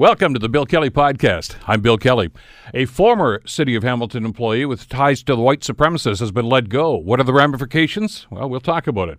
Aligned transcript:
Welcome 0.00 0.32
to 0.34 0.38
the 0.38 0.48
Bill 0.48 0.64
Kelly 0.64 0.90
Podcast. 0.90 1.56
I'm 1.66 1.80
Bill 1.80 1.98
Kelly. 1.98 2.30
A 2.72 2.84
former 2.84 3.42
City 3.44 3.74
of 3.74 3.82
Hamilton 3.82 4.24
employee 4.24 4.64
with 4.64 4.88
ties 4.88 5.24
to 5.24 5.34
the 5.34 5.42
white 5.42 5.62
supremacists 5.62 6.20
has 6.20 6.30
been 6.30 6.48
let 6.48 6.68
go. 6.68 6.96
What 6.96 7.18
are 7.18 7.24
the 7.24 7.32
ramifications? 7.32 8.24
Well, 8.30 8.48
we'll 8.48 8.60
talk 8.60 8.86
about 8.86 9.08
it. 9.08 9.18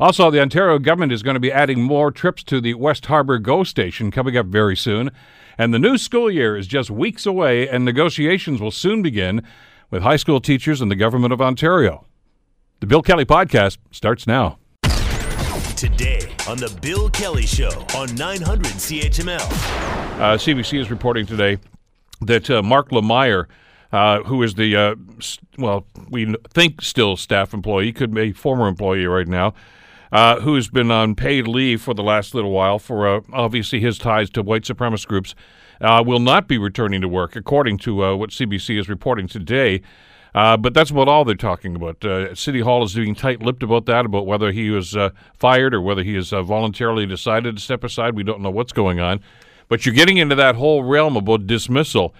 Also, 0.00 0.30
the 0.30 0.40
Ontario 0.40 0.78
government 0.78 1.12
is 1.12 1.22
going 1.22 1.34
to 1.34 1.40
be 1.40 1.52
adding 1.52 1.82
more 1.82 2.10
trips 2.10 2.42
to 2.44 2.62
the 2.62 2.72
West 2.72 3.04
Harbour 3.04 3.38
GO 3.38 3.64
station 3.64 4.10
coming 4.10 4.34
up 4.34 4.46
very 4.46 4.78
soon. 4.78 5.10
And 5.58 5.74
the 5.74 5.78
new 5.78 5.98
school 5.98 6.30
year 6.30 6.56
is 6.56 6.66
just 6.66 6.90
weeks 6.90 7.26
away, 7.26 7.68
and 7.68 7.84
negotiations 7.84 8.62
will 8.62 8.70
soon 8.70 9.02
begin 9.02 9.42
with 9.90 10.02
high 10.02 10.16
school 10.16 10.40
teachers 10.40 10.80
and 10.80 10.90
the 10.90 10.96
Government 10.96 11.34
of 11.34 11.42
Ontario. 11.42 12.06
The 12.80 12.86
Bill 12.86 13.02
Kelly 13.02 13.26
Podcast 13.26 13.76
starts 13.90 14.26
now. 14.26 14.58
Today 15.76 16.34
on 16.48 16.56
The 16.56 16.74
Bill 16.80 17.10
Kelly 17.10 17.44
Show 17.44 17.86
on 17.94 18.14
900 18.14 18.72
CHML. 18.72 20.03
Uh, 20.14 20.36
CBC 20.38 20.78
is 20.80 20.90
reporting 20.90 21.26
today 21.26 21.58
that 22.20 22.48
uh, 22.48 22.62
Marc 22.62 22.90
Lemire, 22.90 23.46
uh, 23.92 24.22
who 24.22 24.42
is 24.42 24.54
the, 24.54 24.74
uh, 24.76 24.94
s- 25.18 25.38
well, 25.58 25.86
we 26.08 26.34
think 26.50 26.80
still 26.82 27.16
staff 27.16 27.52
employee, 27.52 27.92
could 27.92 28.14
be 28.14 28.32
former 28.32 28.68
employee 28.68 29.06
right 29.06 29.26
now, 29.26 29.52
uh, 30.12 30.40
who's 30.40 30.68
been 30.68 30.90
on 30.90 31.14
paid 31.14 31.46
leave 31.48 31.82
for 31.82 31.94
the 31.94 32.02
last 32.02 32.34
little 32.34 32.52
while 32.52 32.78
for 32.78 33.06
uh, 33.08 33.20
obviously 33.32 33.80
his 33.80 33.98
ties 33.98 34.30
to 34.30 34.42
white 34.42 34.62
supremacist 34.62 35.08
groups, 35.08 35.34
uh, 35.80 36.02
will 36.06 36.20
not 36.20 36.46
be 36.48 36.56
returning 36.58 37.00
to 37.00 37.08
work, 37.08 37.34
according 37.36 37.76
to 37.76 38.16
what 38.16 38.30
CBC 38.30 38.78
is 38.78 38.88
reporting 38.88 39.26
today. 39.26 39.82
But 40.32 40.72
that's 40.74 40.90
about 40.90 41.08
all 41.08 41.24
they're 41.24 41.34
talking 41.34 41.76
about. 41.76 42.36
City 42.38 42.60
Hall 42.60 42.82
is 42.84 42.94
being 42.94 43.14
tight-lipped 43.14 43.62
about 43.64 43.86
that, 43.86 44.06
about 44.06 44.26
whether 44.26 44.52
he 44.52 44.70
was 44.70 44.96
fired 45.34 45.74
or 45.74 45.80
whether 45.82 46.02
he 46.04 46.14
has 46.14 46.30
voluntarily 46.30 47.04
decided 47.04 47.56
to 47.56 47.62
step 47.62 47.82
aside. 47.84 48.14
We 48.14 48.22
don't 48.22 48.40
know 48.40 48.50
what's 48.50 48.72
going 48.72 49.00
on. 49.00 49.20
But 49.68 49.84
you're 49.86 49.94
getting 49.94 50.18
into 50.18 50.34
that 50.34 50.56
whole 50.56 50.82
realm 50.82 51.16
about 51.16 51.46
dismissal 51.46 52.14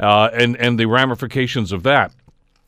uh, 0.00 0.30
and 0.32 0.56
and 0.56 0.78
the 0.78 0.86
ramifications 0.86 1.72
of 1.72 1.82
that. 1.84 2.12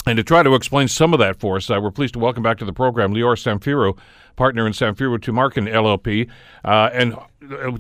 And 0.06 0.16
to 0.16 0.24
try 0.24 0.42
to 0.42 0.54
explain 0.54 0.88
some 0.88 1.12
of 1.12 1.18
that 1.20 1.38
for 1.38 1.56
us, 1.56 1.68
uh, 1.68 1.78
we're 1.80 1.90
pleased 1.90 2.14
to 2.14 2.18
welcome 2.18 2.42
back 2.42 2.56
to 2.58 2.64
the 2.64 2.72
program 2.72 3.12
Lior 3.12 3.36
Samfiru, 3.36 3.98
partner 4.34 4.66
in 4.66 4.72
Samfiru 4.72 5.18
Tumarkin 5.18 5.70
LLP, 5.70 6.28
uh, 6.64 6.90
and 6.92 7.16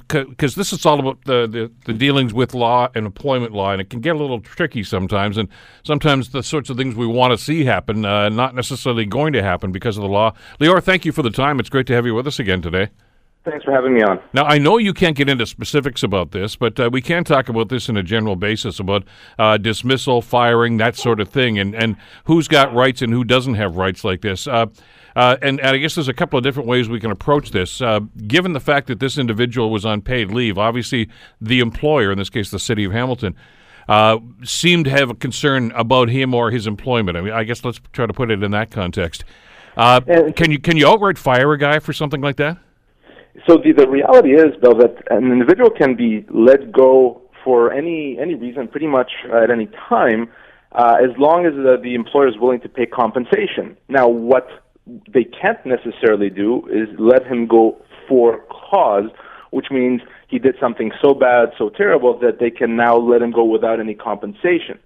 because 0.06 0.54
this 0.54 0.72
is 0.72 0.84
all 0.84 1.00
about 1.00 1.24
the, 1.24 1.46
the, 1.46 1.70
the 1.86 1.92
dealings 1.92 2.34
with 2.34 2.54
law 2.54 2.88
and 2.94 3.06
employment 3.06 3.52
law, 3.52 3.72
and 3.72 3.80
it 3.80 3.88
can 3.88 4.00
get 4.00 4.16
a 4.16 4.18
little 4.18 4.40
tricky 4.40 4.82
sometimes, 4.82 5.38
and 5.38 5.48
sometimes 5.82 6.30
the 6.30 6.42
sorts 6.42 6.68
of 6.68 6.76
things 6.76 6.94
we 6.94 7.06
want 7.06 7.30
to 7.30 7.42
see 7.42 7.64
happen, 7.64 8.04
uh, 8.04 8.28
not 8.28 8.54
necessarily 8.54 9.06
going 9.06 9.32
to 9.32 9.42
happen 9.42 9.72
because 9.72 9.96
of 9.96 10.02
the 10.02 10.08
law. 10.08 10.34
Lior, 10.60 10.82
thank 10.82 11.06
you 11.06 11.12
for 11.12 11.22
the 11.22 11.30
time. 11.30 11.58
It's 11.58 11.70
great 11.70 11.86
to 11.86 11.94
have 11.94 12.04
you 12.04 12.14
with 12.14 12.26
us 12.26 12.38
again 12.38 12.60
today. 12.60 12.90
Thanks 13.42 13.64
for 13.64 13.72
having 13.72 13.94
me 13.94 14.02
on. 14.02 14.20
Now, 14.34 14.44
I 14.44 14.58
know 14.58 14.76
you 14.76 14.92
can't 14.92 15.16
get 15.16 15.30
into 15.30 15.46
specifics 15.46 16.02
about 16.02 16.32
this, 16.32 16.56
but 16.56 16.78
uh, 16.78 16.90
we 16.92 17.00
can 17.00 17.24
talk 17.24 17.48
about 17.48 17.70
this 17.70 17.88
in 17.88 17.96
a 17.96 18.02
general 18.02 18.36
basis 18.36 18.78
about 18.78 19.04
uh, 19.38 19.56
dismissal, 19.56 20.20
firing, 20.20 20.76
that 20.76 20.94
sort 20.94 21.20
of 21.20 21.28
thing, 21.30 21.58
and, 21.58 21.74
and 21.74 21.96
who's 22.24 22.48
got 22.48 22.74
rights 22.74 23.00
and 23.00 23.14
who 23.14 23.24
doesn't 23.24 23.54
have 23.54 23.76
rights 23.76 24.04
like 24.04 24.20
this. 24.20 24.46
Uh, 24.46 24.66
uh, 25.16 25.38
and, 25.40 25.58
and 25.60 25.70
I 25.70 25.78
guess 25.78 25.94
there's 25.94 26.08
a 26.08 26.12
couple 26.12 26.36
of 26.36 26.42
different 26.42 26.68
ways 26.68 26.90
we 26.90 27.00
can 27.00 27.10
approach 27.10 27.50
this. 27.50 27.80
Uh, 27.80 28.00
given 28.26 28.52
the 28.52 28.60
fact 28.60 28.88
that 28.88 29.00
this 29.00 29.16
individual 29.16 29.70
was 29.70 29.86
on 29.86 30.02
paid 30.02 30.30
leave, 30.30 30.58
obviously 30.58 31.08
the 31.40 31.60
employer, 31.60 32.12
in 32.12 32.18
this 32.18 32.30
case 32.30 32.50
the 32.50 32.58
city 32.58 32.84
of 32.84 32.92
Hamilton, 32.92 33.34
uh, 33.88 34.18
seemed 34.44 34.84
to 34.84 34.90
have 34.90 35.08
a 35.08 35.14
concern 35.14 35.72
about 35.72 36.10
him 36.10 36.34
or 36.34 36.50
his 36.50 36.66
employment. 36.66 37.16
I 37.16 37.22
mean, 37.22 37.32
I 37.32 37.44
guess 37.44 37.64
let's 37.64 37.80
try 37.92 38.06
to 38.06 38.12
put 38.12 38.30
it 38.30 38.42
in 38.42 38.50
that 38.50 38.70
context. 38.70 39.24
Uh, 39.76 40.00
can 40.36 40.50
you 40.50 40.58
can 40.58 40.76
you 40.76 40.86
outright 40.86 41.16
fire 41.16 41.52
a 41.52 41.58
guy 41.58 41.78
for 41.78 41.92
something 41.92 42.20
like 42.20 42.36
that? 42.36 42.58
So 43.46 43.56
the, 43.56 43.72
the 43.72 43.88
reality 43.88 44.32
is, 44.32 44.52
though, 44.62 44.74
that 44.74 45.02
an 45.10 45.32
individual 45.32 45.70
can 45.70 45.96
be 45.96 46.26
let 46.30 46.72
go 46.72 47.22
for 47.42 47.72
any 47.72 48.18
any 48.20 48.34
reason, 48.34 48.68
pretty 48.68 48.86
much 48.86 49.10
at 49.32 49.50
any 49.50 49.68
time, 49.88 50.28
uh, 50.72 50.96
as 51.02 51.16
long 51.18 51.46
as 51.46 51.54
the, 51.54 51.78
the 51.82 51.94
employer 51.94 52.28
is 52.28 52.38
willing 52.38 52.60
to 52.60 52.68
pay 52.68 52.86
compensation. 52.86 53.76
Now, 53.88 54.08
what 54.08 54.46
they 54.86 55.24
can't 55.24 55.64
necessarily 55.64 56.30
do 56.30 56.66
is 56.68 56.88
let 56.98 57.26
him 57.26 57.46
go 57.46 57.76
for 58.08 58.44
cause, 58.50 59.08
which 59.50 59.66
means 59.70 60.02
he 60.28 60.38
did 60.38 60.56
something 60.60 60.92
so 61.02 61.14
bad, 61.14 61.50
so 61.56 61.70
terrible 61.70 62.18
that 62.20 62.40
they 62.40 62.50
can 62.50 62.76
now 62.76 62.96
let 62.96 63.22
him 63.22 63.30
go 63.30 63.44
without 63.44 63.80
any 63.80 63.94
compensation. 63.94 64.78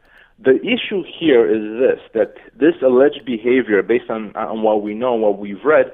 The 0.43 0.57
issue 0.61 1.03
here 1.19 1.45
is 1.49 1.81
this: 1.81 2.01
that 2.15 2.35
this 2.59 2.75
alleged 2.83 3.25
behavior, 3.25 3.83
based 3.83 4.11
on 4.11 4.35
on 4.37 4.63
what 4.63 4.83
we 4.83 4.95
know 4.95 5.15
and 5.15 5.23
what 5.23 5.39
we've 5.39 5.65
read, 5.65 5.93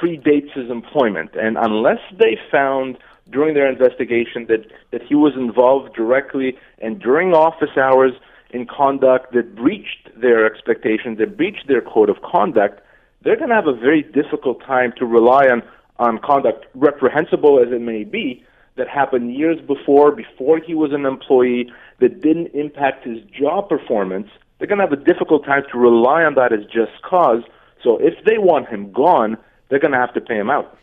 predates 0.00 0.52
his 0.52 0.70
employment. 0.70 1.30
And 1.34 1.56
unless 1.58 2.00
they 2.18 2.38
found 2.50 2.98
during 3.30 3.54
their 3.54 3.70
investigation 3.70 4.46
that, 4.48 4.66
that 4.92 5.02
he 5.02 5.14
was 5.14 5.34
involved 5.36 5.94
directly 5.94 6.56
and 6.78 7.00
during 7.00 7.32
office 7.32 7.76
hours 7.76 8.12
in 8.50 8.66
conduct 8.66 9.32
that 9.32 9.54
breached 9.54 10.08
their 10.20 10.44
expectations, 10.44 11.18
that 11.18 11.36
breached 11.36 11.68
their 11.68 11.80
code 11.80 12.08
of 12.08 12.16
conduct, 12.22 12.80
they're 13.22 13.36
going 13.36 13.50
to 13.50 13.54
have 13.54 13.66
a 13.66 13.74
very 13.74 14.02
difficult 14.02 14.60
time 14.62 14.92
to 14.98 15.06
rely 15.06 15.46
on, 15.46 15.62
on 15.98 16.18
conduct, 16.18 16.66
reprehensible 16.74 17.60
as 17.60 17.72
it 17.72 17.80
may 17.80 18.04
be, 18.04 18.44
that 18.76 18.88
happened 18.88 19.34
years 19.34 19.58
before, 19.66 20.10
before 20.10 20.58
he 20.58 20.74
was 20.74 20.92
an 20.92 21.04
employee, 21.04 21.70
that 22.00 22.22
didn't 22.22 22.48
impact 22.54 23.06
his 23.06 23.18
job 23.24 23.68
performance. 23.68 24.28
They're 24.58 24.68
going 24.68 24.78
to 24.78 24.84
have 24.84 24.92
a 24.92 25.04
difficult 25.04 25.44
time 25.44 25.62
to 25.70 25.78
rely 25.78 26.24
on 26.24 26.34
that 26.34 26.52
as 26.52 26.64
just 26.64 27.02
cause. 27.02 27.42
So 27.84 27.98
if 27.98 28.24
they 28.24 28.38
want 28.38 28.68
him 28.68 28.90
gone, 28.90 29.36
they're 29.70 29.78
going 29.78 29.92
to 29.92 29.98
have 29.98 30.12
to 30.14 30.20
pay 30.20 30.36
him 30.36 30.50
out. 30.50 30.76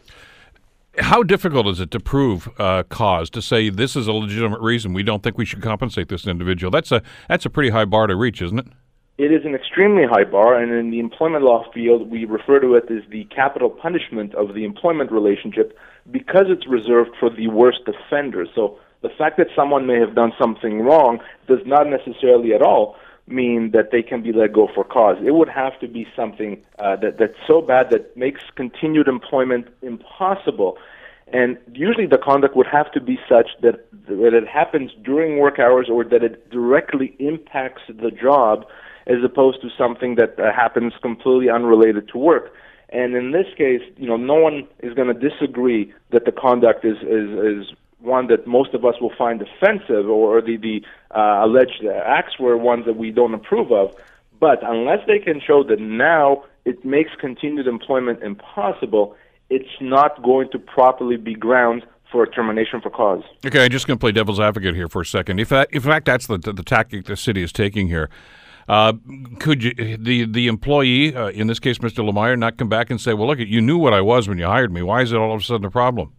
How 1.00 1.22
difficult 1.22 1.68
is 1.68 1.80
it 1.80 1.92
to 1.92 2.00
prove 2.00 2.50
uh, 2.60 2.82
cause 2.84 3.30
to 3.32 3.42
say 3.42 3.70
this 3.70 3.96
is 3.96 4.08
a 4.08 4.14
legitimate 4.14 4.62
reason 4.62 4.94
we 4.94 5.04
don't 5.04 5.22
think 5.22 5.38
we 5.38 5.46
should 5.46 5.62
compensate 5.62 6.10
this 6.10 6.26
individual? 6.26 6.72
That's 6.72 6.92
a 6.92 7.04
that's 7.30 7.46
a 7.46 7.52
pretty 7.52 7.70
high 7.70 7.86
bar 7.86 8.08
to 8.08 8.16
reach, 8.16 8.42
isn't 8.42 8.58
it? 8.58 8.68
It 9.20 9.32
is 9.32 9.46
an 9.46 9.54
extremely 9.54 10.04
high 10.08 10.24
bar, 10.24 10.60
and 10.60 10.72
in 10.72 10.92
the 10.92 11.00
employment 11.00 11.44
law 11.44 11.66
field, 11.72 12.10
we 12.10 12.26
refer 12.26 12.60
to 12.60 12.76
it 12.76 12.86
as 12.90 13.04
the 13.10 13.26
capital 13.26 13.70
punishment 13.70 14.34
of 14.36 14.54
the 14.54 14.64
employment 14.64 15.12
relationship 15.12 15.78
because 16.10 16.46
it's 16.50 16.68
reserved 16.68 17.12
for 17.20 17.30
the 17.30 17.48
worst 17.48 17.82
offenders. 17.88 18.50
So 18.56 18.80
the 19.02 19.10
fact 19.18 19.38
that 19.38 19.48
someone 19.56 19.86
may 19.86 20.00
have 20.00 20.16
done 20.16 20.34
something 20.40 20.82
wrong 20.82 21.20
does 21.48 21.60
not 21.66 21.88
necessarily 21.88 22.54
at 22.54 22.62
all 22.62 22.96
mean 23.28 23.72
that 23.72 23.92
they 23.92 24.02
can 24.02 24.22
be 24.22 24.32
let 24.32 24.54
go 24.54 24.68
for 24.74 24.84
cause. 24.84 25.18
It 25.24 25.32
would 25.32 25.50
have 25.50 25.80
to 25.80 25.88
be 25.88 26.08
something 26.16 26.64
uh, 26.80 26.96
that 26.98 27.18
that's 27.20 27.38
so 27.46 27.62
bad 27.62 27.90
that 27.92 28.16
makes 28.16 28.42
continued 28.56 29.08
employment 29.08 29.68
impossible. 29.82 30.78
And 31.32 31.58
usually 31.74 32.06
the 32.06 32.18
conduct 32.18 32.56
would 32.56 32.68
have 32.68 32.92
to 32.94 33.02
be 33.02 33.20
such 33.28 33.50
that, 33.62 33.86
that 34.08 34.34
it 34.34 34.48
happens 34.48 34.92
during 35.04 35.40
work 35.40 35.60
hours 35.60 35.88
or 35.92 36.06
that 36.06 36.24
it 36.24 36.50
directly 36.50 37.16
impacts 37.20 37.82
the 37.90 38.12
job 38.12 38.66
as 39.08 39.18
opposed 39.24 39.62
to 39.62 39.70
something 39.78 40.16
that 40.16 40.40
uh, 40.40 40.54
happens 40.54 40.94
completely 41.02 41.50
unrelated 41.50 42.08
to 42.10 42.18
work. 42.18 42.54
And 42.90 43.16
in 43.16 43.32
this 43.32 43.48
case, 43.58 43.82
you 43.98 44.08
know, 44.08 44.16
no 44.16 44.36
one 44.36 44.68
is 44.80 44.94
going 44.94 45.14
to 45.14 45.30
disagree 45.30 45.94
that 46.12 46.24
the 46.26 46.32
conduct 46.32 46.86
is, 46.86 46.98
is, 47.02 47.30
is 47.68 47.76
one 48.00 48.28
that 48.28 48.46
most 48.46 48.74
of 48.74 48.86
us 48.86 48.96
will 49.02 49.14
find 49.18 49.42
offensive 49.42 50.08
or 50.10 50.42
the, 50.42 50.58
the 50.58 50.82
uh, 51.16 51.46
alleged 51.46 51.84
acts 52.06 52.40
were 52.40 52.58
ones 52.58 52.86
that 52.86 52.96
we 52.96 53.12
don't 53.12 53.34
approve 53.34 53.72
of. 53.72 53.96
But 54.40 54.60
unless 54.62 55.00
they 55.08 55.20
can 55.20 55.42
show 55.46 55.64
that 55.64 55.80
now 55.80 56.44
it 56.66 56.86
makes 56.86 57.12
continued 57.20 57.68
employment 57.68 58.22
impossible, 58.22 59.16
it's 59.50 59.70
not 59.82 60.22
going 60.22 60.50
to 60.52 60.60
properly 60.60 61.18
be 61.18 61.34
grounds 61.34 61.84
for 62.12 62.24
a 62.24 62.30
termination 62.30 62.82
for 62.82 62.90
cause. 62.90 63.24
Okay, 63.46 63.66
I'm 63.66 63.72
just 63.72 63.88
going 63.88 63.98
to 63.98 64.00
play 64.00 64.12
devil's 64.12 64.40
advocate 64.40 64.76
here 64.76 64.88
for 64.88 65.02
a 65.02 65.06
second. 65.06 65.40
If 65.40 65.50
that, 65.50 65.70
in 65.72 65.82
fact, 65.82 66.06
that's 66.06 66.28
the, 66.28 66.38
the, 66.38 66.54
the 66.54 66.64
tactic 66.64 67.06
the 67.06 67.18
city 67.18 67.42
is 67.42 67.52
taking 67.52 67.88
here, 67.88 68.10
uh, 68.68 68.94
could 69.40 69.64
you, 69.64 69.98
the 69.98 70.26
the 70.26 70.48
employee, 70.48 71.16
uh, 71.16 71.30
in 71.30 71.48
this 71.48 71.60
case, 71.60 71.78
Mr. 71.78 72.08
Lemire, 72.08 72.38
not 72.38 72.58
come 72.58 72.68
back 72.68 72.90
and 72.90 73.00
say, 73.00 73.14
"Well, 73.14 73.28
look, 73.28 73.40
you 73.40 73.62
knew 73.62 73.78
what 73.78 73.94
I 73.94 74.02
was 74.02 74.28
when 74.28 74.38
you 74.38 74.46
hired 74.46 74.74
me. 74.74 74.82
Why 74.82 75.02
is 75.02 75.14
it 75.14 75.16
all 75.16 75.34
of 75.34 75.42
a 75.42 75.44
sudden 75.44 75.66
a 75.66 75.72
problem?" 75.72 76.14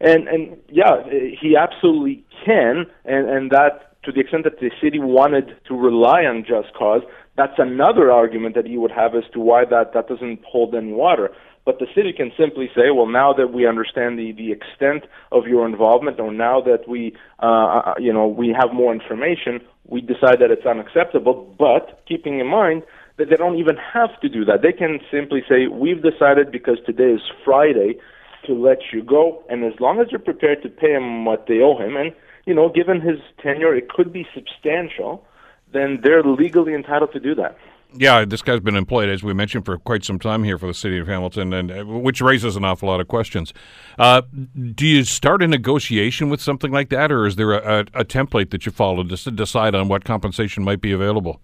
And 0.00 0.28
and 0.28 0.56
yeah, 0.68 1.02
he 1.08 1.56
absolutely 1.56 2.24
can, 2.44 2.86
and 3.04 3.28
and 3.28 3.50
that 3.50 4.02
to 4.04 4.12
the 4.12 4.20
extent 4.20 4.44
that 4.44 4.60
the 4.60 4.70
city 4.80 4.98
wanted 5.00 5.56
to 5.66 5.74
rely 5.74 6.24
on 6.24 6.44
just 6.46 6.72
cause, 6.74 7.02
that's 7.36 7.58
another 7.58 8.12
argument 8.12 8.54
that 8.54 8.66
he 8.66 8.78
would 8.78 8.92
have 8.92 9.14
as 9.14 9.24
to 9.32 9.40
why 9.40 9.64
that 9.64 9.92
that 9.94 10.08
doesn't 10.08 10.44
hold 10.44 10.74
any 10.74 10.92
water. 10.92 11.30
But 11.64 11.80
the 11.80 11.86
city 11.96 12.12
can 12.12 12.30
simply 12.38 12.70
say, 12.76 12.92
well, 12.94 13.08
now 13.08 13.32
that 13.32 13.52
we 13.52 13.66
understand 13.66 14.16
the, 14.16 14.30
the 14.30 14.52
extent 14.52 15.04
of 15.32 15.48
your 15.48 15.66
involvement, 15.66 16.20
or 16.20 16.32
now 16.32 16.60
that 16.60 16.88
we, 16.88 17.16
uh, 17.40 17.94
you 17.98 18.12
know, 18.12 18.28
we 18.28 18.54
have 18.56 18.72
more 18.72 18.94
information, 18.94 19.60
we 19.84 20.00
decide 20.00 20.38
that 20.38 20.52
it's 20.52 20.64
unacceptable. 20.64 21.52
But 21.58 22.04
keeping 22.06 22.38
in 22.38 22.46
mind 22.46 22.84
that 23.16 23.30
they 23.30 23.36
don't 23.36 23.58
even 23.58 23.76
have 23.76 24.20
to 24.20 24.28
do 24.28 24.44
that. 24.44 24.62
They 24.62 24.72
can 24.72 25.00
simply 25.10 25.42
say, 25.48 25.66
we've 25.66 26.02
decided 26.02 26.52
because 26.52 26.78
today 26.86 27.12
is 27.12 27.22
Friday 27.44 27.98
to 28.46 28.54
let 28.54 28.78
you 28.92 29.02
go, 29.02 29.42
and 29.48 29.64
as 29.64 29.78
long 29.80 30.00
as 30.00 30.08
you're 30.10 30.20
prepared 30.20 30.62
to 30.62 30.68
pay 30.68 30.92
him 30.92 31.24
what 31.24 31.46
they 31.46 31.60
owe 31.60 31.78
him, 31.78 31.96
and 31.96 32.12
you 32.46 32.54
know, 32.54 32.68
given 32.68 33.00
his 33.00 33.18
tenure, 33.42 33.74
it 33.74 33.88
could 33.88 34.12
be 34.12 34.26
substantial, 34.34 35.24
then 35.72 36.00
they're 36.02 36.22
legally 36.22 36.74
entitled 36.74 37.12
to 37.12 37.20
do 37.20 37.34
that. 37.34 37.58
Yeah, 37.92 38.24
this 38.24 38.42
guy's 38.42 38.60
been 38.60 38.76
employed, 38.76 39.08
as 39.08 39.22
we 39.22 39.32
mentioned, 39.32 39.64
for 39.64 39.78
quite 39.78 40.04
some 40.04 40.18
time 40.18 40.44
here 40.44 40.58
for 40.58 40.66
the 40.66 40.74
city 40.74 40.98
of 40.98 41.06
Hamilton, 41.06 41.52
and 41.52 41.70
uh, 41.70 41.84
which 41.84 42.20
raises 42.20 42.56
an 42.56 42.64
awful 42.64 42.88
lot 42.88 43.00
of 43.00 43.08
questions. 43.08 43.54
Uh, 43.98 44.22
do 44.74 44.86
you 44.86 45.04
start 45.04 45.42
a 45.42 45.48
negotiation 45.48 46.28
with 46.28 46.40
something 46.40 46.72
like 46.72 46.90
that, 46.90 47.10
or 47.10 47.26
is 47.26 47.36
there 47.36 47.52
a, 47.52 47.80
a, 47.94 48.00
a 48.00 48.04
template 48.04 48.50
that 48.50 48.66
you 48.66 48.72
follow 48.72 49.02
to 49.02 49.30
decide 49.30 49.74
on 49.74 49.88
what 49.88 50.04
compensation 50.04 50.64
might 50.64 50.80
be 50.80 50.92
available? 50.92 51.40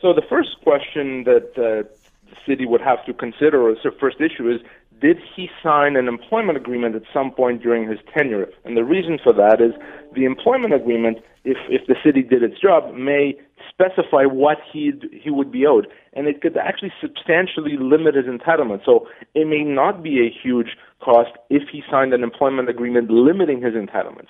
So 0.00 0.12
the 0.12 0.22
first 0.22 0.50
question 0.62 1.24
that 1.24 1.50
uh, 1.56 1.88
the 2.30 2.36
city 2.46 2.66
would 2.66 2.80
have 2.80 3.04
to 3.06 3.12
consider, 3.12 3.68
or 3.68 3.74
the 3.74 3.90
first 4.00 4.20
issue, 4.20 4.50
is 4.50 4.60
did 5.00 5.18
he 5.34 5.48
sign 5.62 5.96
an 5.96 6.08
employment 6.08 6.58
agreement 6.58 6.94
at 6.94 7.02
some 7.12 7.30
point 7.30 7.62
during 7.62 7.88
his 7.88 7.98
tenure? 8.16 8.46
And 8.64 8.76
the 8.76 8.84
reason 8.84 9.18
for 9.22 9.32
that 9.32 9.60
is 9.60 9.72
the 10.14 10.24
employment 10.24 10.74
agreement, 10.74 11.18
if, 11.44 11.56
if 11.68 11.86
the 11.86 11.96
city 12.04 12.22
did 12.22 12.42
its 12.42 12.60
job, 12.60 12.94
may 12.94 13.36
specify 13.68 14.24
what 14.24 14.58
he 14.72 14.92
he 15.12 15.30
would 15.30 15.50
be 15.50 15.66
owed, 15.66 15.86
and 16.12 16.26
it 16.26 16.40
could 16.40 16.56
actually 16.56 16.92
substantially 17.00 17.76
limit 17.78 18.14
his 18.14 18.26
entitlement. 18.26 18.84
So 18.84 19.06
it 19.34 19.46
may 19.46 19.62
not 19.62 20.02
be 20.02 20.20
a 20.20 20.30
huge 20.30 20.76
cost 21.00 21.30
if 21.48 21.62
he 21.70 21.82
signed 21.90 22.12
an 22.12 22.22
employment 22.22 22.68
agreement 22.68 23.10
limiting 23.10 23.62
his 23.62 23.74
entitlements. 23.74 24.28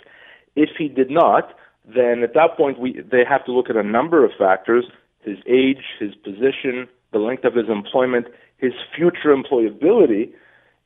If 0.56 0.70
he 0.78 0.88
did 0.88 1.10
not, 1.10 1.54
then 1.86 2.22
at 2.22 2.34
that 2.34 2.56
point 2.56 2.78
we 2.78 3.00
they 3.10 3.24
have 3.28 3.44
to 3.46 3.52
look 3.52 3.70
at 3.70 3.76
a 3.76 3.82
number 3.82 4.24
of 4.24 4.32
factors: 4.38 4.84
his 5.22 5.38
age, 5.48 5.82
his 5.98 6.14
position, 6.14 6.88
the 7.12 7.18
length 7.18 7.44
of 7.44 7.54
his 7.54 7.68
employment, 7.68 8.26
his 8.58 8.72
future 8.94 9.34
employability, 9.34 10.32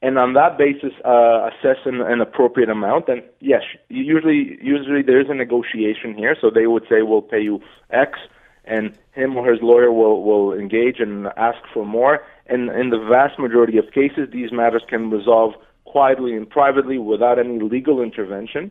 and 0.05 0.19
on 0.19 0.35
that 0.35 0.59
basis 0.59 0.93
uh, 1.03 1.49
assess 1.49 1.79
an, 1.87 2.03
an, 2.03 2.21
appropriate 2.21 2.69
amount. 2.69 3.09
And 3.09 3.23
yes, 3.41 3.63
usually 3.89 4.59
usually 4.61 5.03
there 5.03 5.19
is 5.19 5.29
a 5.31 5.35
negotiation 5.35 6.15
here, 6.15 6.37
so 6.39 6.51
they 6.51 6.67
would 6.67 6.85
say 6.91 7.01
we'll 7.01 7.23
pay 7.23 7.41
you 7.41 7.61
X, 7.91 8.19
and 8.67 8.97
him 9.13 9.35
or 9.37 9.51
his 9.51 9.63
lawyer 9.63 9.91
will 9.91 10.23
will 10.23 10.53
engage 10.53 11.01
and 11.01 11.29
ask 11.39 11.59
for 11.73 11.87
more. 11.87 12.23
And 12.47 12.69
in 12.71 12.91
the 12.91 12.99
vast 12.99 13.39
majority 13.39 13.79
of 13.79 13.87
cases, 13.93 14.29
these 14.31 14.53
matters 14.53 14.83
can 14.87 15.11
resolve 15.11 15.55
quietly 15.87 16.37
and 16.37 16.49
privately 16.49 16.99
without 16.99 17.39
any 17.39 17.59
legal 17.59 18.03
intervention. 18.03 18.71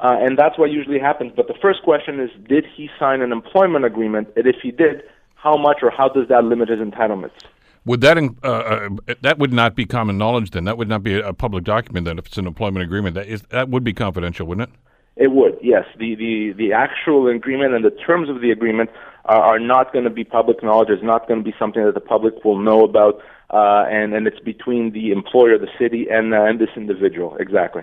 Uh, 0.00 0.16
and 0.18 0.36
that's 0.36 0.58
what 0.58 0.72
usually 0.72 0.98
happens. 0.98 1.30
But 1.36 1.46
the 1.46 1.54
first 1.62 1.82
question 1.84 2.18
is, 2.18 2.30
did 2.48 2.66
he 2.76 2.90
sign 2.98 3.20
an 3.22 3.30
employment 3.30 3.84
agreement? 3.84 4.30
And 4.34 4.48
if 4.48 4.56
he 4.60 4.72
did, 4.72 5.04
how 5.36 5.56
much 5.56 5.78
or 5.82 5.90
how 5.90 6.08
does 6.08 6.26
that 6.26 6.42
limit 6.42 6.70
his 6.70 6.80
entitlements? 6.80 7.38
Would 7.84 8.00
that 8.02 8.16
uh, 8.16 8.46
uh, 8.46 8.88
that 9.22 9.38
would 9.38 9.52
not 9.52 9.74
be 9.74 9.86
common 9.86 10.16
knowledge 10.16 10.50
then? 10.50 10.64
That 10.64 10.78
would 10.78 10.88
not 10.88 11.02
be 11.02 11.18
a 11.18 11.32
public 11.32 11.64
document 11.64 12.06
then 12.06 12.18
if 12.18 12.26
it's 12.26 12.38
an 12.38 12.46
employment 12.46 12.84
agreement. 12.84 13.14
That 13.14 13.26
is 13.26 13.42
that 13.50 13.68
would 13.68 13.82
be 13.82 13.92
confidential, 13.92 14.46
wouldn't 14.46 14.70
it? 14.70 14.74
It 15.16 15.32
would, 15.32 15.58
yes. 15.60 15.84
The 15.98 16.14
the 16.14 16.52
the 16.56 16.72
actual 16.72 17.28
agreement 17.28 17.74
and 17.74 17.84
the 17.84 17.90
terms 17.90 18.30
of 18.30 18.40
the 18.40 18.50
agreement 18.50 18.90
are, 19.24 19.42
are 19.42 19.58
not 19.58 19.92
going 19.92 20.04
to 20.04 20.10
be 20.10 20.24
public 20.24 20.62
knowledge. 20.62 20.88
It's 20.90 21.02
not 21.02 21.28
going 21.28 21.40
to 21.40 21.44
be 21.44 21.54
something 21.58 21.84
that 21.84 21.94
the 21.94 22.00
public 22.00 22.44
will 22.44 22.58
know 22.58 22.84
about, 22.84 23.20
uh, 23.50 23.84
and 23.90 24.14
and 24.14 24.26
it's 24.26 24.40
between 24.40 24.92
the 24.92 25.10
employer, 25.10 25.58
the 25.58 25.68
city, 25.78 26.06
and 26.08 26.32
uh, 26.32 26.44
and 26.44 26.60
this 26.60 26.70
individual. 26.76 27.36
Exactly. 27.36 27.82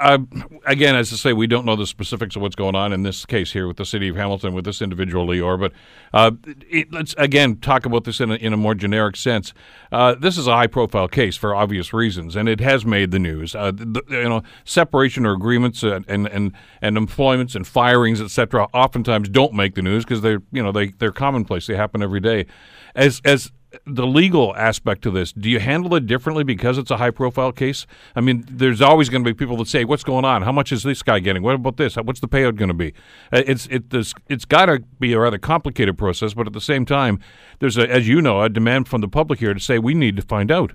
Uh, 0.00 0.18
again, 0.64 0.96
as 0.96 1.12
I 1.12 1.16
say, 1.16 1.32
we 1.34 1.46
don't 1.46 1.66
know 1.66 1.76
the 1.76 1.86
specifics 1.86 2.34
of 2.34 2.40
what's 2.40 2.56
going 2.56 2.74
on 2.74 2.92
in 2.94 3.02
this 3.02 3.26
case 3.26 3.52
here 3.52 3.68
with 3.68 3.76
the 3.76 3.84
city 3.84 4.08
of 4.08 4.16
Hamilton 4.16 4.54
with 4.54 4.64
this 4.64 4.80
individual 4.80 5.26
Lior, 5.26 5.60
But 5.60 5.72
uh, 6.14 6.30
it, 6.70 6.90
let's 6.90 7.14
again 7.18 7.56
talk 7.56 7.84
about 7.84 8.04
this 8.04 8.18
in 8.18 8.30
a, 8.30 8.34
in 8.36 8.54
a 8.54 8.56
more 8.56 8.74
generic 8.74 9.14
sense. 9.14 9.52
Uh, 9.92 10.14
this 10.14 10.38
is 10.38 10.46
a 10.46 10.52
high-profile 10.52 11.08
case 11.08 11.36
for 11.36 11.54
obvious 11.54 11.92
reasons, 11.92 12.34
and 12.34 12.48
it 12.48 12.60
has 12.60 12.86
made 12.86 13.10
the 13.10 13.18
news. 13.18 13.54
Uh, 13.54 13.72
the, 13.72 14.02
you 14.08 14.28
know, 14.28 14.42
separation 14.64 15.26
or 15.26 15.32
agreements 15.32 15.82
and 15.82 16.06
and 16.08 16.26
and, 16.28 16.52
and 16.80 16.96
employments 16.96 17.54
and 17.54 17.66
firings, 17.66 18.22
etc., 18.22 18.68
oftentimes 18.72 19.28
don't 19.28 19.52
make 19.52 19.74
the 19.74 19.82
news 19.82 20.04
because 20.04 20.22
they're 20.22 20.42
you 20.50 20.62
know 20.62 20.72
they 20.72 20.88
they're 20.92 21.12
commonplace. 21.12 21.66
They 21.66 21.76
happen 21.76 22.02
every 22.02 22.20
day. 22.20 22.46
As 22.94 23.20
as 23.26 23.52
the 23.86 24.06
legal 24.06 24.54
aspect 24.56 25.02
to 25.02 25.10
this, 25.10 25.32
do 25.32 25.48
you 25.48 25.60
handle 25.60 25.94
it 25.94 26.06
differently 26.06 26.44
because 26.44 26.78
it's 26.78 26.90
a 26.90 26.96
high 26.96 27.10
profile 27.10 27.52
case? 27.52 27.86
I 28.16 28.20
mean, 28.20 28.44
there's 28.48 28.80
always 28.80 29.08
going 29.08 29.24
to 29.24 29.30
be 29.30 29.34
people 29.34 29.56
that 29.58 29.68
say, 29.68 29.84
"What's 29.84 30.04
going 30.04 30.24
on? 30.24 30.42
How 30.42 30.52
much 30.52 30.72
is 30.72 30.82
this 30.82 31.02
guy 31.02 31.20
getting? 31.20 31.42
What 31.42 31.54
about 31.54 31.76
this? 31.76 31.96
What's 31.96 32.20
the 32.20 32.28
payout 32.28 32.56
going 32.56 32.68
to 32.68 32.74
be?" 32.74 32.92
Uh, 33.32 33.42
it's 33.46 33.66
it 33.66 33.90
this 33.90 34.14
it's 34.28 34.44
got 34.44 34.66
to 34.66 34.80
be 34.98 35.12
a 35.12 35.20
rather 35.20 35.38
complicated 35.38 35.96
process, 35.96 36.34
but 36.34 36.46
at 36.46 36.52
the 36.52 36.60
same 36.60 36.84
time, 36.84 37.20
there's 37.60 37.78
a, 37.78 37.88
as 37.88 38.08
you 38.08 38.20
know, 38.20 38.42
a 38.42 38.48
demand 38.48 38.88
from 38.88 39.00
the 39.00 39.08
public 39.08 39.38
here 39.38 39.54
to 39.54 39.60
say 39.60 39.78
we 39.78 39.94
need 39.94 40.16
to 40.16 40.22
find 40.22 40.50
out. 40.50 40.72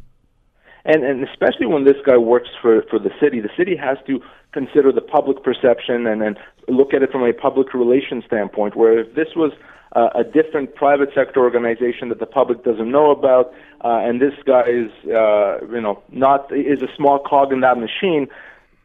And 0.86 1.04
and 1.04 1.28
especially 1.28 1.66
when 1.66 1.84
this 1.84 1.98
guy 2.06 2.18
works 2.18 2.50
for 2.62 2.84
for 2.90 3.00
the 3.00 3.12
city, 3.20 3.42
the 3.42 3.50
city 3.58 3.76
has 3.76 3.98
to 4.08 4.22
consider 4.54 4.92
the 4.92 5.02
public 5.02 5.44
perception 5.44 6.08
and 6.08 6.22
and 6.22 6.38
look 6.68 6.94
at 6.94 7.02
it 7.04 7.12
from 7.12 7.24
a 7.24 7.34
public 7.34 7.74
relations 7.74 8.24
standpoint. 8.26 8.76
Where 8.76 9.00
if 9.00 9.16
this 9.16 9.30
was 9.36 9.52
uh, 9.96 10.10
a 10.14 10.24
different 10.24 10.76
private 10.76 11.10
sector 11.16 11.40
organization 11.40 12.10
that 12.10 12.20
the 12.20 12.26
public 12.26 12.64
doesn't 12.64 12.92
know 12.92 13.12
about, 13.12 13.54
uh, 13.84 14.00
and 14.04 14.22
this 14.22 14.34
guy 14.46 14.64
is, 14.68 14.92
uh, 15.10 15.66
you 15.72 15.82
know, 15.82 16.04
not 16.12 16.52
is 16.52 16.82
a 16.82 16.94
small 16.96 17.20
cog 17.20 17.52
in 17.54 17.62
that 17.62 17.78
machine. 17.78 18.28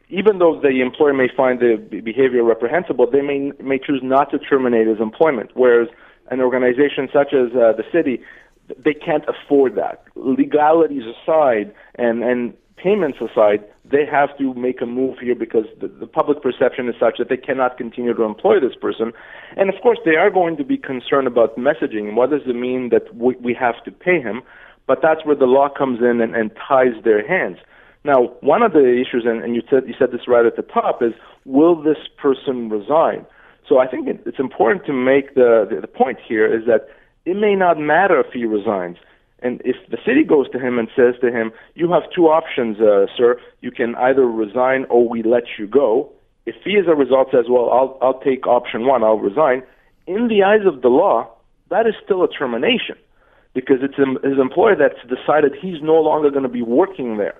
Even 0.09 0.39
though 0.39 0.59
the 0.59 0.81
employer 0.81 1.13
may 1.13 1.29
find 1.35 1.59
the 1.59 1.75
behavior 2.03 2.43
reprehensible, 2.43 3.09
they 3.09 3.21
may 3.21 3.51
may 3.61 3.77
choose 3.77 4.01
not 4.01 4.31
to 4.31 4.39
terminate 4.39 4.87
his 4.87 4.99
employment. 4.99 5.51
Whereas 5.53 5.89
an 6.29 6.39
organization 6.39 7.09
such 7.11 7.33
as 7.33 7.51
uh, 7.51 7.73
the 7.73 7.83
city, 7.91 8.21
they 8.77 8.93
can't 8.93 9.25
afford 9.27 9.75
that. 9.75 10.03
Legalities 10.15 11.03
aside, 11.03 11.73
and 11.95 12.23
and 12.23 12.53
payments 12.81 13.19
aside, 13.21 13.63
they 13.85 14.05
have 14.05 14.37
to 14.37 14.53
make 14.53 14.81
a 14.81 14.85
move 14.85 15.17
here 15.19 15.35
because 15.35 15.65
the, 15.79 15.87
the 15.87 16.07
public 16.07 16.41
perception 16.41 16.87
is 16.87 16.95
such 16.99 17.17
that 17.19 17.29
they 17.29 17.37
cannot 17.37 17.77
continue 17.77 18.13
to 18.13 18.23
employ 18.23 18.59
this 18.59 18.75
person. 18.79 19.11
And 19.57 19.69
of 19.69 19.75
course, 19.81 19.99
they 20.05 20.15
are 20.15 20.29
going 20.29 20.57
to 20.57 20.63
be 20.63 20.77
concerned 20.77 21.27
about 21.27 21.57
messaging. 21.57 22.15
What 22.15 22.31
does 22.31 22.41
it 22.45 22.55
mean 22.55 22.89
that 22.89 23.13
we, 23.15 23.35
we 23.35 23.53
have 23.53 23.83
to 23.85 23.91
pay 23.91 24.21
him? 24.21 24.41
But 24.87 24.99
that's 25.01 25.25
where 25.25 25.35
the 25.35 25.45
law 25.45 25.69
comes 25.69 25.99
in 25.99 26.21
and, 26.21 26.35
and 26.35 26.51
ties 26.67 26.95
their 27.03 27.25
hands. 27.25 27.57
Now, 28.03 28.33
one 28.41 28.63
of 28.63 28.73
the 28.73 28.99
issues, 28.99 29.25
and, 29.25 29.43
and 29.43 29.55
you 29.55 29.61
said 29.69 29.83
you 29.87 29.93
said 29.97 30.11
this 30.11 30.27
right 30.27 30.45
at 30.45 30.55
the 30.55 30.63
top, 30.63 31.03
is 31.03 31.13
will 31.45 31.81
this 31.81 31.97
person 32.17 32.69
resign? 32.69 33.25
So 33.69 33.77
I 33.77 33.87
think 33.87 34.07
it, 34.07 34.21
it's 34.25 34.39
important 34.39 34.85
to 34.87 34.93
make 34.93 35.35
the, 35.35 35.67
the 35.69 35.81
the 35.81 35.87
point 35.87 36.17
here 36.27 36.51
is 36.51 36.65
that 36.65 36.87
it 37.25 37.37
may 37.37 37.55
not 37.55 37.77
matter 37.77 38.19
if 38.19 38.33
he 38.33 38.45
resigns 38.45 38.97
and 39.41 39.61
if 39.65 39.75
the 39.89 39.97
city 40.05 40.23
goes 40.23 40.49
to 40.51 40.59
him 40.59 40.77
and 40.77 40.87
says 40.95 41.15
to 41.21 41.31
him, 41.31 41.51
"You 41.75 41.91
have 41.91 42.03
two 42.11 42.27
options, 42.27 42.79
uh, 42.79 43.07
sir. 43.17 43.39
You 43.61 43.71
can 43.71 43.95
either 43.95 44.25
resign 44.25 44.85
or 44.89 45.07
we 45.07 45.23
let 45.23 45.43
you 45.57 45.67
go." 45.67 46.09
If 46.45 46.55
he, 46.63 46.77
as 46.77 46.87
a 46.87 46.95
result, 46.95 47.31
says, 47.31 47.45
"Well, 47.49 47.69
I'll 47.69 47.97
I'll 48.01 48.19
take 48.19 48.47
option 48.47 48.85
one. 48.85 49.03
I'll 49.03 49.19
resign," 49.19 49.63
in 50.07 50.27
the 50.27 50.43
eyes 50.43 50.65
of 50.65 50.81
the 50.81 50.89
law, 50.89 51.27
that 51.69 51.87
is 51.87 51.95
still 52.03 52.23
a 52.23 52.27
termination 52.27 52.97
because 53.53 53.77
it's 53.81 53.97
his 53.97 54.39
employer 54.39 54.75
that's 54.75 55.01
decided 55.07 55.53
he's 55.55 55.81
no 55.81 55.99
longer 55.99 56.29
going 56.29 56.43
to 56.43 56.49
be 56.49 56.61
working 56.61 57.17
there. 57.17 57.35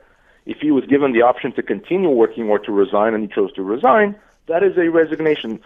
If 0.45 0.57
he 0.59 0.71
was 0.71 0.85
given 0.85 1.13
the 1.13 1.21
option 1.21 1.51
to 1.53 1.63
continue 1.63 2.09
working 2.09 2.49
or 2.49 2.59
to 2.59 2.71
resign 2.71 3.13
and 3.13 3.23
he 3.23 3.29
chose 3.33 3.53
to 3.53 3.63
resign, 3.63 4.15
that 4.47 4.63
is 4.63 4.77
a 4.77 4.89
resignation. 4.89 5.59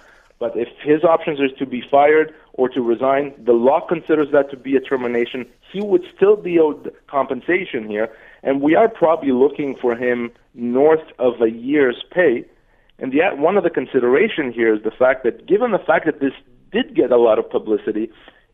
But 0.45 0.55
if 0.55 0.67
his 0.83 1.03
options 1.03 1.39
are 1.39 1.49
to 1.49 1.65
be 1.65 1.81
fired 1.89 2.31
or 2.53 2.69
to 2.69 2.79
resign, 2.79 3.33
the 3.43 3.53
law 3.53 3.79
considers 3.81 4.27
that 4.31 4.51
to 4.51 4.57
be 4.57 4.75
a 4.75 4.79
termination. 4.79 5.47
He 5.73 5.81
would 5.81 6.03
still 6.15 6.35
be 6.35 6.59
owed 6.59 6.93
compensation 7.07 7.89
here, 7.89 8.15
and 8.43 8.61
we 8.61 8.75
are 8.75 8.87
probably 8.87 9.31
looking 9.31 9.75
for 9.75 9.95
him 9.95 10.31
north 10.53 11.01
of 11.17 11.41
a 11.41 11.49
year's 11.49 12.03
pay. 12.11 12.45
And 12.99 13.11
yet, 13.11 13.39
one 13.39 13.57
of 13.57 13.63
the 13.63 13.71
consideration 13.71 14.53
here 14.53 14.71
is 14.75 14.83
the 14.83 14.91
fact 14.91 15.23
that, 15.23 15.47
given 15.47 15.71
the 15.71 15.79
fact 15.79 16.05
that 16.05 16.19
this 16.19 16.33
did 16.71 16.95
get 16.95 17.11
a 17.11 17.17
lot 17.17 17.39
of 17.39 17.49
publicity, 17.49 18.11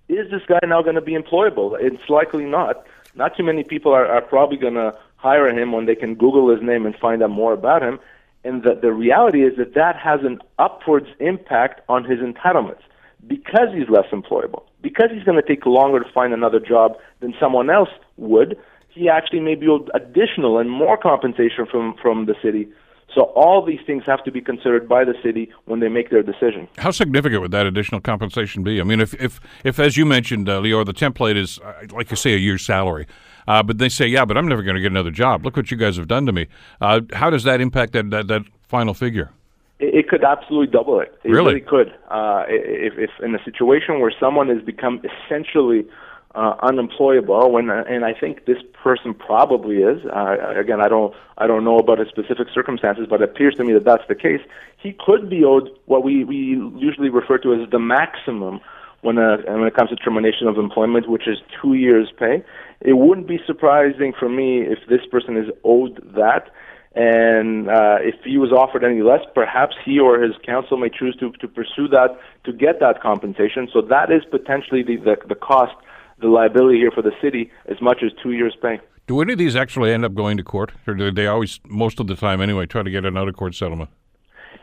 is 0.08 0.32
this 0.32 0.44
guy 0.48 0.60
now 0.66 0.82
going 0.82 0.96
to 0.96 1.02
be 1.02 1.18
employable? 1.18 1.76
It's 1.78 2.10
likely 2.10 2.46
not. 2.46 2.86
Not 3.16 3.36
too 3.36 3.44
many 3.44 3.66
people 3.66 3.92
are, 3.92 4.06
are 4.06 4.22
probably 4.22 4.56
going 4.56 4.76
to 4.76 4.98
hire 5.18 5.50
him 5.50 5.74
when 5.74 5.88
they 5.88 5.96
can 5.96 6.16
Google 6.16 6.50
his 6.50 6.64
name 6.64 6.86
and 6.86 6.96
find 6.96 7.22
out 7.22 7.32
more 7.32 7.52
about 7.52 7.84
him. 7.84 8.00
And 8.44 8.64
the, 8.64 8.80
the 8.82 8.92
reality 8.92 9.44
is 9.44 9.58
that 9.58 9.74
that 9.76 9.96
has 9.98 10.22
an 10.24 10.40
upwards 10.58 11.08
impact 11.20 11.82
on 11.88 12.04
his 12.04 12.20
entitlements 12.20 12.82
because 13.28 13.68
he's 13.74 13.88
less 13.88 14.08
employable, 14.12 14.64
because 14.82 15.10
he's 15.14 15.24
going 15.24 15.40
to 15.40 15.48
take 15.48 15.66
longer 15.66 16.00
to 16.00 16.12
find 16.12 16.34
another 16.34 16.60
job 16.60 16.98
than 17.20 17.34
someone 17.40 17.70
else 17.70 17.90
would. 18.18 18.58
He 18.90 19.10
actually 19.10 19.42
may 19.42 19.56
be 19.56 19.68
owed 19.68 19.90
additional 19.94 20.58
and 20.58 20.70
more 20.70 20.98
compensation 20.98 21.66
from, 21.70 21.96
from 22.02 22.26
the 22.26 22.36
city. 22.42 22.68
So 23.14 23.24
all 23.36 23.64
these 23.64 23.80
things 23.86 24.04
have 24.06 24.24
to 24.24 24.32
be 24.32 24.42
considered 24.42 24.88
by 24.88 25.04
the 25.04 25.14
city 25.22 25.52
when 25.66 25.82
they 25.82 25.90
make 25.90 26.10
their 26.10 26.24
decision. 26.24 26.68
How 26.78 26.92
significant 26.92 27.42
would 27.42 27.52
that 27.52 27.66
additional 27.66 28.00
compensation 28.02 28.64
be? 28.64 28.80
I 28.80 28.84
mean, 28.86 29.02
if 29.02 29.14
if, 29.16 29.40
if 29.66 29.80
as 29.80 29.98
you 29.98 30.06
mentioned, 30.06 30.48
uh, 30.48 30.62
Lior, 30.62 30.86
the 30.86 30.94
template 30.94 31.36
is 31.36 31.60
uh, 31.60 31.74
like 31.92 32.10
you 32.10 32.16
say 32.16 32.34
a 32.34 32.38
year's 32.38 32.66
salary. 32.66 33.08
Uh, 33.48 33.64
but 33.64 33.78
they 33.78 33.90
say, 33.90 34.08
yeah, 34.08 34.26
but 34.26 34.38
I'm 34.38 34.48
never 34.48 34.64
going 34.64 34.76
to 34.76 34.82
get 34.82 34.92
another 34.92 35.12
job. 35.12 35.46
Look 35.46 35.58
what 35.58 35.72
you 35.72 35.78
guys 35.78 35.98
have 35.98 36.08
done 36.08 36.26
to 36.26 36.32
me. 36.32 36.48
Uh, 36.80 37.02
how 37.14 37.30
does 37.30 37.44
that 37.44 37.62
impact 37.62 37.94
that, 37.94 38.10
that, 38.12 38.28
that 38.28 38.44
final 38.68 38.94
figure? 38.94 39.32
It, 39.80 40.08
could 40.10 40.24
absolutely 40.24 40.68
double 40.68 41.00
it. 41.00 41.18
It 41.24 41.32
really, 41.32 41.56
really 41.56 41.62
could. 41.62 41.94
Uh, 42.10 42.44
if, 42.48 42.94
if 42.98 43.10
in 43.24 43.34
a 43.34 43.44
situation 43.44 44.00
where 44.00 44.14
someone 44.20 44.48
has 44.50 44.62
become 44.62 45.02
essentially 45.04 45.88
uh, 46.36 46.56
unemployable, 46.62 47.52
when 47.52 47.70
and 47.70 48.06
I 48.06 48.14
think 48.14 48.46
this 48.46 48.60
person 48.84 49.14
probably 49.14 49.78
is. 49.78 50.06
Uh, 50.06 50.54
again, 50.56 50.82
I 50.82 50.88
don't 50.88 51.14
I 51.40 51.48
don't 51.48 51.64
know 51.64 51.78
about 51.78 51.98
his 51.98 52.08
specific 52.10 52.48
circumstances, 52.54 53.08
but 53.10 53.22
it 53.22 53.30
appears 53.30 53.56
to 53.56 53.64
me 53.64 53.74
that 53.74 53.84
that's 53.84 54.08
the 54.08 54.16
case. 54.16 54.42
He 54.78 54.96
could 55.04 55.30
be 55.30 55.44
owed 55.44 55.70
what 55.86 56.04
we 56.04 56.24
we 56.24 56.38
usually 56.78 57.10
refer 57.10 57.38
to 57.40 57.54
as 57.54 57.70
the 57.70 57.80
maximum 57.80 58.62
when, 59.02 59.18
uh, 59.18 59.38
when 59.48 59.66
it 59.66 59.76
comes 59.76 59.90
to 59.90 59.96
termination 59.96 60.48
of 60.48 60.58
employment, 60.58 61.10
which 61.10 61.28
is 61.28 61.40
two 61.62 61.74
years' 61.74 62.10
pay. 62.18 62.44
It 62.82 62.94
wouldn't 62.94 63.28
be 63.28 63.40
surprising 63.46 64.14
for 64.18 64.28
me 64.28 64.62
if 64.62 64.80
this 64.90 65.02
person 65.10 65.38
is 65.38 65.48
owed 65.64 66.02
that. 66.16 66.50
And 66.94 67.70
uh, 67.70 68.00
if 68.02 68.16
he 68.26 68.38
was 68.38 68.52
offered 68.52 68.84
any 68.84 69.02
less, 69.02 69.22
perhaps 69.34 69.76
he 69.86 70.00
or 70.00 70.22
his 70.22 70.34
counsel 70.46 70.78
may 70.78 70.90
choose 70.90 71.16
to, 71.22 71.32
to 71.32 71.48
pursue 71.48 71.88
that 71.90 72.18
to 72.44 72.52
get 72.52 72.80
that 72.82 73.02
compensation. 73.02 73.70
So 73.72 73.82
that 73.82 74.12
is 74.12 74.24
potentially 74.30 74.84
the, 74.84 74.98
the, 74.98 75.16
the 75.30 75.36
cost, 75.36 75.74
the 76.20 76.28
liability 76.28 76.80
here 76.80 76.92
for 76.92 77.02
the 77.02 77.14
city, 77.22 77.50
as 77.68 77.82
much 77.82 78.00
as 78.04 78.12
two 78.22 78.32
years' 78.32 78.56
pay. 78.62 78.80
Do 79.08 79.22
any 79.22 79.34
of 79.34 79.40
these 79.40 79.56
actually 79.56 79.94
end 79.94 80.04
up 80.04 80.14
going 80.14 80.38
to 80.38 80.44
court, 80.44 80.74
or 80.86 80.94
do 80.94 81.12
they 81.12 81.28
always, 81.28 81.60
most 81.66 82.00
of 82.00 82.08
the 82.08 82.16
time 82.16 82.42
anyway, 82.42 82.66
try 82.66 82.84
to 82.84 82.92
get 82.92 83.06
an 83.06 83.18
out 83.18 83.28
of 83.28 83.38
court 83.38 83.56
settlement? 83.56 83.90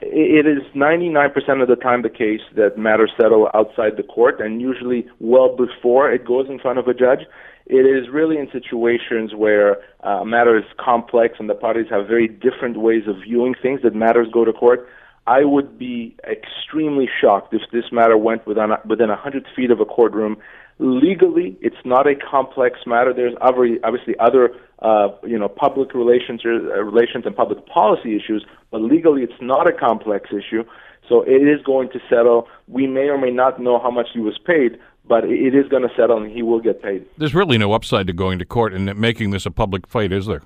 It 0.01 0.47
is 0.47 0.63
99% 0.75 1.63
of 1.63 1.69
the 1.69 1.77
time 1.77 2.03
the 2.03 2.11
case 2.11 2.41
that 2.55 2.79
matters 2.79 3.11
settle 3.21 3.49
outside 3.55 3.97
the 3.97 4.05
court, 4.05 4.41
and 4.41 4.61
usually 4.61 5.07
well 5.19 5.57
before 5.57 6.11
it 6.13 6.25
goes 6.25 6.47
in 6.49 6.59
front 6.59 6.79
of 6.79 6.87
a 6.87 6.95
judge. 6.95 7.21
It 7.69 7.85
is 7.87 8.09
really 8.11 8.39
in 8.39 8.49
situations 8.51 9.35
where 9.35 9.77
uh, 10.05 10.23
a 10.23 10.25
matter 10.25 10.57
is 10.57 10.65
complex 10.79 11.35
and 11.39 11.49
the 11.49 11.55
parties 11.55 11.87
have 11.91 12.07
very 12.07 12.27
different 12.27 12.79
ways 12.81 13.03
of 13.07 13.17
viewing 13.23 13.55
things 13.61 13.83
that 13.83 13.95
matters 13.95 14.27
go 14.33 14.45
to 14.45 14.53
court. 14.53 14.89
I 15.27 15.45
would 15.45 15.79
be 15.79 16.17
extremely 16.25 17.09
shocked 17.21 17.53
if 17.53 17.61
this 17.71 17.93
matter 17.93 18.17
went 18.17 18.47
within 18.47 18.71
within 18.87 19.11
100 19.11 19.47
feet 19.55 19.71
of 19.71 19.81
a 19.81 19.85
courtroom 19.85 20.39
legally, 20.79 21.57
it's 21.61 21.77
not 21.85 22.07
a 22.07 22.15
complex 22.15 22.81
matter. 22.87 23.13
There's 23.13 23.35
obviously 23.41 24.15
other, 24.19 24.55
uh, 24.81 25.09
you 25.27 25.39
know, 25.39 25.49
public 25.49 25.95
relations, 25.95 26.43
uh, 26.45 26.49
relations 26.49 27.27
and 27.27 27.35
public 27.35 27.67
policy 27.67 28.17
issues, 28.17 28.45
but 28.71 28.81
legally, 28.81 29.23
it's 29.23 29.41
not 29.41 29.67
a 29.67 29.73
complex 29.73 30.31
issue. 30.31 30.65
So 31.09 31.23
it 31.23 31.43
is 31.43 31.63
going 31.63 31.89
to 31.91 32.01
settle. 32.09 32.49
We 32.67 32.87
may 32.87 33.09
or 33.09 33.19
may 33.19 33.31
not 33.31 33.61
know 33.61 33.79
how 33.79 33.91
much 33.91 34.09
he 34.13 34.21
was 34.21 34.39
paid, 34.39 34.79
but 35.07 35.25
it 35.25 35.55
is 35.55 35.67
going 35.69 35.83
to 35.83 35.95
settle, 35.97 36.19
and 36.19 36.31
he 36.31 36.43
will 36.43 36.61
get 36.61 36.83
paid. 36.83 37.07
There's 37.17 37.35
really 37.35 37.59
no 37.59 37.73
upside 37.73 38.07
to 38.09 38.13
going 38.13 38.39
to 38.39 38.45
court 38.45 38.75
and 38.75 38.95
making 38.97 39.31
this 39.31 39.47
a 39.47 39.51
public 39.51 39.87
fight, 39.87 40.13
is 40.13 40.27
there? 40.27 40.43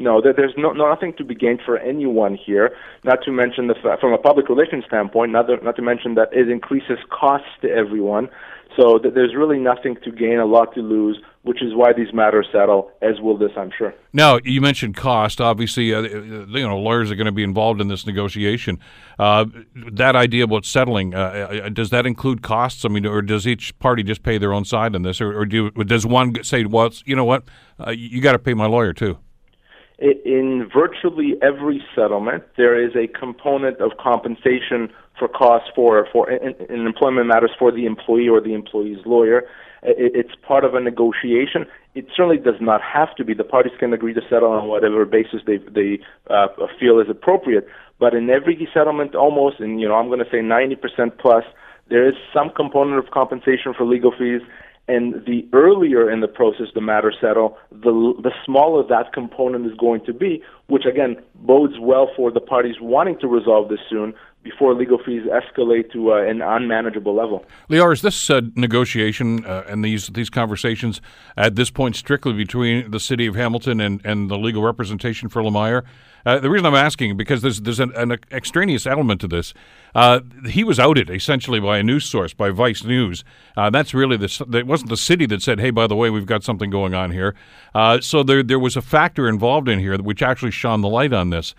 No, 0.00 0.20
there's 0.20 0.54
no, 0.56 0.70
nothing 0.70 1.12
to 1.14 1.24
be 1.24 1.34
gained 1.34 1.60
for 1.66 1.76
anyone 1.78 2.36
here. 2.36 2.70
Not 3.02 3.18
to 3.24 3.32
mention 3.32 3.66
the 3.66 3.74
from 4.00 4.12
a 4.12 4.18
public 4.18 4.48
relations 4.48 4.84
standpoint, 4.86 5.32
not, 5.32 5.48
not 5.64 5.74
to 5.74 5.82
mention 5.82 6.14
that 6.14 6.28
it 6.32 6.48
increases 6.48 6.98
costs 7.10 7.48
to 7.62 7.68
everyone. 7.68 8.28
So 8.78 8.98
th- 8.98 9.12
there's 9.12 9.34
really 9.34 9.58
nothing 9.58 9.96
to 10.04 10.12
gain, 10.12 10.38
a 10.38 10.46
lot 10.46 10.72
to 10.74 10.80
lose, 10.80 11.18
which 11.42 11.62
is 11.62 11.74
why 11.74 11.92
these 11.92 12.12
matters 12.12 12.46
settle, 12.52 12.90
as 13.02 13.20
will 13.20 13.36
this, 13.36 13.50
I'm 13.56 13.72
sure. 13.76 13.92
Now, 14.12 14.38
you 14.44 14.60
mentioned 14.60 14.96
cost. 14.96 15.40
Obviously, 15.40 15.92
uh, 15.92 16.02
you 16.02 16.46
know, 16.46 16.78
lawyers 16.78 17.10
are 17.10 17.16
going 17.16 17.26
to 17.26 17.32
be 17.32 17.42
involved 17.42 17.80
in 17.80 17.88
this 17.88 18.06
negotiation. 18.06 18.78
Uh, 19.18 19.46
that 19.92 20.14
idea 20.14 20.44
about 20.44 20.64
settling, 20.64 21.12
uh, 21.12 21.18
uh, 21.64 21.68
does 21.70 21.90
that 21.90 22.06
include 22.06 22.42
costs? 22.42 22.84
I 22.84 22.88
mean, 22.88 23.04
or 23.04 23.20
does 23.20 23.48
each 23.48 23.76
party 23.80 24.04
just 24.04 24.22
pay 24.22 24.38
their 24.38 24.52
own 24.52 24.64
side 24.64 24.94
on 24.94 25.02
this, 25.02 25.20
or, 25.20 25.36
or 25.36 25.44
do 25.44 25.70
does 25.70 26.06
one 26.06 26.42
say, 26.44 26.64
well, 26.64 26.90
you 27.04 27.16
know 27.16 27.24
what, 27.24 27.44
uh, 27.84 27.90
you 27.90 28.20
got 28.20 28.32
to 28.32 28.38
pay 28.38 28.54
my 28.54 28.66
lawyer 28.66 28.92
too? 28.92 29.18
in 30.00 30.70
virtually 30.72 31.34
every 31.42 31.82
settlement, 31.94 32.44
there 32.56 32.80
is 32.80 32.94
a 32.94 33.08
component 33.18 33.80
of 33.80 33.92
compensation 33.98 34.90
for 35.18 35.28
costs 35.28 35.68
for, 35.74 36.06
for 36.12 36.30
in, 36.30 36.54
in 36.68 36.86
employment 36.86 37.26
matters 37.26 37.50
for 37.58 37.72
the 37.72 37.86
employee 37.86 38.28
or 38.28 38.40
the 38.40 38.54
employee's 38.54 39.04
lawyer. 39.04 39.42
It, 39.82 40.12
it's 40.14 40.34
part 40.46 40.64
of 40.64 40.74
a 40.74 40.80
negotiation. 40.80 41.66
It 41.94 42.06
certainly 42.14 42.38
does 42.38 42.60
not 42.60 42.80
have 42.82 43.14
to 43.16 43.24
be. 43.24 43.34
The 43.34 43.44
parties 43.44 43.72
can 43.78 43.92
agree 43.92 44.14
to 44.14 44.20
settle 44.28 44.52
on 44.52 44.68
whatever 44.68 45.04
basis 45.04 45.40
they 45.46 45.58
they 45.58 46.00
uh, 46.30 46.48
feel 46.78 47.00
is 47.00 47.08
appropriate. 47.08 47.66
But 47.98 48.14
in 48.14 48.30
every 48.30 48.68
settlement, 48.72 49.14
almost, 49.14 49.60
and 49.60 49.80
you 49.80 49.88
know, 49.88 49.94
I'm 49.94 50.06
going 50.06 50.20
to 50.20 50.30
say 50.30 50.38
90% 50.38 51.18
plus, 51.18 51.44
there 51.88 52.08
is 52.08 52.14
some 52.32 52.50
component 52.54 53.04
of 53.04 53.10
compensation 53.10 53.74
for 53.76 53.84
legal 53.84 54.12
fees 54.16 54.42
and 54.88 55.14
the 55.26 55.46
earlier 55.52 56.10
in 56.10 56.20
the 56.20 56.28
process 56.28 56.66
the 56.74 56.80
matter 56.80 57.12
settle, 57.20 57.58
the 57.70 58.14
the 58.22 58.32
smaller 58.44 58.82
that 58.88 59.12
component 59.12 59.66
is 59.66 59.76
going 59.78 60.04
to 60.06 60.14
be, 60.14 60.42
which 60.68 60.86
again 60.86 61.16
bodes 61.34 61.74
well 61.78 62.08
for 62.16 62.32
the 62.32 62.40
parties 62.40 62.76
wanting 62.80 63.18
to 63.20 63.28
resolve 63.28 63.68
this 63.68 63.80
soon 63.88 64.14
before 64.42 64.74
legal 64.74 64.98
fees 64.98 65.22
escalate 65.26 65.92
to 65.92 66.12
uh, 66.12 66.16
an 66.16 66.40
unmanageable 66.40 67.14
level. 67.14 67.44
Lior, 67.68 67.92
is 67.92 68.02
this 68.02 68.30
uh, 68.30 68.40
negotiation 68.54 69.44
uh, 69.44 69.64
and 69.68 69.84
these 69.84 70.08
these 70.08 70.30
conversations 70.30 71.00
at 71.36 71.56
this 71.56 71.70
point 71.70 71.96
strictly 71.96 72.32
between 72.32 72.90
the 72.90 73.00
city 73.00 73.26
of 73.26 73.34
Hamilton 73.34 73.80
and, 73.80 74.00
and 74.04 74.30
the 74.30 74.38
legal 74.38 74.62
representation 74.62 75.28
for 75.28 75.42
Lemire? 75.42 75.84
Uh, 76.24 76.38
the 76.38 76.50
reason 76.50 76.66
I'm 76.66 76.74
asking 76.74 77.16
because 77.16 77.42
there's 77.42 77.60
there's 77.62 77.80
an, 77.80 77.92
an 77.94 78.16
extraneous 78.30 78.86
element 78.86 79.20
to 79.22 79.28
this. 79.28 79.54
Uh, 79.94 80.20
he 80.46 80.62
was 80.62 80.78
outed 80.78 81.10
essentially 81.10 81.58
by 81.60 81.78
a 81.78 81.82
news 81.82 82.04
source, 82.04 82.34
by 82.34 82.50
Vice 82.50 82.84
News. 82.84 83.24
Uh, 83.56 83.70
that's 83.70 83.94
really 83.94 84.16
the. 84.16 84.46
It 84.52 84.66
wasn't 84.66 84.90
the 84.90 84.96
city 84.96 85.26
that 85.26 85.42
said, 85.42 85.58
"Hey, 85.60 85.70
by 85.70 85.86
the 85.86 85.96
way, 85.96 86.10
we've 86.10 86.26
got 86.26 86.44
something 86.44 86.70
going 86.70 86.94
on 86.94 87.10
here." 87.10 87.34
So 88.00 88.22
there 88.22 88.42
there 88.42 88.58
was 88.58 88.76
a 88.76 88.82
factor 88.82 89.28
involved 89.28 89.68
in 89.68 89.78
here 89.78 89.96
which 89.98 90.22
actually 90.22 90.50
shone 90.50 90.80
the 90.80 90.88
light 90.88 91.12
on 91.12 91.30
this. 91.30 91.54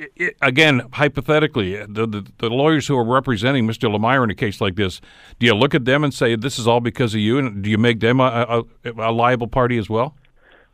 Uh, 0.00 0.06
it, 0.16 0.36
again, 0.42 0.82
hypothetically, 0.92 1.76
the, 1.86 2.06
the, 2.06 2.26
the 2.38 2.50
lawyers 2.50 2.86
who 2.86 2.96
are 2.96 3.04
representing 3.04 3.66
Mr. 3.66 3.88
Lemire 3.94 4.24
in 4.24 4.30
a 4.30 4.34
case 4.34 4.60
like 4.60 4.76
this, 4.76 5.00
do 5.38 5.46
you 5.46 5.54
look 5.54 5.74
at 5.74 5.84
them 5.84 6.04
and 6.04 6.12
say 6.12 6.36
this 6.36 6.58
is 6.58 6.66
all 6.66 6.80
because 6.80 7.14
of 7.14 7.20
you, 7.20 7.38
and 7.38 7.62
do 7.62 7.70
you 7.70 7.78
make 7.78 8.00
them 8.00 8.20
a, 8.20 8.64
a, 8.84 8.92
a 8.92 9.12
liable 9.12 9.48
party 9.48 9.78
as 9.78 9.88
well? 9.88 10.14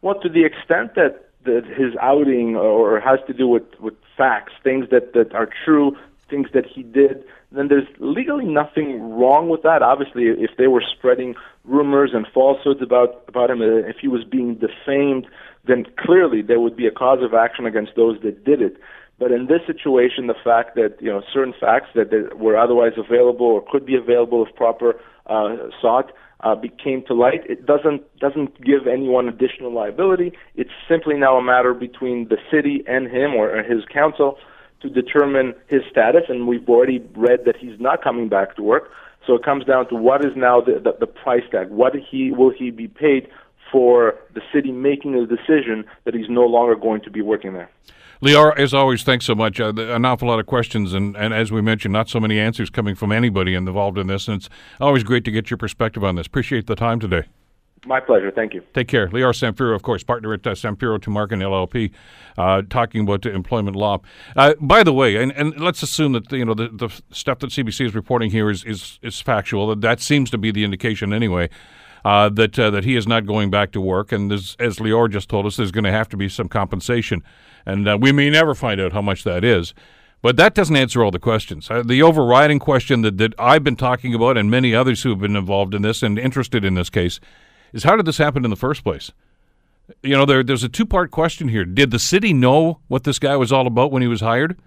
Well, 0.02 0.18
to 0.20 0.28
the 0.28 0.44
extent 0.44 0.94
that 0.94 1.26
that 1.44 1.64
his 1.64 1.94
outing 2.02 2.54
or 2.54 3.00
has 3.00 3.18
to 3.26 3.32
do 3.32 3.48
with 3.48 3.64
with 3.80 3.94
facts, 4.16 4.52
things 4.62 4.88
that 4.90 5.12
that 5.14 5.34
are 5.34 5.48
true, 5.64 5.96
things 6.28 6.48
that 6.52 6.66
he 6.66 6.82
did, 6.82 7.24
then 7.52 7.68
there's 7.68 7.88
legally 7.98 8.44
nothing 8.44 9.00
wrong 9.18 9.48
with 9.48 9.62
that. 9.62 9.82
Obviously, 9.82 10.24
if 10.24 10.56
they 10.56 10.68
were 10.68 10.82
spreading 10.82 11.34
rumors 11.64 12.12
and 12.14 12.26
falsehoods 12.32 12.82
about 12.82 13.24
about 13.28 13.50
him, 13.50 13.60
uh, 13.60 13.88
if 13.88 13.96
he 13.98 14.08
was 14.08 14.24
being 14.24 14.54
defamed, 14.54 15.26
then 15.64 15.86
clearly 15.98 16.42
there 16.42 16.60
would 16.60 16.76
be 16.76 16.86
a 16.86 16.90
cause 16.90 17.22
of 17.22 17.34
action 17.34 17.66
against 17.66 17.94
those 17.96 18.20
that 18.22 18.44
did 18.44 18.62
it. 18.62 18.76
But 19.20 19.32
in 19.32 19.46
this 19.46 19.60
situation, 19.66 20.26
the 20.28 20.40
fact 20.42 20.74
that 20.76 20.96
you 20.98 21.10
know 21.10 21.22
certain 21.32 21.52
facts 21.60 21.90
that 21.94 22.10
that 22.10 22.38
were 22.38 22.56
otherwise 22.56 22.94
available 22.96 23.46
or 23.46 23.62
could 23.70 23.84
be 23.84 23.94
available 23.94 24.46
if 24.46 24.56
proper 24.56 24.98
uh, 25.26 25.68
sought 25.80 26.10
uh, 26.42 26.54
became 26.54 27.04
to 27.06 27.12
light, 27.12 27.42
it 27.46 27.66
doesn't 27.66 28.02
doesn't 28.18 28.58
give 28.64 28.86
anyone 28.86 29.28
additional 29.28 29.72
liability. 29.74 30.32
It's 30.56 30.70
simply 30.88 31.16
now 31.18 31.36
a 31.36 31.42
matter 31.42 31.74
between 31.74 32.28
the 32.28 32.38
city 32.50 32.82
and 32.88 33.08
him 33.08 33.34
or 33.34 33.62
his 33.62 33.84
counsel 33.92 34.38
to 34.80 34.88
determine 34.88 35.52
his 35.68 35.82
status. 35.90 36.22
And 36.30 36.48
we've 36.48 36.66
already 36.66 37.06
read 37.14 37.40
that 37.44 37.56
he's 37.58 37.78
not 37.78 38.02
coming 38.02 38.30
back 38.30 38.56
to 38.56 38.62
work. 38.62 38.90
So 39.26 39.34
it 39.34 39.44
comes 39.44 39.66
down 39.66 39.86
to 39.90 39.96
what 39.96 40.24
is 40.24 40.32
now 40.34 40.62
the, 40.62 40.80
the, 40.82 40.96
the 40.98 41.06
price 41.06 41.44
tag. 41.52 41.68
What 41.68 41.92
he 41.94 42.32
will 42.32 42.50
he 42.50 42.70
be 42.70 42.88
paid 42.88 43.28
for 43.70 44.16
the 44.34 44.40
city 44.52 44.72
making 44.72 45.14
a 45.14 45.26
decision 45.26 45.84
that 46.04 46.14
he's 46.14 46.28
no 46.28 46.44
longer 46.44 46.74
going 46.74 47.00
to 47.02 47.10
be 47.10 47.22
working 47.22 47.52
there. 47.52 47.70
Lior, 48.22 48.56
as 48.58 48.74
always, 48.74 49.02
thanks 49.02 49.24
so 49.24 49.34
much. 49.34 49.60
Uh, 49.60 49.72
an 49.74 50.04
awful 50.04 50.28
lot 50.28 50.38
of 50.38 50.46
questions, 50.46 50.92
and, 50.92 51.16
and 51.16 51.32
as 51.32 51.50
we 51.50 51.62
mentioned, 51.62 51.92
not 51.92 52.08
so 52.10 52.20
many 52.20 52.38
answers 52.38 52.68
coming 52.68 52.94
from 52.94 53.12
anybody 53.12 53.54
involved 53.54 53.96
in 53.96 54.08
this. 54.08 54.28
And 54.28 54.36
it's 54.36 54.50
always 54.78 55.04
great 55.04 55.24
to 55.24 55.30
get 55.30 55.48
your 55.48 55.56
perspective 55.56 56.04
on 56.04 56.16
this. 56.16 56.26
Appreciate 56.26 56.66
the 56.66 56.74
time 56.74 57.00
today. 57.00 57.24
My 57.86 57.98
pleasure. 57.98 58.30
Thank 58.30 58.52
you. 58.52 58.62
Take 58.74 58.88
care. 58.88 59.08
Lior 59.08 59.32
Samfiru, 59.32 59.74
of 59.74 59.82
course, 59.82 60.02
partner 60.02 60.34
at 60.34 60.46
uh, 60.46 60.50
Samfiru 60.50 60.98
Tumarkin 60.98 61.40
LLP, 61.40 61.92
uh, 62.36 62.60
talking 62.68 63.00
about 63.00 63.24
employment 63.24 63.74
law. 63.74 64.00
Uh, 64.36 64.52
by 64.60 64.82
the 64.82 64.92
way, 64.92 65.16
and, 65.16 65.32
and 65.32 65.58
let's 65.58 65.82
assume 65.82 66.12
that 66.12 66.30
you 66.30 66.44
know 66.44 66.52
the, 66.52 66.68
the 66.68 66.90
stuff 67.10 67.38
that 67.38 67.48
CBC 67.48 67.86
is 67.86 67.94
reporting 67.94 68.30
here 68.32 68.50
is, 68.50 68.64
is, 68.64 68.98
is 69.00 69.22
factual. 69.22 69.68
That, 69.68 69.80
That 69.80 70.00
seems 70.00 70.28
to 70.28 70.36
be 70.36 70.50
the 70.50 70.62
indication 70.62 71.14
anyway 71.14 71.48
uh, 72.04 72.28
that 72.30 72.58
uh, 72.58 72.70
that 72.70 72.84
he 72.84 72.96
is 72.96 73.06
not 73.06 73.26
going 73.26 73.50
back 73.50 73.72
to 73.72 73.80
work. 73.80 74.12
And 74.12 74.32
as, 74.32 74.56
Lior 74.58 75.10
just 75.10 75.28
told 75.28 75.46
us, 75.46 75.56
there's 75.56 75.72
going 75.72 75.84
to 75.84 75.92
have 75.92 76.08
to 76.10 76.16
be 76.16 76.28
some 76.28 76.48
compensation, 76.48 77.22
and 77.66 77.88
uh, 77.88 77.98
we 78.00 78.12
may 78.12 78.30
never 78.30 78.54
find 78.54 78.80
out 78.80 78.92
how 78.92 79.02
much 79.02 79.24
that 79.24 79.44
is. 79.44 79.74
But 80.22 80.36
that 80.36 80.54
doesn't 80.54 80.76
answer 80.76 81.02
all 81.02 81.10
the 81.10 81.18
questions. 81.18 81.70
Uh, 81.70 81.82
the 81.82 82.02
overriding 82.02 82.58
question 82.58 83.00
that, 83.02 83.16
that 83.18 83.34
I've 83.38 83.64
been 83.64 83.76
talking 83.76 84.14
about, 84.14 84.36
and 84.36 84.50
many 84.50 84.74
others 84.74 85.02
who 85.02 85.10
have 85.10 85.20
been 85.20 85.36
involved 85.36 85.74
in 85.74 85.80
this 85.80 86.02
and 86.02 86.18
interested 86.18 86.62
in 86.62 86.74
this 86.74 86.90
case, 86.90 87.20
is 87.72 87.84
how 87.84 87.96
did 87.96 88.04
this 88.04 88.18
happen 88.18 88.44
in 88.44 88.50
the 88.50 88.56
first 88.56 88.84
place? 88.84 89.12
You 90.02 90.16
know, 90.16 90.26
there, 90.26 90.42
there's 90.42 90.62
a 90.62 90.68
two 90.68 90.84
part 90.84 91.10
question 91.10 91.48
here. 91.48 91.64
Did 91.64 91.90
the 91.90 91.98
city 91.98 92.32
know 92.34 92.80
what 92.88 93.04
this 93.04 93.18
guy 93.18 93.36
was 93.36 93.50
all 93.50 93.66
about 93.66 93.92
when 93.92 94.02
he 94.02 94.08
was 94.08 94.20
hired? 94.20 94.58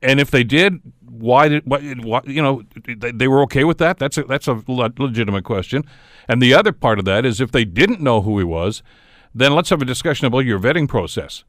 And 0.00 0.18
if 0.18 0.30
they 0.30 0.44
did, 0.44 0.80
why 1.12 1.48
did 1.48 1.66
why, 1.66 2.22
you 2.24 2.42
know 2.42 2.62
they, 2.84 3.12
they 3.12 3.28
were 3.28 3.42
okay 3.42 3.64
with 3.64 3.78
that? 3.78 3.98
That's 3.98 4.16
a, 4.18 4.24
that's 4.24 4.48
a 4.48 4.62
legitimate 4.66 5.44
question. 5.44 5.84
And 6.28 6.40
the 6.40 6.54
other 6.54 6.72
part 6.72 6.98
of 6.98 7.04
that 7.04 7.26
is 7.26 7.40
if 7.40 7.52
they 7.52 7.64
didn't 7.64 8.00
know 8.00 8.22
who 8.22 8.38
he 8.38 8.44
was, 8.44 8.82
then 9.34 9.54
let's 9.54 9.70
have 9.70 9.82
a 9.82 9.84
discussion 9.84 10.26
about 10.26 10.40
your 10.40 10.58
vetting 10.58 10.88
process. 10.88 11.44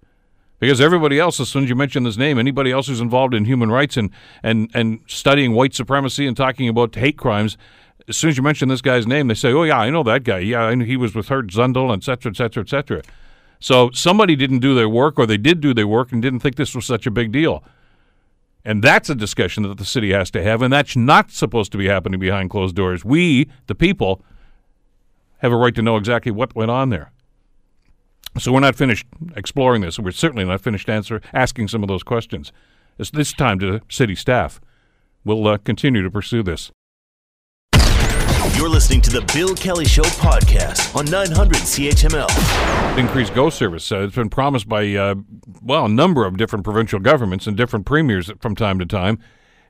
Because 0.60 0.80
everybody 0.80 1.20
else, 1.20 1.40
as 1.40 1.50
soon 1.50 1.64
as 1.64 1.70
you 1.70 1.76
mention 1.76 2.04
this 2.04 2.18
name, 2.18 2.40
anybody 2.40 2.72
else 2.72 2.88
who's 2.88 3.02
involved 3.02 3.34
in 3.34 3.46
human 3.46 3.70
rights 3.70 3.98
and, 3.98 4.12
and, 4.42 4.70
and 4.74 5.02
studying 5.08 5.54
white 5.54 5.74
supremacy 5.74 6.26
and 6.26 6.38
talking 6.38 6.70
about 6.70 6.96
hate 6.96 7.18
crimes, 7.18 7.58
as 8.08 8.18
soon 8.18 8.30
as 8.30 8.38
you 8.38 8.44
mention 8.44 8.70
this 8.70 8.82
guy's 8.82 9.08
name, 9.08 9.28
they 9.28 9.34
say, 9.34 9.52
"Oh 9.52 9.64
yeah, 9.64 9.80
I 9.80 9.90
know 9.90 10.04
that 10.04 10.24
guy. 10.24 10.40
Yeah, 10.40 10.74
he 10.76 10.98
was 10.98 11.16
with 11.16 11.32
Ernst 11.32 11.58
Zundel, 11.58 11.96
et 11.96 12.04
cetera, 12.04 12.32
et 12.32 12.38
cetera, 12.38 12.64
et 12.64 12.70
cetera." 12.70 13.02
So 13.60 13.92
somebody 13.94 14.36
didn't 14.36 14.60
do 14.60 14.76
their 14.76 14.90
work, 14.90 15.18
or 15.18 15.26
they 15.26 15.38
did 15.38 15.62
do 15.62 15.74
their 15.74 15.88
work 15.88 16.12
and 16.12 16.22
didn't 16.22 16.40
think 16.40 16.56
this 16.56 16.76
was 16.76 16.86
such 16.86 17.06
a 17.08 17.12
big 17.12 17.32
deal. 17.32 17.64
And 18.66 18.84
that's 18.84 19.10
a 19.10 19.16
discussion 19.16 19.64
that 19.64 19.78
the 19.78 19.86
city 19.86 20.12
has 20.14 20.32
to 20.32 20.42
have, 20.42 20.62
and 20.62 20.72
that's 20.72 20.96
not 20.96 21.32
supposed 21.32 21.72
to 21.74 21.78
be 21.78 21.88
happening 21.88 22.20
behind 22.20 22.50
closed 22.50 22.76
doors. 22.76 23.04
We, 23.04 23.50
the 23.68 23.76
people, 23.76 24.22
have 25.40 25.52
a 25.52 25.58
right 25.58 25.76
to 25.76 25.82
know 25.82 25.98
exactly 25.98 26.32
what 26.32 26.56
went 26.56 26.72
on 26.72 26.90
there. 26.90 27.12
So 28.40 28.52
we're 28.52 28.62
not 28.62 28.76
finished 28.76 29.06
exploring 29.36 29.82
this, 29.82 30.00
we're 30.00 30.12
certainly 30.12 30.46
not 30.46 30.62
finished 30.62 30.90
answer, 30.90 31.22
asking 31.34 31.68
some 31.68 31.84
of 31.84 31.90
those 31.90 32.04
questions. 32.04 32.52
It's 32.98 33.12
this 33.12 33.34
time 33.34 33.60
to 33.60 33.82
city 33.90 34.16
staff. 34.16 34.62
We'll 35.26 35.48
uh, 35.48 35.58
continue 35.58 36.02
to 36.02 36.10
pursue 36.10 36.44
this. 36.44 36.72
You're 38.56 38.70
listening 38.70 39.02
to 39.02 39.10
the 39.10 39.22
Bill 39.34 39.56
Kelly 39.56 39.84
Show 39.84 40.04
podcast 40.04 40.96
on 40.96 41.06
900 41.06 41.58
CHML. 41.58 42.98
Increased 43.00 43.34
Go 43.34 43.50
service. 43.50 43.92
Uh, 43.92 44.02
it's 44.02 44.16
been 44.16 44.30
promised 44.30 44.70
by, 44.70 44.94
uh, 44.94 45.16
well, 45.64 45.86
a 45.86 45.90
number 45.90 46.24
of 46.26 46.38
different 46.38 46.64
provincial 46.64 47.00
governments 47.00 47.48
and 47.48 47.58
different 47.58 47.88
premiers 47.88 48.32
from 48.40 48.56
time 48.56 48.78
to 48.78 48.86
time. 48.86 49.18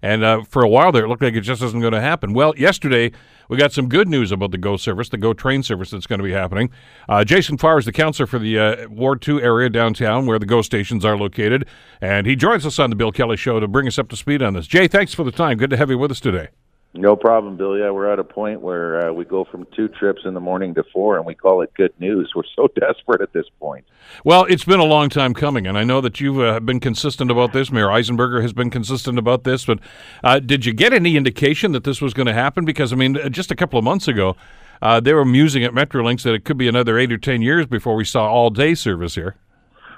And 0.02 0.22
uh, 0.22 0.44
for 0.44 0.63
a 0.63 0.68
while 0.68 0.92
there, 0.92 1.06
it 1.06 1.08
looked 1.08 1.24
like 1.24 1.34
it 1.34 1.42
just 1.42 1.62
isn't 1.62 1.80
going 1.80 1.94
to 1.94 2.02
happen. 2.02 2.34
Well, 2.34 2.54
yesterday, 2.58 3.13
we 3.48 3.56
got 3.56 3.72
some 3.72 3.88
good 3.88 4.10
news 4.10 4.34
about 4.34 4.52
the 4.52 4.58
GO 4.58 4.75
service, 4.75 5.08
the 5.08 5.18
GO 5.18 5.34
train 5.34 5.63
service 5.63 5.92
that's 5.92 6.06
going 6.06 6.20
to 6.20 6.25
be 6.25 6.34
happening. 6.34 6.70
Uh, 7.08 7.24
Jason 7.24 7.58
Farr 7.58 7.80
is 7.80 7.86
the 7.86 7.94
counselor 7.94 8.28
for 8.28 8.38
the 8.38 8.60
uh, 8.60 8.90
Ward 8.90 9.22
2 9.22 9.42
area 9.42 9.70
downtown 9.70 10.25
where 10.25 10.40
the 10.40 10.46
GO 10.46 10.62
stations 10.62 11.06
are 11.06 11.18
located. 11.18 11.66
And 12.02 12.28
he 12.28 12.36
joins 12.36 12.66
us 12.66 12.80
on 12.80 12.90
the 12.90 12.98
Bill 12.98 13.13
Kelly 13.13 13.38
Show 13.38 13.62
to 13.62 13.68
bring 13.68 13.88
us 13.88 13.98
up 13.98 14.10
to 14.10 14.18
speed 14.18 14.42
on 14.42 14.56
this. 14.56 14.68
Jay, 14.68 14.90
thanks 14.90 15.13
for 15.13 15.24
the 15.24 15.32
time. 15.32 15.58
Good 15.58 15.70
to 15.70 15.78
have 15.78 15.90
you 15.90 15.98
with 15.98 16.12
us 16.12 16.20
today. 16.20 16.50
No 16.95 17.15
problem, 17.15 17.57
Bill. 17.57 17.75
Yeah, 17.75 17.89
we're 17.89 18.12
at 18.12 18.19
a 18.19 18.23
point 18.23 18.62
where 18.62 19.09
uh, 19.09 19.12
we 19.12 19.25
go 19.25 19.45
from 19.45 19.65
two 19.75 19.88
trips 19.88 20.21
in 20.25 20.35
the 20.35 20.39
morning 20.39 20.75
to 20.75 20.83
four, 20.93 21.17
and 21.17 21.25
we 21.25 21.33
call 21.33 21.62
it 21.62 21.73
good 21.73 21.91
news. 22.00 22.31
We're 22.35 22.43
so 22.55 22.67
desperate 22.79 23.19
at 23.21 23.33
this 23.33 23.47
point. 23.59 23.83
Well, 24.23 24.45
it's 24.45 24.63
been 24.63 24.79
a 24.79 24.85
long 24.85 25.09
time 25.09 25.33
coming, 25.33 25.65
and 25.65 25.75
I 25.75 25.83
know 25.83 26.01
that 26.01 26.21
you've 26.21 26.39
uh, 26.39 26.59
been 26.59 26.79
consistent 26.79 27.31
about 27.31 27.51
this. 27.51 27.71
Mayor 27.71 27.88
Eisenberger 27.88 28.43
has 28.43 28.53
been 28.53 28.69
consistent 28.69 29.17
about 29.17 29.43
this, 29.43 29.65
but 29.65 29.79
uh, 30.23 30.38
did 30.39 30.67
you 30.67 30.73
get 30.73 30.93
any 30.93 31.17
indication 31.17 31.71
that 31.71 31.83
this 31.83 32.00
was 32.00 32.13
going 32.13 32.27
to 32.27 32.33
happen? 32.33 32.63
Because, 32.63 32.93
I 32.93 32.95
mean, 32.95 33.17
just 33.31 33.50
a 33.50 33.55
couple 33.55 33.79
of 33.79 33.83
months 33.83 34.07
ago, 34.07 34.35
uh, 34.83 35.00
they 35.00 35.13
were 35.13 35.25
musing 35.25 35.63
at 35.63 35.71
Metrolinx 35.71 36.21
that 36.23 36.33
it 36.33 36.45
could 36.45 36.57
be 36.57 36.67
another 36.67 37.00
eight 37.00 37.12
or 37.12 37.17
ten 37.17 37.41
years 37.41 37.65
before 37.65 37.95
we 37.95 38.05
saw 38.05 38.29
all 38.29 38.51
day 38.51 38.75
service 38.75 39.15
here. 39.15 39.35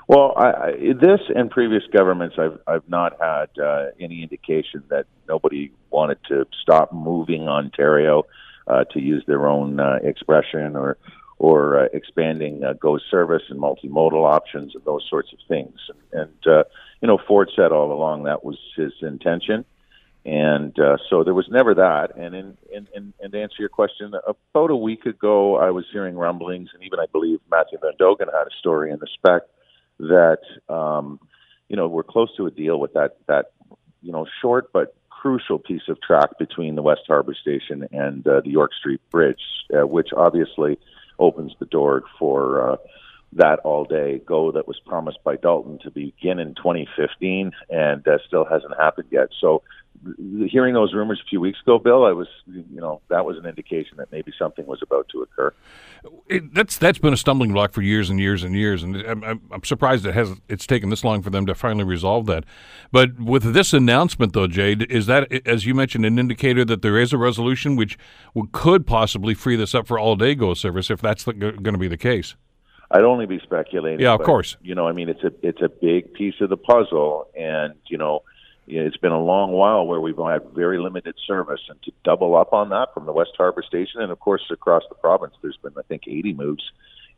Well, 0.07 0.33
I, 0.37 0.49
I, 0.49 0.71
this 1.01 1.21
and 1.35 1.49
previous 1.49 1.83
governments, 1.91 2.35
I've 2.37 2.59
I've 2.67 2.87
not 2.87 3.13
had 3.19 3.49
uh, 3.59 3.85
any 3.99 4.21
indication 4.21 4.83
that 4.89 5.07
nobody 5.27 5.71
wanted 5.89 6.19
to 6.29 6.45
stop 6.61 6.93
moving 6.93 7.47
Ontario, 7.47 8.23
uh, 8.67 8.83
to 8.91 9.01
use 9.01 9.23
their 9.25 9.47
own 9.47 9.79
uh, 9.79 9.97
expression, 10.03 10.75
or 10.75 10.97
or 11.39 11.79
uh, 11.79 11.87
expanding 11.91 12.63
uh, 12.63 12.73
GO 12.73 12.99
service 13.09 13.43
and 13.49 13.59
multimodal 13.59 14.31
options 14.31 14.73
and 14.75 14.83
those 14.85 15.05
sorts 15.09 15.33
of 15.33 15.39
things. 15.49 15.77
And, 16.13 16.47
uh, 16.47 16.63
you 17.01 17.09
know, 17.09 17.19
Ford 17.27 17.51
said 17.55 17.73
all 17.73 17.91
along 17.91 18.23
that 18.23 18.45
was 18.45 18.57
his 18.77 18.93
intention, 19.01 19.65
and 20.23 20.79
uh, 20.79 20.97
so 21.09 21.23
there 21.23 21.33
was 21.33 21.47
never 21.49 21.73
that. 21.73 22.15
And 22.15 22.35
in, 22.35 22.57
in, 22.71 22.87
in, 22.95 23.13
and 23.19 23.31
to 23.33 23.41
answer 23.41 23.57
your 23.59 23.69
question, 23.69 24.13
about 24.27 24.69
a 24.69 24.75
week 24.75 25.05
ago, 25.05 25.57
I 25.57 25.71
was 25.71 25.85
hearing 25.91 26.15
rumblings, 26.15 26.69
and 26.73 26.83
even 26.83 26.99
I 26.99 27.05
believe 27.11 27.39
Matthew 27.51 27.79
Van 27.81 27.93
Dongen 27.99 28.31
had 28.31 28.47
a 28.47 28.55
story 28.59 28.91
in 28.91 28.99
the 28.99 29.07
spec 29.15 29.41
that 29.99 30.39
um, 30.69 31.19
you 31.69 31.75
know 31.75 31.87
we're 31.87 32.03
close 32.03 32.35
to 32.37 32.45
a 32.45 32.51
deal 32.51 32.79
with 32.79 32.93
that 32.93 33.17
that 33.27 33.51
you 34.01 34.11
know 34.11 34.25
short 34.41 34.71
but 34.73 34.95
crucial 35.09 35.57
piece 35.57 35.87
of 35.87 35.99
track 36.01 36.37
between 36.37 36.75
the 36.75 36.83
West 36.83 37.01
Harbour 37.07 37.33
Station 37.33 37.87
and 37.91 38.27
uh, 38.27 38.41
the 38.41 38.51
York 38.51 38.71
Street 38.73 39.01
Bridge, 39.09 39.41
uh, 39.73 39.87
which 39.87 40.09
obviously 40.15 40.77
opens 41.17 41.53
the 41.59 41.65
door 41.65 42.03
for 42.19 42.73
uh, 42.73 42.75
that 43.35 43.59
all 43.59 43.83
day 43.83 44.21
go 44.25 44.51
that 44.51 44.67
was 44.67 44.79
promised 44.85 45.19
by 45.23 45.35
Dalton 45.35 45.79
to 45.83 45.91
begin 45.91 46.39
in 46.39 46.55
2015 46.55 47.51
and 47.69 48.07
uh, 48.07 48.17
still 48.25 48.45
hasn't 48.45 48.73
happened 48.79 49.09
yet. 49.11 49.29
So 49.39 49.61
hearing 50.47 50.73
those 50.73 50.93
rumors 50.93 51.21
a 51.25 51.27
few 51.27 51.39
weeks 51.39 51.59
ago, 51.61 51.79
Bill, 51.79 52.05
I 52.05 52.11
was, 52.11 52.27
you 52.45 52.79
know, 52.79 53.01
that 53.09 53.25
was 53.25 53.37
an 53.37 53.45
indication 53.45 53.97
that 53.97 54.11
maybe 54.11 54.31
something 54.37 54.65
was 54.65 54.81
about 54.81 55.09
to 55.09 55.21
occur. 55.21 55.53
It, 56.29 56.53
that's 56.53 56.77
that's 56.77 56.99
been 56.99 57.13
a 57.13 57.17
stumbling 57.17 57.53
block 57.53 57.73
for 57.73 57.81
years 57.81 58.09
and 58.09 58.19
years 58.19 58.43
and 58.43 58.55
years, 58.55 58.83
and 58.83 58.95
I'm, 58.97 59.41
I'm, 59.51 59.63
surprised 59.63 60.05
it 60.05 60.13
has 60.13 60.39
it's 60.47 60.67
taken 60.67 60.89
this 60.89 61.03
long 61.03 61.21
for 61.23 61.31
them 61.31 61.45
to 61.47 61.55
finally 61.55 61.83
resolve 61.83 62.27
that. 62.27 62.43
But 62.91 63.19
with 63.19 63.53
this 63.53 63.73
announcement, 63.73 64.33
though, 64.33 64.47
Jade, 64.47 64.83
is 64.91 65.07
that 65.07 65.31
as 65.47 65.65
you 65.65 65.73
mentioned 65.73 66.05
an 66.05 66.19
indicator 66.19 66.63
that 66.65 66.83
there 66.83 66.97
is 66.97 67.11
a 67.11 67.17
resolution 67.17 67.75
which 67.75 67.97
could 68.51 68.85
possibly 68.85 69.33
free 69.33 69.55
this 69.55 69.73
up 69.73 69.87
for 69.87 69.97
all 69.97 70.15
day 70.15 70.35
go 70.35 70.53
service 70.53 70.91
if 70.91 71.01
that's 71.01 71.23
going 71.23 71.63
to 71.63 71.77
be 71.77 71.87
the 71.87 71.97
case? 71.97 72.35
I'd 72.91 73.03
only 73.03 73.25
be 73.25 73.39
speculating. 73.39 73.99
Yeah, 73.99 74.13
of 74.13 74.19
but, 74.19 74.25
course. 74.25 74.57
You 74.61 74.75
know, 74.75 74.87
I 74.87 74.91
mean, 74.91 75.09
it's 75.09 75.23
a 75.23 75.31
it's 75.41 75.61
a 75.61 75.69
big 75.69 76.13
piece 76.13 76.35
of 76.41 76.49
the 76.49 76.57
puzzle, 76.57 77.27
and 77.35 77.73
you 77.87 77.97
know 77.97 78.23
it's 78.67 78.97
been 78.97 79.11
a 79.11 79.21
long 79.21 79.51
while 79.51 79.85
where 79.85 79.99
we've 79.99 80.17
had 80.17 80.41
very 80.53 80.79
limited 80.79 81.15
service, 81.27 81.61
and 81.69 81.81
to 81.83 81.91
double 82.03 82.35
up 82.35 82.53
on 82.53 82.69
that 82.69 82.93
from 82.93 83.05
the 83.05 83.13
West 83.13 83.31
Harbour 83.37 83.63
Station, 83.63 84.01
and 84.01 84.11
of 84.11 84.19
course 84.19 84.43
across 84.51 84.83
the 84.89 84.95
province, 84.95 85.33
there's 85.41 85.57
been 85.57 85.73
I 85.77 85.81
think 85.83 86.03
80 86.07 86.33
moves 86.33 86.63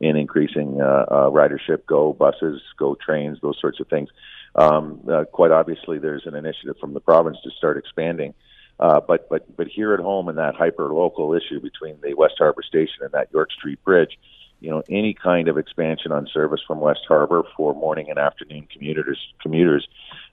in 0.00 0.16
increasing 0.16 0.80
uh, 0.80 1.04
uh, 1.08 1.30
ridership, 1.30 1.84
go 1.86 2.12
buses, 2.12 2.62
go 2.78 2.94
trains, 2.94 3.38
those 3.42 3.58
sorts 3.60 3.80
of 3.80 3.88
things. 3.88 4.08
Um, 4.54 5.00
uh, 5.10 5.24
quite 5.24 5.50
obviously, 5.50 5.98
there's 5.98 6.26
an 6.26 6.34
initiative 6.34 6.76
from 6.80 6.94
the 6.94 7.00
province 7.00 7.38
to 7.44 7.50
start 7.50 7.76
expanding. 7.76 8.34
Uh, 8.80 9.00
but 9.00 9.28
but 9.28 9.56
but 9.56 9.66
here 9.66 9.92
at 9.92 10.00
home 10.00 10.28
in 10.28 10.36
that 10.36 10.54
hyper 10.54 10.92
local 10.92 11.34
issue 11.34 11.60
between 11.60 11.96
the 12.00 12.14
West 12.14 12.34
Harbour 12.38 12.62
Station 12.62 13.02
and 13.02 13.10
that 13.12 13.28
York 13.32 13.50
Street 13.50 13.82
Bridge, 13.84 14.18
you 14.60 14.70
know 14.70 14.82
any 14.88 15.14
kind 15.14 15.48
of 15.48 15.58
expansion 15.58 16.12
on 16.12 16.26
service 16.32 16.60
from 16.66 16.80
West 16.80 17.00
Harbour 17.06 17.42
for 17.56 17.74
morning 17.74 18.10
and 18.10 18.18
afternoon 18.18 18.66
commuters 18.72 19.18
commuters 19.40 19.86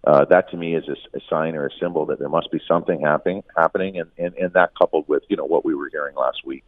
uh, 0.06 0.26
that 0.26 0.50
to 0.52 0.58
me 0.58 0.76
is 0.76 0.88
a, 0.88 1.18
a, 1.18 1.22
sign 1.30 1.56
or 1.56 1.66
a 1.68 1.72
symbol 1.80 2.06
that 2.06 2.20
there 2.20 2.30
must 2.30 2.52
be 2.52 2.60
something 2.68 3.02
happening 3.02 3.44
happening 3.56 4.00
and, 4.00 4.10
and, 4.18 4.34
and 4.36 4.54
that 4.54 4.72
coupled 4.76 5.08
with 5.08 5.24
you 5.30 5.38
know 5.38 5.46
what 5.46 5.66
we 5.66 5.76
were 5.76 5.90
hearing 5.90 6.16
last 6.16 6.46
week 6.46 6.64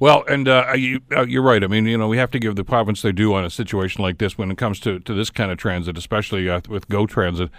well, 0.00 0.22
and 0.28 0.46
uh, 0.46 0.74
you, 0.76 1.00
are 1.10 1.24
uh, 1.24 1.40
right. 1.42 1.64
I 1.64 1.66
mean, 1.66 1.86
you 1.86 1.98
know, 1.98 2.06
we 2.06 2.18
have 2.18 2.30
to 2.30 2.38
give 2.38 2.54
the 2.54 2.62
province 2.62 3.02
their 3.02 3.12
due 3.12 3.34
on 3.34 3.44
a 3.44 3.50
situation 3.50 4.00
like 4.00 4.18
this 4.18 4.38
when 4.38 4.48
it 4.48 4.56
comes 4.56 4.78
to, 4.80 5.00
to 5.00 5.12
this 5.12 5.28
kind 5.28 5.50
of 5.50 5.58
transit, 5.58 5.98
especially 5.98 6.48
uh, 6.48 6.60
with 6.68 6.88
Go 6.88 7.04
Transit 7.04 7.50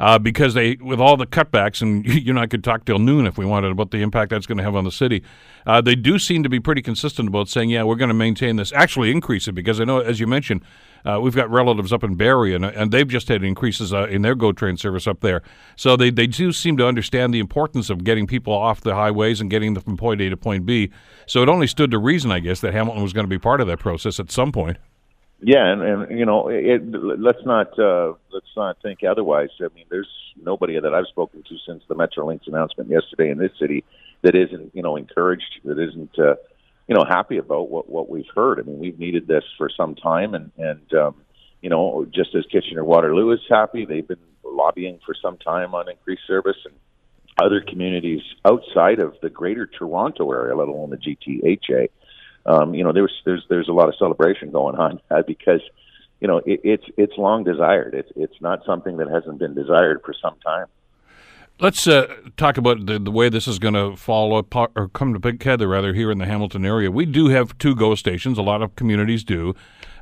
uh, 0.00 0.18
because 0.18 0.54
they, 0.54 0.76
with 0.76 1.00
all 1.00 1.16
the 1.16 1.26
cutbacks, 1.26 1.82
and 1.82 2.06
you 2.26 2.32
know, 2.32 2.40
I 2.40 2.46
could 2.46 2.64
talk 2.64 2.84
till 2.84 2.98
noon 2.98 3.26
if 3.26 3.38
we 3.38 3.44
wanted 3.44 3.72
about 3.72 3.90
the 3.90 3.98
impact 3.98 4.30
that's 4.30 4.46
going 4.46 4.58
to 4.58 4.64
have 4.64 4.76
on 4.76 4.84
the 4.84 4.92
city. 4.92 5.22
Uh, 5.66 5.80
they 5.80 5.96
do 5.96 6.18
seem 6.18 6.42
to 6.42 6.48
be 6.48 6.60
pretty 6.60 6.82
consistent 6.82 7.28
about 7.28 7.48
saying, 7.48 7.70
yeah, 7.70 7.82
we're 7.82 7.96
going 7.96 8.08
to 8.08 8.14
maintain 8.14 8.56
this, 8.56 8.72
actually 8.72 9.10
increase 9.10 9.48
it, 9.48 9.52
because 9.52 9.80
I 9.80 9.84
know, 9.84 9.98
as 9.98 10.20
you 10.20 10.26
mentioned, 10.26 10.62
uh, 11.04 11.20
we've 11.20 11.36
got 11.36 11.48
relatives 11.50 11.92
up 11.92 12.02
in 12.02 12.16
Barrie, 12.16 12.54
and, 12.54 12.64
and 12.64 12.90
they've 12.90 13.06
just 13.06 13.28
had 13.28 13.44
increases 13.44 13.94
uh, 13.94 14.06
in 14.06 14.22
their 14.22 14.34
GO 14.34 14.52
train 14.52 14.76
service 14.76 15.06
up 15.06 15.20
there. 15.20 15.42
So 15.76 15.96
they, 15.96 16.10
they 16.10 16.26
do 16.26 16.52
seem 16.52 16.76
to 16.78 16.86
understand 16.86 17.32
the 17.32 17.38
importance 17.38 17.90
of 17.90 18.02
getting 18.02 18.26
people 18.26 18.52
off 18.52 18.80
the 18.80 18.94
highways 18.94 19.40
and 19.40 19.48
getting 19.48 19.74
them 19.74 19.82
from 19.84 19.96
point 19.96 20.20
A 20.20 20.28
to 20.28 20.36
point 20.36 20.66
B. 20.66 20.90
So 21.26 21.42
it 21.42 21.48
only 21.48 21.68
stood 21.68 21.92
to 21.92 21.98
reason, 21.98 22.32
I 22.32 22.40
guess, 22.40 22.60
that 22.60 22.72
Hamilton 22.72 23.02
was 23.02 23.12
going 23.12 23.24
to 23.24 23.30
be 23.30 23.38
part 23.38 23.60
of 23.60 23.68
that 23.68 23.78
process 23.78 24.18
at 24.18 24.32
some 24.32 24.50
point. 24.50 24.78
Yeah, 25.40 25.70
and, 25.70 25.82
and 25.82 26.18
you 26.18 26.24
know, 26.24 26.48
it, 26.48 26.82
let's 26.86 27.44
not 27.44 27.78
uh, 27.78 28.14
let's 28.32 28.46
not 28.56 28.80
think 28.82 29.00
otherwise. 29.08 29.50
I 29.60 29.68
mean, 29.74 29.84
there's 29.90 30.08
nobody 30.42 30.80
that 30.80 30.94
I've 30.94 31.06
spoken 31.08 31.42
to 31.42 31.56
since 31.66 31.82
the 31.88 31.94
Metrolinx 31.94 32.46
announcement 32.46 32.88
yesterday 32.88 33.30
in 33.30 33.38
this 33.38 33.52
city 33.60 33.84
that 34.22 34.34
isn't 34.34 34.74
you 34.74 34.82
know 34.82 34.96
encouraged, 34.96 35.60
that 35.64 35.78
isn't 35.78 36.18
uh, 36.18 36.36
you 36.88 36.94
know 36.94 37.04
happy 37.06 37.36
about 37.36 37.68
what 37.70 37.88
what 37.88 38.08
we've 38.08 38.30
heard. 38.34 38.58
I 38.58 38.62
mean, 38.62 38.78
we've 38.78 38.98
needed 38.98 39.26
this 39.26 39.44
for 39.58 39.68
some 39.68 39.94
time, 39.94 40.34
and 40.34 40.52
and 40.56 40.94
um, 40.94 41.16
you 41.60 41.68
know, 41.68 42.06
just 42.14 42.34
as 42.34 42.44
Kitchener 42.50 42.84
Waterloo 42.84 43.32
is 43.32 43.40
happy, 43.48 43.84
they've 43.84 44.08
been 44.08 44.18
lobbying 44.42 45.00
for 45.04 45.14
some 45.20 45.36
time 45.36 45.74
on 45.74 45.90
increased 45.90 46.22
service, 46.26 46.56
and 46.64 46.74
other 47.42 47.60
communities 47.60 48.22
outside 48.46 49.00
of 49.00 49.14
the 49.20 49.28
Greater 49.28 49.66
Toronto 49.66 50.32
area, 50.32 50.56
let 50.56 50.68
alone 50.68 50.90
the 50.90 50.96
GTHA 50.96 51.88
um, 52.46 52.74
you 52.74 52.84
know, 52.84 52.92
there's 52.92 53.12
there's 53.24 53.44
there's 53.48 53.68
a 53.68 53.72
lot 53.72 53.88
of 53.88 53.94
celebration 53.98 54.50
going 54.50 54.76
on 54.76 55.00
uh, 55.10 55.22
because 55.26 55.60
you 56.20 56.28
know 56.28 56.38
it, 56.38 56.60
it's 56.64 56.84
it's 56.96 57.18
long 57.18 57.44
desired. 57.44 57.94
It's 57.94 58.10
it's 58.16 58.40
not 58.40 58.64
something 58.64 58.96
that 58.98 59.08
hasn't 59.08 59.38
been 59.38 59.54
desired 59.54 60.02
for 60.04 60.14
some 60.14 60.36
time. 60.44 60.66
Let's 61.58 61.86
uh, 61.86 62.14
talk 62.36 62.58
about 62.58 62.84
the, 62.84 62.98
the 62.98 63.10
way 63.10 63.30
this 63.30 63.48
is 63.48 63.58
going 63.58 63.72
to 63.72 63.96
fall 63.96 64.36
apart 64.36 64.72
or 64.76 64.88
come 64.88 65.14
to 65.14 65.18
big 65.18 65.42
head, 65.42 65.62
rather, 65.62 65.94
here 65.94 66.10
in 66.10 66.18
the 66.18 66.26
Hamilton 66.26 66.66
area. 66.66 66.90
We 66.90 67.06
do 67.06 67.28
have 67.28 67.56
two 67.56 67.74
GO 67.74 67.94
stations. 67.94 68.36
A 68.36 68.42
lot 68.42 68.60
of 68.60 68.76
communities 68.76 69.24
do. 69.24 69.54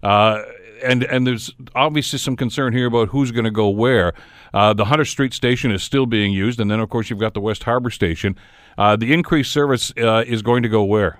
Uh, 0.02 0.42
and 0.82 1.04
and 1.04 1.26
there's 1.26 1.52
obviously 1.74 2.18
some 2.18 2.36
concern 2.36 2.72
here 2.72 2.86
about 2.86 3.08
who's 3.08 3.30
going 3.30 3.44
to 3.44 3.50
go 3.50 3.68
where. 3.68 4.14
Uh, 4.52 4.72
the 4.72 4.86
Hunter 4.86 5.04
Street 5.04 5.32
station 5.32 5.70
is 5.70 5.82
still 5.82 6.06
being 6.06 6.32
used, 6.32 6.60
and 6.60 6.70
then 6.70 6.80
of 6.80 6.88
course 6.88 7.08
you've 7.08 7.20
got 7.20 7.34
the 7.34 7.40
West 7.40 7.62
Harbour 7.64 7.90
station. 7.90 8.36
Uh, 8.76 8.96
the 8.96 9.12
increased 9.12 9.52
service 9.52 9.92
uh, 9.98 10.24
is 10.26 10.42
going 10.42 10.62
to 10.64 10.68
go 10.68 10.82
where? 10.82 11.18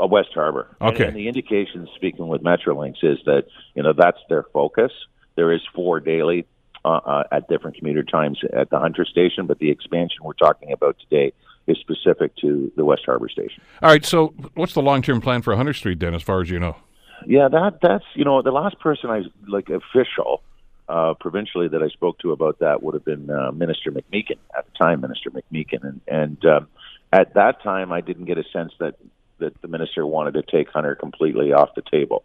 Uh, 0.00 0.06
West 0.06 0.30
Harbour. 0.34 0.76
Okay. 0.80 0.96
And, 0.96 1.04
and 1.08 1.16
the 1.16 1.28
indication, 1.28 1.88
speaking 1.94 2.28
with 2.28 2.42
Metrolinx, 2.42 2.96
is 3.02 3.18
that 3.26 3.44
you 3.74 3.82
know 3.82 3.92
that's 3.92 4.18
their 4.28 4.44
focus. 4.52 4.92
There 5.36 5.52
is 5.52 5.60
four 5.74 6.00
daily 6.00 6.46
uh, 6.84 7.00
uh, 7.04 7.24
at 7.32 7.48
different 7.48 7.76
commuter 7.76 8.02
times 8.02 8.40
at 8.52 8.70
the 8.70 8.78
Hunter 8.78 9.04
Station, 9.04 9.46
but 9.46 9.58
the 9.58 9.70
expansion 9.70 10.18
we're 10.22 10.34
talking 10.34 10.72
about 10.72 10.96
today 10.98 11.32
is 11.66 11.78
specific 11.78 12.36
to 12.36 12.70
the 12.76 12.84
West 12.84 13.02
Harbour 13.06 13.28
Station. 13.28 13.62
All 13.82 13.90
right. 13.90 14.04
So, 14.04 14.34
what's 14.54 14.74
the 14.74 14.82
long-term 14.82 15.20
plan 15.20 15.42
for 15.42 15.56
Hunter 15.56 15.72
Street 15.72 15.98
then, 15.98 16.14
as 16.14 16.22
far 16.22 16.40
as 16.40 16.50
you 16.50 16.58
know? 16.58 16.76
Yeah, 17.26 17.48
that 17.48 17.78
that's 17.80 18.04
you 18.14 18.24
know 18.24 18.42
the 18.42 18.50
last 18.50 18.78
person 18.80 19.10
I 19.10 19.22
like 19.46 19.70
official 19.70 20.42
uh, 20.88 21.14
provincially 21.14 21.68
that 21.68 21.82
I 21.82 21.88
spoke 21.88 22.18
to 22.18 22.32
about 22.32 22.58
that 22.58 22.82
would 22.82 22.94
have 22.94 23.04
been 23.04 23.30
uh, 23.30 23.52
Minister 23.52 23.90
McMeekin 23.90 24.38
at 24.56 24.66
the 24.66 24.72
time, 24.78 25.00
Minister 25.00 25.30
McMeekin, 25.30 25.82
and 25.82 26.00
and 26.06 26.44
um, 26.44 26.68
at 27.12 27.34
that 27.34 27.62
time 27.62 27.92
I 27.92 28.00
didn't 28.00 28.26
get 28.26 28.38
a 28.38 28.44
sense 28.52 28.72
that 28.80 28.96
that 29.38 29.60
the 29.62 29.68
minister 29.68 30.06
wanted 30.06 30.34
to 30.34 30.42
take 30.42 30.68
Hunter 30.68 30.94
completely 30.94 31.52
off 31.52 31.70
the 31.74 31.82
table. 31.82 32.24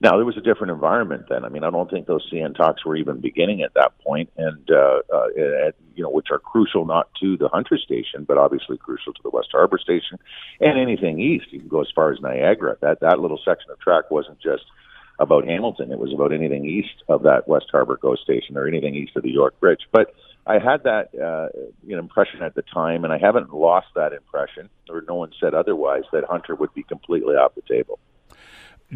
Now 0.00 0.12
there 0.12 0.24
was 0.24 0.36
a 0.36 0.40
different 0.40 0.70
environment 0.70 1.24
then. 1.28 1.44
I 1.44 1.48
mean, 1.48 1.64
I 1.64 1.70
don't 1.70 1.90
think 1.90 2.06
those 2.06 2.28
CN 2.32 2.56
talks 2.56 2.84
were 2.84 2.94
even 2.94 3.20
beginning 3.20 3.62
at 3.62 3.74
that 3.74 3.98
point, 3.98 4.30
and 4.36 4.70
uh, 4.70 5.00
uh, 5.12 5.26
at, 5.66 5.74
you 5.96 6.04
know, 6.04 6.10
which 6.10 6.28
are 6.30 6.38
crucial 6.38 6.84
not 6.84 7.08
to 7.20 7.36
the 7.36 7.48
Hunter 7.48 7.76
station, 7.76 8.22
but 8.22 8.38
obviously 8.38 8.76
crucial 8.76 9.12
to 9.12 9.22
the 9.24 9.30
West 9.30 9.48
Harbour 9.50 9.78
station 9.78 10.18
and 10.60 10.78
anything 10.78 11.18
east. 11.18 11.46
You 11.50 11.58
can 11.58 11.68
go 11.68 11.80
as 11.80 11.88
far 11.92 12.12
as 12.12 12.20
Niagara. 12.20 12.76
That 12.80 13.00
that 13.00 13.18
little 13.18 13.40
section 13.44 13.72
of 13.72 13.80
track 13.80 14.08
wasn't 14.10 14.38
just 14.40 14.64
about 15.18 15.46
Hamilton. 15.48 15.90
It 15.90 15.98
was 15.98 16.12
about 16.14 16.32
anything 16.32 16.64
east 16.64 17.02
of 17.08 17.24
that 17.24 17.48
West 17.48 17.66
Harbour 17.72 17.98
GO 18.00 18.14
station 18.14 18.56
or 18.56 18.68
anything 18.68 18.94
east 18.94 19.16
of 19.16 19.24
the 19.24 19.30
York 19.32 19.58
Bridge. 19.58 19.82
But 19.90 20.14
I 20.48 20.58
had 20.58 20.82
that 20.84 21.10
uh, 21.14 21.48
you 21.86 21.94
know, 21.94 21.98
impression 21.98 22.42
at 22.42 22.54
the 22.54 22.62
time, 22.62 23.04
and 23.04 23.12
I 23.12 23.18
haven't 23.18 23.52
lost 23.52 23.88
that 23.94 24.14
impression, 24.14 24.70
or 24.88 25.04
no 25.06 25.14
one 25.14 25.30
said 25.38 25.54
otherwise, 25.54 26.04
that 26.12 26.24
Hunter 26.24 26.54
would 26.54 26.72
be 26.72 26.82
completely 26.82 27.34
off 27.34 27.54
the 27.54 27.62
table. 27.62 27.98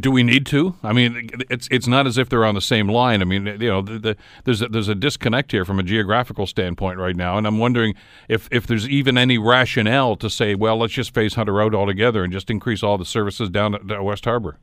Do 0.00 0.10
we 0.10 0.22
need 0.22 0.46
to? 0.46 0.74
I 0.82 0.94
mean, 0.94 1.28
it's 1.50 1.68
it's 1.70 1.86
not 1.86 2.06
as 2.06 2.16
if 2.16 2.30
they're 2.30 2.46
on 2.46 2.54
the 2.54 2.62
same 2.62 2.88
line. 2.88 3.20
I 3.20 3.26
mean, 3.26 3.44
you 3.44 3.68
know, 3.68 3.82
the, 3.82 3.98
the, 3.98 4.16
there's 4.44 4.62
a, 4.62 4.68
there's 4.68 4.88
a 4.88 4.94
disconnect 4.94 5.52
here 5.52 5.66
from 5.66 5.78
a 5.78 5.82
geographical 5.82 6.46
standpoint 6.46 6.98
right 6.98 7.14
now, 7.14 7.36
and 7.36 7.46
I'm 7.46 7.58
wondering 7.58 7.94
if 8.30 8.48
if 8.50 8.66
there's 8.66 8.88
even 8.88 9.18
any 9.18 9.36
rationale 9.36 10.16
to 10.16 10.30
say, 10.30 10.54
well, 10.54 10.78
let's 10.78 10.94
just 10.94 11.12
phase 11.12 11.34
Hunter 11.34 11.60
out 11.60 11.74
altogether 11.74 12.24
and 12.24 12.32
just 12.32 12.48
increase 12.48 12.82
all 12.82 12.96
the 12.96 13.04
services 13.04 13.50
down 13.50 13.74
at 13.74 14.02
West 14.02 14.24
Harbor. 14.24 14.56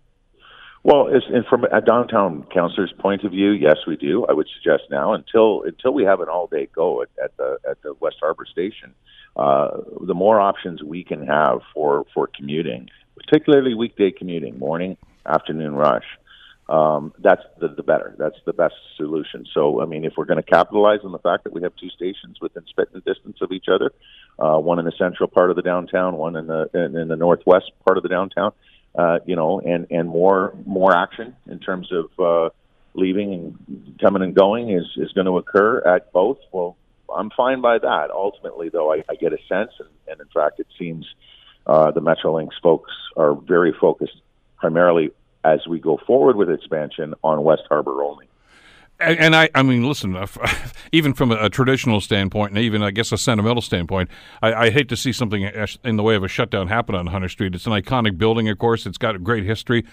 Well, 0.84 1.08
and 1.08 1.46
from 1.46 1.66
a 1.66 1.82
downtown 1.82 2.46
councillor's 2.54 2.94
point 2.98 3.26
of 3.26 3.32
view, 3.32 3.52
yes, 3.52 3.78
we 3.86 3.98
do. 3.98 4.26
I 4.26 4.34
would 4.34 4.48
suggest 4.56 4.84
now 4.90 5.14
until 5.14 5.64
until 5.64 5.94
we 5.94 6.04
have 6.04 6.22
an 6.22 6.30
all 6.30 6.48
day 6.48 6.70
go 6.74 7.02
at, 7.02 7.10
at 7.22 7.36
the 7.38 7.58
at 7.70 7.82
the 7.82 7.94
West 8.00 8.18
Harbour 8.22 8.46
station, 8.46 8.94
uh, 9.36 9.72
the 10.02 10.14
more 10.14 10.40
options 10.40 10.82
we 10.82 11.04
can 11.04 11.28
have 11.28 11.60
for 11.74 12.06
for 12.14 12.28
commuting, 12.28 12.90
particularly 13.18 13.74
weekday 13.74 14.10
commuting, 14.10 14.58
morning, 14.58 14.96
afternoon 15.26 15.76
rush, 15.76 16.06
um, 16.70 17.14
that's 17.20 17.44
the, 17.60 17.68
the 17.68 17.84
better. 17.84 18.16
That's 18.18 18.40
the 18.46 18.54
best 18.54 18.76
solution. 18.96 19.46
So, 19.54 19.82
I 19.82 19.86
mean, 19.86 20.06
if 20.06 20.14
we're 20.16 20.26
going 20.26 20.42
to 20.42 20.50
capitalize 20.50 21.00
on 21.04 21.12
the 21.12 21.20
fact 21.20 21.44
that 21.44 21.52
we 21.52 21.62
have 21.62 21.76
two 21.76 21.90
stations 21.90 22.38
within 22.40 22.64
spitting 22.68 23.02
distance 23.06 23.40
of 23.42 23.52
each 23.52 23.66
other, 23.68 23.92
uh, 24.40 24.58
one 24.58 24.80
in 24.80 24.86
the 24.86 24.94
central 24.98 25.28
part 25.28 25.50
of 25.50 25.58
the 25.58 25.62
downtown, 25.62 26.16
one 26.16 26.38
in 26.38 26.48
the 26.48 26.70
in, 26.74 26.96
in 26.96 27.10
the 27.10 27.18
northwest 27.18 27.72
part 27.86 27.98
of 27.98 28.04
the 28.04 28.10
downtown 28.10 28.54
uh, 28.96 29.20
you 29.26 29.36
know, 29.36 29.60
and 29.60 29.88
and 29.92 30.10
more 30.10 30.54
more 30.66 30.96
action 30.96 31.36
in 31.48 31.60
terms 31.60 31.92
of 31.92 32.20
uh, 32.20 32.50
leaving 32.94 33.34
and 33.34 34.00
coming 34.00 34.22
and 34.22 34.36
going 34.36 34.70
is 34.72 34.86
is 34.98 35.12
going 35.14 35.26
to 35.26 35.38
occur 35.38 35.80
at 35.86 36.12
both. 36.12 36.38
Well, 36.52 36.76
I'm 37.16 37.30
fine 37.32 37.62
by 37.62 37.80
that. 37.80 38.12
Ultimately, 38.12 38.70
though, 38.70 38.94
I, 38.94 39.04
I 39.10 39.16
get 39.16 39.34
a 39.34 39.38
sense, 39.48 39.72
and, 39.80 39.90
and 40.08 40.20
in 40.22 40.28
fact, 40.34 40.60
it 40.60 40.68
seems 40.78 41.06
uh, 41.66 41.92
the 41.92 42.02
Metrolinx 42.02 42.50
folks 42.62 42.92
are 43.18 43.34
very 43.34 43.74
focused 43.80 44.22
primarily 44.58 45.12
as 45.44 45.66
we 45.68 45.80
go 45.80 45.98
forward 46.06 46.36
with 46.36 46.50
expansion 46.50 47.14
on 47.24 47.44
West 47.44 47.64
Harbour 47.70 48.04
only. 48.04 48.29
And, 49.00 49.34
I, 49.34 49.50
I 49.56 49.64
mean, 49.64 49.88
listen, 49.88 50.18
even 50.92 51.14
from 51.14 51.32
a, 51.32 51.50
traditional 51.50 52.02
standpoint, 52.02 52.52
and 52.52 52.60
even 52.60 52.84
I 52.84 52.92
guess 52.92 53.12
a 53.14 53.18
sentimental 53.18 53.62
standpoint, 53.62 54.10
I, 54.42 54.54
I, 54.54 54.70
hate 54.72 54.90
to 54.90 54.98
see 54.98 55.14
something 55.14 55.44
in 55.84 55.96
the 55.96 56.04
way 56.04 56.16
of 56.16 56.24
a 56.24 56.28
shutdown 56.28 56.68
happen 56.68 56.96
on 56.96 57.08
Hunter 57.08 57.30
Street. 57.30 57.56
It's 57.56 57.66
an 57.66 57.72
iconic 57.72 58.18
building, 58.18 58.50
of 58.50 58.58
course. 58.58 58.86
It's 58.86 58.98
got 58.98 59.16
a 59.16 59.20
great 59.20 59.46
history, 59.46 59.86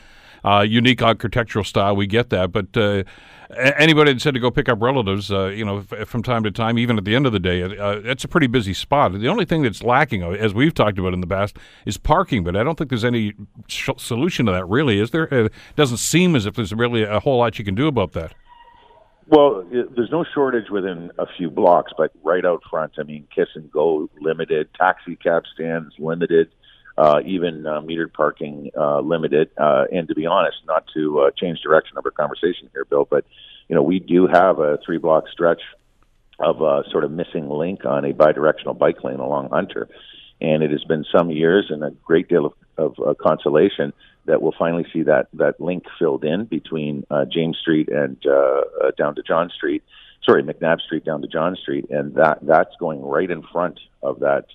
uh, 0.45 0.67
unique 0.69 1.03
architectural 1.03 1.65
style. 1.65 1.95
We 1.95 2.09
get 2.09 2.31
that, 2.31 2.51
but 2.51 2.77
uh, 2.77 3.05
anybody 3.51 4.13
that 4.13 4.21
said 4.21 4.35
to 4.35 4.41
go 4.41 4.51
pick 4.51 4.69
up 4.69 4.83
relatives, 4.83 5.31
uh, 5.31 5.47
you 5.47 5.65
know, 5.65 5.83
from 5.83 6.23
time 6.23 6.43
to 6.43 6.51
time, 6.51 6.77
even 6.79 6.99
at 6.99 7.05
the 7.05 7.15
end 7.15 7.27
of 7.27 7.33
the 7.33 7.39
day, 7.39 7.63
uh, 7.63 8.01
it's 8.05 8.25
a 8.25 8.29
pretty 8.29 8.49
busy 8.49 8.75
spot. 8.75 9.13
The 9.13 9.29
only 9.29 9.45
thing 9.45 9.63
that's 9.63 9.83
lacking, 9.83 10.25
uh, 10.25 10.31
as 10.31 10.53
we've 10.53 10.75
talked 10.75 10.99
about 10.99 11.15
in 11.15 11.21
the 11.21 11.27
past, 11.27 11.57
is 11.85 11.97
parking. 11.97 12.43
But 12.43 12.57
I 12.57 12.65
don't 12.65 12.77
think 12.77 12.91
there's 12.91 13.05
any 13.05 13.35
sh- 13.69 13.91
solution 13.99 14.47
to 14.47 14.53
that. 14.53 14.69
Really, 14.69 14.99
is 14.99 15.11
there? 15.13 15.25
It 15.25 15.53
doesn't 15.77 15.99
seem 15.99 16.35
as 16.35 16.45
if 16.45 16.55
there's 16.55 16.73
really 16.73 17.05
a 17.05 17.21
whole 17.21 17.39
lot 17.39 17.59
you 17.59 17.65
can 17.65 17.77
do 17.77 17.87
about 17.87 18.13
that. 18.13 18.35
Well, 19.29 19.65
there's 19.71 20.13
no 20.13 20.25
shortage 20.35 20.71
within 20.71 21.11
a 21.19 21.27
few 21.37 21.51
blocks, 21.51 21.93
but 21.97 22.13
right 22.23 22.45
out 22.45 22.63
front, 22.71 22.93
I 22.99 23.03
mean, 23.03 23.27
Kiss 23.35 23.49
and 23.57 23.71
Go 23.71 24.09
limited, 24.21 24.69
taxi 24.79 25.17
cab 25.17 25.43
stands 25.53 25.95
limited, 25.99 26.49
uh, 26.97 27.21
even 27.25 27.67
uh, 27.67 27.81
metered 27.81 28.13
parking 28.13 28.71
uh, 28.79 29.01
limited. 29.01 29.51
Uh, 29.59 29.87
and 29.93 30.07
to 30.07 30.15
be 30.15 30.27
honest, 30.27 30.59
not 30.69 30.85
to 30.95 31.23
uh, 31.23 31.31
change 31.37 31.61
direction 31.61 31.99
of 31.99 32.07
our 32.07 32.13
conversation 32.13 32.71
here, 32.73 32.85
Bill, 32.85 33.07
but 33.09 33.25
you 33.69 33.75
know, 33.75 33.83
we 33.83 33.99
do 33.99 34.29
have 34.29 34.61
a 34.61 34.79
three 34.87 34.99
block 34.99 35.25
stretch 35.33 35.63
of 36.39 36.61
a 36.61 36.85
sort 36.93 37.03
of 37.03 37.11
missing 37.11 37.49
link 37.49 37.85
on 37.85 38.05
a 38.05 38.13
bidirectional 38.13 38.79
bike 38.79 39.03
lane 39.03 39.19
along 39.19 39.49
Hunter, 39.51 39.89
and 40.41 40.63
it 40.63 40.71
has 40.71 40.85
been 40.85 41.05
some 41.17 41.31
years 41.31 41.67
and 41.71 41.83
a 41.83 41.91
great 42.05 42.29
deal 42.29 42.47
of, 42.47 42.53
of 42.77 43.07
uh, 43.07 43.15
consolation 43.21 43.93
that 44.27 44.43
we'll 44.43 44.55
finally 44.59 44.87
see 44.93 45.03
that 45.03 45.29
that 45.35 45.61
link 45.61 45.85
filled 45.99 46.25
in 46.25 46.45
between 46.45 47.07
uh, 47.11 47.25
James 47.25 47.57
Street 47.59 47.89
and 47.89 48.17
uh, 48.27 48.31
uh, 48.83 48.91
down 48.99 49.15
to 49.15 49.23
John 49.23 49.51
Street. 49.51 49.83
Sorry, 50.25 50.43
MacNab 50.43 50.81
Street 50.81 51.05
down 51.05 51.23
to 51.23 51.29
John 51.29 51.57
Street, 51.57 51.89
and 51.91 52.15
that 52.17 52.39
that's 52.43 52.75
going 52.81 53.03
right 53.03 53.31
in 53.31 53.43
front 53.43 53.79
of 54.03 54.21
that 54.21 54.47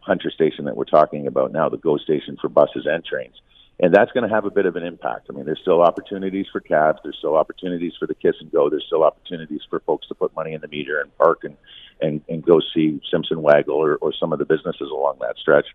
Hunter 0.00 0.30
station 0.30 0.66
that 0.66 0.76
we're 0.76 0.84
talking 0.84 1.26
about 1.26 1.52
now, 1.52 1.68
the 1.68 1.76
GO 1.76 1.98
station 1.98 2.36
for 2.40 2.48
buses 2.48 2.86
and 2.86 3.04
trains. 3.04 3.34
And 3.80 3.94
that's 3.94 4.10
going 4.10 4.28
to 4.28 4.34
have 4.34 4.44
a 4.44 4.50
bit 4.50 4.66
of 4.66 4.74
an 4.74 4.82
impact. 4.82 5.28
I 5.30 5.34
mean, 5.34 5.44
there's 5.44 5.60
still 5.60 5.82
opportunities 5.82 6.46
for 6.50 6.60
cabs. 6.60 6.98
There's 7.04 7.16
still 7.16 7.36
opportunities 7.36 7.92
for 7.98 8.06
the 8.06 8.14
kiss 8.14 8.34
and 8.40 8.50
go. 8.50 8.68
There's 8.68 8.84
still 8.86 9.04
opportunities 9.04 9.60
for 9.70 9.80
folks 9.80 10.08
to 10.08 10.14
put 10.14 10.34
money 10.34 10.52
in 10.52 10.60
the 10.60 10.68
meter 10.68 11.00
and 11.00 11.16
park 11.16 11.44
and 11.44 11.56
and, 12.00 12.20
and 12.28 12.44
go 12.44 12.60
see 12.74 13.00
Simpson 13.10 13.42
Wigle 13.42 13.74
or, 13.74 13.96
or 13.96 14.12
some 14.12 14.32
of 14.32 14.38
the 14.38 14.44
businesses 14.44 14.90
along 14.90 15.18
that 15.20 15.36
stretch. 15.38 15.66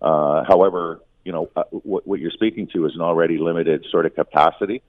Uh, 0.00 0.44
however, 0.44 1.00
you 1.24 1.32
know, 1.32 1.50
uh, 1.54 1.62
what, 1.70 2.06
what, 2.06 2.20
you're 2.20 2.30
speaking 2.32 2.66
to 2.74 2.86
is 2.86 2.94
an 2.94 3.00
already 3.00 3.38
limited 3.38 3.86
sort 3.90 4.06
of 4.06 4.14
capacity 4.14 4.82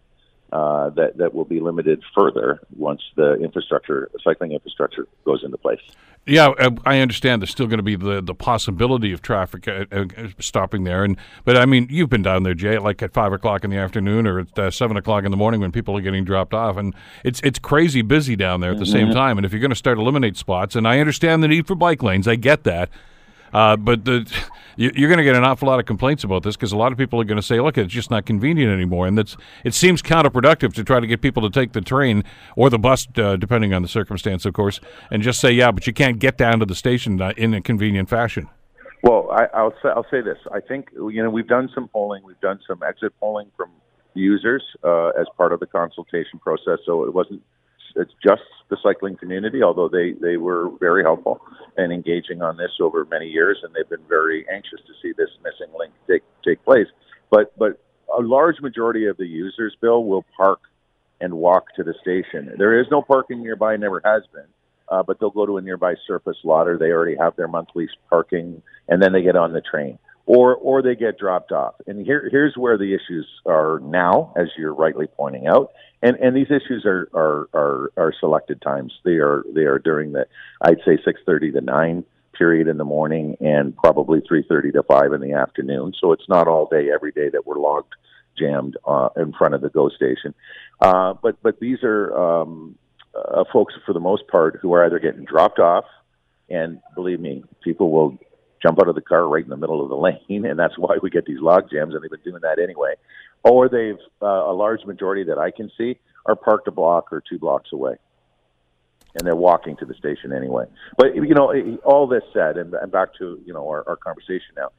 uh, 0.54 0.92
that 0.92 1.18
that 1.18 1.34
will 1.34 1.46
be 1.46 1.60
limited 1.60 2.04
further 2.14 2.60
once 2.78 3.02
the 3.16 3.34
infrastructure, 3.42 4.12
cycling 4.24 4.52
infrastructure, 4.52 5.08
goes 5.26 5.44
into 5.44 5.58
place. 5.58 5.82
Yeah, 6.28 6.54
I 6.86 7.00
understand. 7.00 7.42
There's 7.42 7.50
still 7.50 7.66
going 7.66 7.80
to 7.80 7.84
be 7.84 7.98
the, 7.98 8.22
the 8.22 8.36
possibility 8.36 9.12
of 9.12 9.22
traffic 9.22 9.68
uh, 9.68 9.86
uh, 9.92 10.06
stopping 10.40 10.84
there, 10.84 11.04
and 11.04 11.18
but 11.44 11.58
I 11.58 11.66
mean, 11.66 11.88
you've 11.90 12.10
been 12.10 12.22
down 12.22 12.44
there, 12.44 12.54
Jay, 12.54 12.78
like 12.78 13.02
at 13.02 13.14
five 13.14 13.34
o'clock 13.34 13.64
in 13.64 13.72
the 13.72 13.78
afternoon 13.78 14.28
or 14.28 14.40
at 14.42 14.60
uh, 14.60 14.72
seven 14.72 14.96
o'clock 14.96 15.26
in 15.26 15.32
the 15.32 15.38
morning 15.38 15.60
when 15.60 15.72
people 15.72 15.98
are 15.98 16.02
getting 16.02 16.24
dropped 16.24 16.54
off, 16.54 16.78
and 16.78 16.94
it's 17.26 17.42
it's 17.44 17.58
crazy 17.58 18.04
busy 18.04 18.36
down 18.36 18.62
there 18.62 18.72
at 18.72 18.78
the 18.78 18.86
mm-hmm. 18.86 18.94
same 18.94 19.12
time. 19.12 19.38
And 19.38 19.46
if 19.46 19.52
you're 19.52 19.60
going 19.60 19.72
to 19.72 19.76
start 19.76 19.98
eliminate 19.98 20.38
spots, 20.38 20.76
and 20.76 20.88
I 20.88 21.00
understand 21.00 21.42
the 21.42 21.48
need 21.48 21.66
for 21.66 21.76
bike 21.76 22.04
lanes, 22.04 22.28
I 22.28 22.36
get 22.36 22.64
that. 22.64 22.90
Uh, 23.52 23.76
but 23.76 24.06
the, 24.06 24.32
you're 24.76 25.10
going 25.10 25.18
to 25.18 25.24
get 25.24 25.36
an 25.36 25.44
awful 25.44 25.68
lot 25.68 25.80
of 25.80 25.86
complaints 25.86 26.24
about 26.24 26.44
this 26.44 26.56
because 26.56 26.72
a 26.72 26.78
lot 26.78 26.92
of 26.92 26.98
people 26.98 27.20
are 27.22 27.24
going 27.24 27.38
to 27.38 27.44
say, 27.44 27.60
"Look, 27.60 27.78
it's 27.78 27.94
just 27.94 28.12
not 28.12 28.26
convenient 28.26 28.72
anymore," 28.72 29.08
and 29.08 29.18
that's 29.18 29.38
it 29.64 29.74
seems 29.74 30.02
counterproductive 30.02 30.74
to 30.74 30.84
try 30.84 31.00
to 31.00 31.08
get 31.08 31.22
people 31.22 31.44
to 31.44 31.50
take 31.50 31.74
the 31.74 31.82
train 31.82 32.24
or 32.56 32.70
the 32.70 32.80
bus, 32.80 33.08
uh, 33.18 33.36
depending 33.36 33.74
on 33.74 33.82
the 33.82 33.88
circumstance, 33.88 34.46
of 34.46 34.54
course, 34.54 34.80
and 35.12 35.24
just 35.24 35.40
say, 35.40 35.52
"Yeah, 35.52 35.72
but 35.72 35.88
you 35.88 35.94
can't 35.94 36.20
get 36.20 36.38
down 36.38 36.60
to 36.60 36.66
the 36.66 36.76
station 36.76 37.22
uh, 37.22 37.34
in 37.38 37.54
a 37.54 37.62
convenient 37.62 38.10
fashion." 38.10 38.50
Well, 39.04 39.30
I, 39.32 39.62
will 39.62 39.74
say 39.84 39.90
I'll 39.90 40.08
say 40.10 40.22
this. 40.22 40.38
I 40.52 40.62
think 40.62 40.90
you 40.94 41.22
know 41.22 41.30
we've 41.30 41.48
done 41.48 41.70
some 41.76 41.90
polling, 41.90 42.24
we've 42.24 42.40
done 42.40 42.60
some 42.66 42.82
exit 42.88 43.14
polling 43.20 43.52
from 43.58 43.70
users 44.14 44.64
uh, 44.84 45.10
as 45.10 45.28
part 45.38 45.52
of 45.52 45.60
the 45.60 45.66
consultation 45.66 46.40
process, 46.40 46.80
so 46.86 47.04
it 47.04 47.14
wasn't 47.14 47.42
it's 47.96 48.14
just 48.24 48.42
the 48.70 48.78
cycling 48.82 49.16
community, 49.18 49.62
although 49.64 49.90
they, 49.90 50.14
they 50.14 50.38
were 50.38 50.70
very 50.80 51.04
helpful 51.04 51.42
and 51.78 51.92
engaging 51.92 52.42
on 52.42 52.58
this 52.58 52.72
over 52.80 53.06
many 53.06 53.28
years, 53.28 53.60
and 53.64 53.74
they've 53.74 53.90
been 53.90 54.08
very 54.08 54.46
anxious 54.50 54.80
to 54.88 54.94
see 55.02 55.14
this 55.18 55.30
missing 55.44 55.74
link 55.78 55.94
take 56.08 56.24
take 56.44 56.64
place. 56.64 56.88
But 57.30 57.58
but 57.58 57.80
a 58.16 58.22
large 58.22 58.62
majority 58.62 59.08
of 59.08 59.18
the 59.18 59.26
users, 59.26 59.76
Bill, 59.82 60.04
will 60.04 60.26
park 60.36 60.60
and 61.22 61.34
walk 61.34 61.74
to 61.76 61.84
the 61.84 61.94
station. 62.02 62.54
There 62.58 62.80
is 62.80 62.88
no 62.92 63.02
parking 63.02 63.42
nearby, 63.42 63.78
never 63.78 64.02
has 64.04 64.24
been. 64.34 64.46
Uh, 64.90 65.02
but 65.02 65.20
they'll 65.20 65.32
go 65.32 65.46
to 65.46 65.58
a 65.58 65.62
nearby 65.62 65.96
surface 66.06 66.38
lot, 66.44 66.68
or 66.68 66.78
they 66.78 66.92
already 66.92 67.16
have 67.16 67.36
their 67.38 67.48
monthly 67.48 67.88
parking, 68.10 68.62
and 68.90 69.02
then 69.02 69.14
they 69.14 69.24
get 69.24 69.36
on 69.36 69.54
the 69.54 69.62
train 69.62 69.98
or 70.26 70.56
or 70.56 70.82
they 70.82 70.96
get 70.96 71.18
dropped 71.18 71.52
off. 71.52 71.76
And 71.88 72.06
here 72.06 72.28
here's 72.32 72.56
where 72.56 72.78
the 72.78 72.94
issues 72.94 73.28
are 73.46 73.80
now, 73.84 74.34
as 74.36 74.48
you're 74.58 74.74
rightly 74.74 75.08
pointing 75.08 75.48
out. 75.48 75.74
And 76.02 76.18
and 76.18 76.36
these 76.36 76.48
issues 76.48 76.86
are 76.86 77.10
are 77.14 77.50
are, 77.54 77.92
are 77.98 78.14
selected 78.20 78.62
times. 78.62 78.94
They 79.04 79.18
are 79.18 79.44
they 79.54 79.64
are 79.64 79.80
during 79.80 80.14
the 80.14 80.28
I'd 80.62 80.80
say 80.86 80.98
six 81.04 81.20
thirty 81.26 81.52
to 81.52 81.62
nine 81.62 82.06
period 82.34 82.68
in 82.68 82.78
the 82.78 82.86
morning 82.86 83.38
and 83.42 83.76
probably 83.76 84.22
three 84.28 84.44
thirty 84.48 84.72
to 84.72 84.84
five 84.84 85.14
in 85.14 85.22
the 85.22 85.34
afternoon. 85.34 85.94
So 86.00 86.14
it's 86.14 86.28
not 86.30 86.48
all 86.48 86.68
day 86.68 86.90
every 86.94 87.12
day 87.12 87.30
that 87.30 87.46
we're 87.46 87.60
logged 87.60 87.94
jammed 88.38 88.78
uh, 88.86 89.10
in 89.18 89.34
front 89.34 89.54
of 89.54 89.62
the 89.62 89.70
go 89.70 89.90
station. 89.90 90.34
Uh, 90.82 91.14
but 91.22 91.42
but 91.44 91.60
these 91.60 91.80
are 91.84 92.16
um, 92.18 92.76
uh, 93.14 93.44
folks 93.52 93.74
for 93.86 93.94
the 93.94 94.00
most 94.00 94.28
part 94.28 94.60
who 94.62 94.74
are 94.74 94.86
either 94.86 95.00
getting 95.00 95.26
dropped 95.26 95.60
off, 95.60 95.86
and 96.50 96.80
believe 96.96 97.20
me, 97.20 97.44
people 97.64 97.92
will 97.92 98.18
jump 98.64 98.80
out 98.80 98.88
of 98.88 98.96
the 98.96 99.02
car 99.02 99.28
right 99.28 99.44
in 99.44 99.50
the 99.50 99.58
middle 99.58 99.84
of 99.84 99.90
the 99.90 99.96
lane, 99.96 100.46
and 100.46 100.58
that's 100.58 100.78
why 100.78 100.98
we 101.02 101.10
get 101.10 101.26
these 101.26 101.40
log 101.40 101.70
jams, 101.70 101.94
and 101.94 102.02
they've 102.04 102.10
been 102.10 102.20
doing 102.24 102.42
that 102.42 102.60
anyway. 102.60 102.94
Or 103.44 103.68
they've 103.68 104.00
uh, 104.22 104.26
a 104.26 104.54
large 104.54 104.86
majority 104.86 105.26
that 105.26 105.38
I 105.38 105.52
can 105.52 105.70
see 105.78 106.00
are 106.26 106.36
parked 106.36 106.68
a 106.68 106.72
block 106.72 107.12
or 107.12 107.22
two 107.22 107.38
blocks 107.38 107.72
away. 107.74 107.96
and 109.16 109.28
they're 109.28 109.36
walking 109.36 109.76
to 109.78 109.86
the 109.86 109.94
station 109.96 110.32
anyway. 110.32 110.66
But 110.98 111.16
you 111.16 111.34
know, 111.36 111.54
all 111.84 112.08
this 112.08 112.24
said, 112.34 112.58
and, 112.58 112.74
back 112.92 113.14
to 113.20 113.40
you 113.46 113.54
know 113.54 113.68
our, 113.68 113.88
our 113.88 113.96
conversation 113.98 114.56
now. 114.56 114.70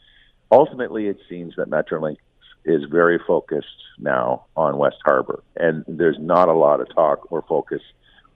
Ultimately, 0.51 1.09
it 1.09 1.19
seems 1.29 1.55
that 1.57 1.69
Metrolinx 1.69 2.17
is 2.65 2.83
very 2.91 3.19
focused 3.27 3.67
now 3.99 4.47
on 4.57 4.79
West 4.79 4.97
Harbor, 5.05 5.43
and 5.57 5.85
there's 5.87 6.17
not 6.19 6.49
a 6.49 6.53
lot 6.53 6.81
of 6.81 6.93
talk 6.95 7.31
or 7.31 7.43
focus 7.43 7.83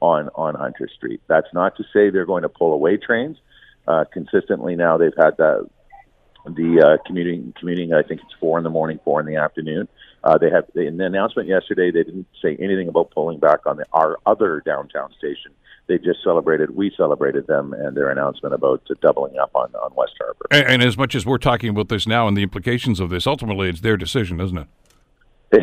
on 0.00 0.28
on 0.34 0.54
Hunter 0.54 0.88
Street. 0.94 1.20
That's 1.26 1.52
not 1.52 1.76
to 1.76 1.84
say 1.92 2.10
they're 2.10 2.26
going 2.26 2.42
to 2.42 2.48
pull 2.48 2.72
away 2.72 2.98
trains. 2.98 3.38
Uh, 3.88 4.04
consistently 4.12 4.76
now, 4.76 4.98
they've 4.98 5.16
had 5.16 5.36
the 5.38 5.66
the 6.44 6.82
uh, 6.82 7.02
commuting 7.06 7.54
commuting. 7.58 7.94
I 7.94 8.02
think 8.02 8.20
it's 8.20 8.34
four 8.38 8.58
in 8.58 8.64
the 8.64 8.70
morning, 8.70 9.00
four 9.02 9.18
in 9.18 9.26
the 9.26 9.36
afternoon. 9.36 9.88
Uh, 10.22 10.36
they 10.36 10.50
have 10.50 10.64
in 10.74 10.98
the 10.98 11.06
announcement 11.06 11.48
yesterday. 11.48 11.90
They 11.90 12.02
didn't 12.02 12.26
say 12.42 12.54
anything 12.60 12.88
about 12.88 13.10
pulling 13.12 13.38
back 13.38 13.66
on 13.66 13.78
the, 13.78 13.86
our 13.92 14.18
other 14.26 14.60
downtown 14.60 15.10
station. 15.16 15.52
They 15.86 15.96
just 15.96 16.22
celebrated. 16.22 16.76
We 16.76 16.92
celebrated 16.94 17.46
them 17.46 17.72
and 17.72 17.96
their 17.96 18.10
announcement 18.10 18.54
about 18.54 18.86
doubling 19.00 19.38
up 19.38 19.52
on, 19.54 19.74
on 19.74 19.94
West 19.94 20.12
Harbor. 20.20 20.46
And, 20.50 20.66
and 20.66 20.82
as 20.82 20.98
much 20.98 21.14
as 21.14 21.24
we're 21.24 21.38
talking 21.38 21.70
about 21.70 21.88
this 21.88 22.06
now 22.06 22.28
and 22.28 22.36
the 22.36 22.42
implications 22.42 23.00
of 23.00 23.08
this, 23.08 23.26
ultimately 23.26 23.70
it's 23.70 23.80
their 23.80 23.96
decision, 23.96 24.38
isn't 24.38 24.58
it? 24.58 24.68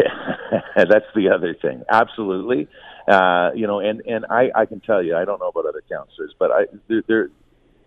That's 0.76 1.06
the 1.14 1.30
other 1.30 1.54
thing. 1.54 1.84
Absolutely. 1.92 2.68
Uh, 3.08 3.52
you 3.54 3.68
know, 3.68 3.80
and 3.80 4.02
and 4.08 4.26
I, 4.32 4.50
I 4.56 4.66
can 4.66 4.80
tell 4.80 5.04
you, 5.04 5.16
I 5.16 5.26
don't 5.26 5.40
know 5.40 5.50
about 5.50 5.68
other 5.68 5.84
councillors, 5.88 6.34
but 6.40 6.50
I 6.52 6.66
they're 7.08 7.30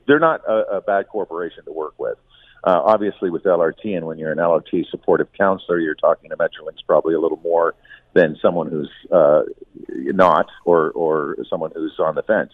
they're 0.08 0.18
not 0.18 0.40
a, 0.48 0.78
a 0.78 0.80
bad 0.80 1.06
corporation 1.08 1.64
to 1.66 1.72
work 1.72 1.94
with. 1.98 2.18
Uh, 2.64 2.80
obviously, 2.84 3.30
with 3.30 3.44
LRT, 3.44 3.96
and 3.96 4.04
when 4.04 4.18
you're 4.18 4.32
an 4.32 4.38
LRT 4.38 4.90
supportive 4.90 5.28
counselor, 5.38 5.78
you're 5.78 5.94
talking 5.94 6.30
to 6.30 6.36
Metrolinx 6.36 6.78
probably 6.86 7.14
a 7.14 7.20
little 7.20 7.38
more 7.44 7.76
than 8.14 8.36
someone 8.42 8.68
who's 8.68 8.90
uh, 9.12 9.42
not, 9.88 10.46
or 10.64 10.90
or 10.90 11.36
someone 11.48 11.70
who's 11.72 11.94
on 12.00 12.16
the 12.16 12.22
fence. 12.22 12.52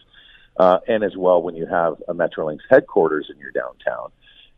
Uh, 0.59 0.79
and 0.87 1.03
as 1.03 1.17
well, 1.17 1.43
when 1.43 1.57
you 1.57 1.67
have 1.67 1.95
a 2.07 2.13
Metrolinx 2.13 2.59
headquarters 2.69 3.31
in 3.33 3.39
your 3.39 3.51
downtown, 3.51 4.11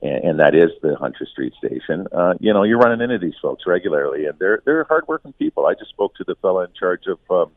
and, 0.02 0.24
and 0.24 0.40
that 0.40 0.54
is 0.54 0.70
the 0.82 0.96
Hunter 0.96 1.26
Street 1.30 1.52
station, 1.64 2.08
uh, 2.10 2.34
you 2.40 2.52
know 2.52 2.64
you're 2.64 2.78
running 2.78 3.00
into 3.00 3.18
these 3.24 3.38
folks 3.40 3.64
regularly, 3.68 4.26
and 4.26 4.36
they're 4.40 4.62
they're 4.64 4.84
hardworking 4.84 5.32
people. 5.34 5.66
I 5.66 5.74
just 5.74 5.90
spoke 5.90 6.16
to 6.16 6.24
the 6.24 6.34
fellow 6.36 6.62
in 6.62 6.72
charge 6.78 7.04
of. 7.06 7.18
Um, 7.30 7.52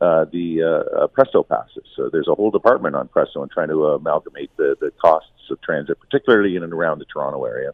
uh, 0.00 0.24
the 0.32 0.62
uh, 0.62 1.04
uh, 1.04 1.06
Presto 1.08 1.42
passes. 1.42 1.84
So 1.96 2.08
there's 2.10 2.28
a 2.28 2.34
whole 2.34 2.50
department 2.50 2.94
on 2.94 3.08
Presto 3.08 3.42
and 3.42 3.50
trying 3.50 3.68
to 3.68 3.86
amalgamate 3.86 4.50
the, 4.56 4.76
the 4.80 4.92
costs 5.00 5.30
of 5.50 5.60
transit, 5.62 5.98
particularly 6.00 6.56
in 6.56 6.62
and 6.62 6.72
around 6.72 7.00
the 7.00 7.04
Toronto 7.04 7.44
area. 7.44 7.72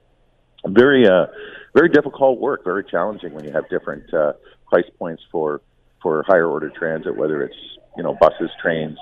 Very, 0.67 1.07
uh, 1.07 1.27
very 1.75 1.91
difficult 1.91 2.41
work. 2.41 2.65
Very 2.65 2.85
challenging 2.85 3.35
when 3.35 3.45
you 3.45 3.53
have 3.53 3.69
different 3.69 4.13
uh, 4.15 4.33
price 4.69 4.89
points 4.99 5.23
for 5.31 5.61
for 6.03 6.23
higher 6.27 6.47
order 6.47 6.71
transit, 6.71 7.17
whether 7.17 7.43
it's 7.43 7.57
you 7.97 8.03
know 8.03 8.17
buses, 8.19 8.51
trains, 8.63 8.99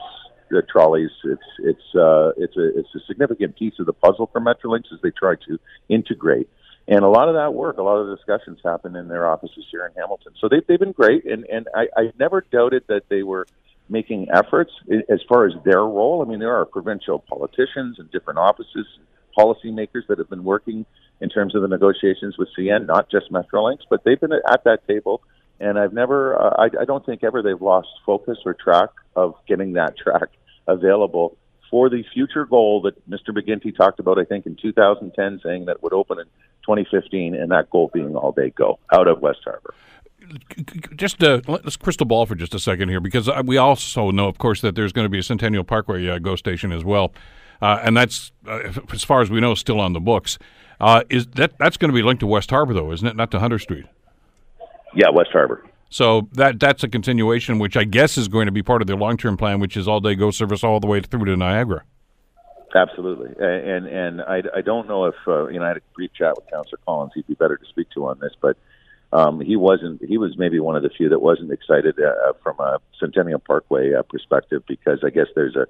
the 0.50 0.62
trolleys. 0.62 1.10
It's 1.24 1.42
it's 1.60 1.94
uh, 1.94 2.30
it's 2.36 2.56
a 2.56 2.78
it's 2.78 2.94
a 2.94 3.00
significant 3.06 3.56
piece 3.56 3.74
of 3.78 3.86
the 3.86 3.92
puzzle 3.92 4.28
for 4.32 4.40
Metrolinx 4.40 4.84
as 4.92 5.00
they 5.02 5.10
try 5.10 5.34
to 5.48 5.58
integrate 5.88 6.48
and 6.88 7.04
a 7.04 7.08
lot 7.08 7.28
of 7.28 7.34
that 7.34 7.54
work, 7.54 7.78
a 7.78 7.82
lot 7.82 7.98
of 7.98 8.08
the 8.08 8.16
discussions 8.16 8.58
happen 8.64 8.96
in 8.96 9.08
their 9.08 9.28
offices 9.28 9.64
here 9.70 9.86
in 9.86 9.92
Hamilton. 9.94 10.32
So 10.40 10.48
they've, 10.48 10.66
they've 10.66 10.78
been 10.78 10.92
great, 10.92 11.24
and, 11.24 11.44
and 11.44 11.68
I, 11.74 11.86
I 11.96 12.12
never 12.18 12.40
doubted 12.40 12.84
that 12.88 13.08
they 13.08 13.22
were 13.22 13.46
making 13.88 14.28
efforts 14.32 14.72
as 15.08 15.20
far 15.28 15.46
as 15.46 15.52
their 15.64 15.80
role. 15.80 16.24
I 16.26 16.28
mean, 16.28 16.38
there 16.38 16.56
are 16.56 16.64
provincial 16.64 17.18
politicians 17.20 17.98
and 17.98 18.10
different 18.10 18.38
offices, 18.38 18.86
policymakers 19.38 20.06
that 20.08 20.18
have 20.18 20.30
been 20.30 20.44
working 20.44 20.86
in 21.20 21.28
terms 21.28 21.54
of 21.54 21.62
the 21.62 21.68
negotiations 21.68 22.36
with 22.36 22.48
CN, 22.58 22.86
not 22.86 23.10
just 23.10 23.30
Metrolinx, 23.30 23.78
but 23.88 24.02
they've 24.04 24.20
been 24.20 24.32
at 24.32 24.64
that 24.64 24.86
table. 24.88 25.22
And 25.60 25.78
I've 25.78 25.92
never, 25.92 26.40
uh, 26.40 26.54
I, 26.58 26.82
I 26.82 26.84
don't 26.84 27.06
think 27.06 27.22
ever 27.22 27.42
they've 27.42 27.60
lost 27.60 27.88
focus 28.04 28.38
or 28.44 28.54
track 28.54 28.90
of 29.14 29.34
getting 29.46 29.74
that 29.74 29.96
track 29.96 30.30
available 30.66 31.36
for 31.70 31.88
the 31.88 32.02
future 32.12 32.44
goal 32.44 32.82
that 32.82 33.08
Mr. 33.08 33.28
McGuinty 33.30 33.74
talked 33.74 34.00
about, 34.00 34.18
I 34.18 34.24
think, 34.24 34.46
in 34.46 34.56
2010, 34.60 35.40
saying 35.42 35.66
that 35.66 35.82
would 35.82 35.92
open 35.92 36.18
2015, 36.62 37.34
and 37.34 37.50
that 37.50 37.70
goal 37.70 37.90
being 37.92 38.14
all 38.16 38.32
day 38.32 38.50
go 38.50 38.78
out 38.92 39.08
of 39.08 39.20
West 39.20 39.40
Harbor. 39.44 39.74
Just 40.96 41.22
uh, 41.22 41.40
let's 41.46 41.76
crystal 41.76 42.06
ball 42.06 42.26
for 42.26 42.34
just 42.34 42.54
a 42.54 42.58
second 42.58 42.88
here, 42.88 43.00
because 43.00 43.28
we 43.44 43.56
also 43.56 44.10
know, 44.10 44.28
of 44.28 44.38
course, 44.38 44.60
that 44.60 44.74
there's 44.74 44.92
going 44.92 45.04
to 45.04 45.10
be 45.10 45.18
a 45.18 45.22
Centennial 45.22 45.64
Parkway 45.64 46.08
uh, 46.08 46.18
GO 46.18 46.36
station 46.36 46.72
as 46.72 46.84
well, 46.84 47.12
uh, 47.60 47.80
and 47.82 47.96
that's, 47.96 48.32
uh, 48.46 48.72
as 48.92 49.04
far 49.04 49.20
as 49.20 49.30
we 49.30 49.40
know, 49.40 49.54
still 49.54 49.80
on 49.80 49.92
the 49.92 50.00
books. 50.00 50.38
Uh, 50.80 51.02
is 51.10 51.26
that 51.28 51.56
that's 51.58 51.76
going 51.76 51.90
to 51.90 51.94
be 51.94 52.02
linked 52.02 52.20
to 52.20 52.26
West 52.26 52.50
Harbor, 52.50 52.74
though, 52.74 52.90
isn't 52.92 53.06
it? 53.06 53.14
Not 53.14 53.30
to 53.32 53.38
Hunter 53.38 53.58
Street. 53.58 53.84
Yeah, 54.94 55.10
West 55.10 55.30
Harbor. 55.32 55.64
So 55.90 56.28
that 56.32 56.58
that's 56.58 56.82
a 56.82 56.88
continuation, 56.88 57.58
which 57.58 57.76
I 57.76 57.84
guess 57.84 58.16
is 58.16 58.26
going 58.26 58.46
to 58.46 58.52
be 58.52 58.62
part 58.62 58.80
of 58.80 58.88
their 58.88 58.96
long 58.96 59.16
term 59.16 59.36
plan, 59.36 59.60
which 59.60 59.76
is 59.76 59.86
all 59.86 60.00
day 60.00 60.14
GO 60.14 60.30
service 60.30 60.64
all 60.64 60.80
the 60.80 60.86
way 60.86 61.00
through 61.00 61.26
to 61.26 61.36
Niagara. 61.36 61.84
Absolutely, 62.74 63.30
and 63.38 63.86
and 63.86 64.22
I, 64.22 64.42
I 64.56 64.60
don't 64.62 64.88
know 64.88 65.04
if 65.04 65.14
uh, 65.26 65.48
you 65.48 65.58
know 65.58 65.64
I 65.66 65.68
had 65.68 65.76
a 65.76 65.82
brief 65.94 66.12
chat 66.14 66.34
with 66.36 66.50
Councillor 66.50 66.78
Collins. 66.86 67.12
He'd 67.14 67.26
be 67.26 67.34
better 67.34 67.56
to 67.56 67.66
speak 67.66 67.90
to 67.90 68.06
on 68.06 68.18
this, 68.18 68.32
but 68.40 68.56
um, 69.12 69.40
he 69.40 69.56
wasn't. 69.56 70.02
He 70.02 70.16
was 70.16 70.38
maybe 70.38 70.58
one 70.58 70.74
of 70.76 70.82
the 70.82 70.88
few 70.88 71.10
that 71.10 71.20
wasn't 71.20 71.52
excited 71.52 71.96
uh, 72.00 72.32
from 72.42 72.58
a 72.60 72.78
Centennial 72.98 73.40
Parkway 73.40 73.92
uh, 73.92 74.02
perspective 74.02 74.62
because 74.66 75.00
I 75.04 75.10
guess 75.10 75.26
there's 75.34 75.54
a 75.54 75.66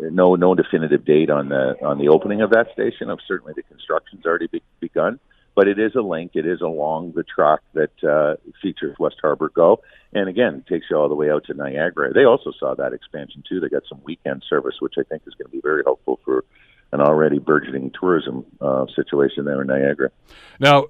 no 0.00 0.34
no 0.36 0.54
definitive 0.54 1.04
date 1.04 1.28
on 1.28 1.50
the 1.50 1.76
on 1.84 1.98
the 1.98 2.08
opening 2.08 2.40
of 2.40 2.50
that 2.50 2.72
station. 2.72 3.10
Of 3.10 3.18
certainly 3.26 3.52
the 3.54 3.62
construction's 3.64 4.24
already 4.24 4.46
be, 4.46 4.62
begun, 4.80 5.18
but 5.54 5.68
it 5.68 5.78
is 5.78 5.94
a 5.94 6.00
link. 6.00 6.32
It 6.34 6.46
is 6.46 6.60
along 6.60 7.12
the 7.14 7.24
track 7.24 7.60
that 7.74 8.04
uh, 8.04 8.36
features 8.62 8.96
West 8.98 9.16
Harbor 9.20 9.50
Go, 9.54 9.80
and 10.12 10.28
again 10.28 10.64
takes 10.68 10.86
you 10.90 10.96
all 10.96 11.08
the 11.08 11.14
way 11.14 11.30
out 11.30 11.44
to 11.46 11.54
Niagara. 11.54 12.12
They 12.12 12.24
also 12.24 12.52
saw 12.58 12.74
that 12.74 12.92
expansion 12.92 13.42
too. 13.48 13.60
They 13.60 13.68
got 13.68 13.82
some 13.88 14.00
weekend 14.04 14.42
service, 14.48 14.76
which 14.80 14.94
I 14.98 15.02
think 15.02 15.22
is 15.26 15.34
going 15.34 15.50
to 15.50 15.52
be 15.52 15.60
very 15.62 15.82
helpful 15.84 16.20
for 16.24 16.44
an 16.92 17.00
already 17.00 17.38
burgeoning 17.38 17.90
tourism 17.98 18.44
uh, 18.60 18.86
situation 18.94 19.44
there 19.44 19.62
in 19.62 19.66
Niagara. 19.66 20.10
Now, 20.60 20.86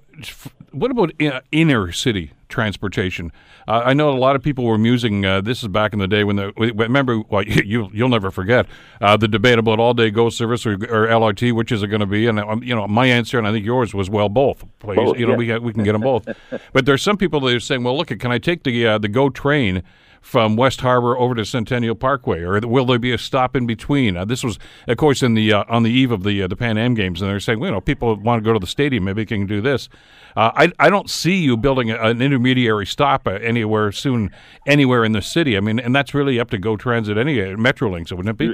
what 0.71 0.91
about 0.91 1.11
inner 1.51 1.91
city 1.91 2.31
transportation? 2.49 3.31
Uh, 3.67 3.83
I 3.85 3.93
know 3.93 4.09
a 4.09 4.19
lot 4.19 4.35
of 4.35 4.43
people 4.43 4.65
were 4.65 4.77
musing. 4.77 5.25
Uh, 5.25 5.39
this 5.39 5.63
is 5.63 5.69
back 5.69 5.93
in 5.93 5.99
the 5.99 6.07
day 6.07 6.25
when 6.25 6.35
the 6.35 6.51
remember. 6.53 7.21
Well, 7.29 7.43
you 7.47 7.89
you'll 7.93 8.09
never 8.09 8.31
forget 8.31 8.67
uh, 8.99 9.15
the 9.15 9.27
debate 9.27 9.59
about 9.59 9.79
all 9.79 9.93
day 9.93 10.11
GO 10.11 10.29
service 10.29 10.65
or, 10.65 10.73
or 10.73 11.07
LRT, 11.07 11.53
which 11.53 11.71
is 11.71 11.83
it 11.83 11.87
going 11.87 12.01
to 12.01 12.05
be? 12.05 12.27
And 12.27 12.39
um, 12.39 12.61
you 12.63 12.75
know, 12.75 12.85
my 12.87 13.05
answer, 13.05 13.37
and 13.37 13.47
I 13.47 13.51
think 13.51 13.65
yours 13.65 13.93
was 13.93 14.09
well, 14.09 14.29
both. 14.29 14.65
Please, 14.79 14.97
both, 14.97 15.17
you 15.17 15.25
know, 15.25 15.39
yeah. 15.39 15.57
we 15.57 15.67
we 15.67 15.73
can 15.73 15.83
get 15.83 15.93
them 15.93 16.01
both. 16.01 16.27
but 16.73 16.85
there's 16.85 17.01
some 17.01 17.17
people 17.17 17.39
that 17.41 17.55
are 17.55 17.59
saying, 17.59 17.83
well, 17.83 17.97
look, 17.97 18.07
can 18.07 18.31
I 18.31 18.39
take 18.39 18.63
the 18.63 18.85
uh, 18.87 18.97
the 18.97 19.07
GO 19.07 19.29
train? 19.29 19.83
From 20.23 20.55
West 20.55 20.79
Harbor 20.79 21.17
over 21.17 21.35
to 21.35 21.43
Centennial 21.43 21.95
Parkway, 21.95 22.41
or 22.41 22.57
will 22.61 22.85
there 22.85 22.97
be 22.97 23.11
a 23.11 23.17
stop 23.17 23.57
in 23.57 23.67
between? 23.67 24.15
Uh, 24.15 24.23
this 24.23 24.41
was, 24.41 24.57
of 24.87 24.95
course, 24.95 25.21
in 25.21 25.33
the 25.33 25.51
uh, 25.51 25.65
on 25.67 25.83
the 25.83 25.91
eve 25.91 26.11
of 26.11 26.23
the 26.23 26.41
uh, 26.41 26.47
the 26.47 26.55
Pan 26.55 26.77
Am 26.77 26.93
games, 26.95 27.21
and 27.21 27.29
they're 27.29 27.41
saying, 27.41 27.59
well, 27.59 27.67
you 27.67 27.73
know, 27.73 27.81
people 27.81 28.15
want 28.15 28.41
to 28.41 28.43
go 28.43 28.53
to 28.53 28.59
the 28.59 28.65
stadium, 28.65 29.03
maybe 29.03 29.21
they 29.21 29.25
can 29.25 29.45
do 29.45 29.59
this. 29.59 29.89
Uh, 30.37 30.51
I 30.55 30.71
I 30.79 30.89
don't 30.89 31.09
see 31.09 31.35
you 31.35 31.57
building 31.57 31.91
a, 31.91 31.97
an 31.97 32.21
intermediary 32.21 32.85
stop 32.85 33.27
uh, 33.27 33.31
anywhere 33.31 33.91
soon, 33.91 34.31
anywhere 34.65 35.03
in 35.03 35.11
the 35.11 35.21
city. 35.21 35.57
I 35.57 35.59
mean, 35.59 35.77
and 35.77 35.93
that's 35.93 36.13
really 36.13 36.39
up 36.39 36.49
to 36.51 36.57
Go 36.57 36.77
Transit, 36.77 37.17
any 37.17 37.41
uh, 37.41 37.57
Metrolinx, 37.57 38.09
wouldn't 38.13 38.29
it 38.29 38.37
be? 38.37 38.47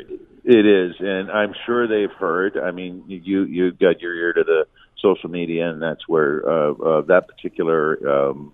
It 0.43 0.65
is, 0.65 0.95
and 0.99 1.29
I'm 1.29 1.53
sure 1.67 1.87
they've 1.87 2.11
heard. 2.17 2.57
I 2.57 2.71
mean, 2.71 3.03
you 3.07 3.43
you 3.43 3.71
got 3.73 4.01
your 4.01 4.15
ear 4.15 4.33
to 4.33 4.43
the 4.43 4.65
social 4.97 5.29
media, 5.29 5.69
and 5.69 5.79
that's 5.79 6.07
where 6.07 6.41
that 7.07 7.27
particular 7.27 8.29
um, 8.29 8.53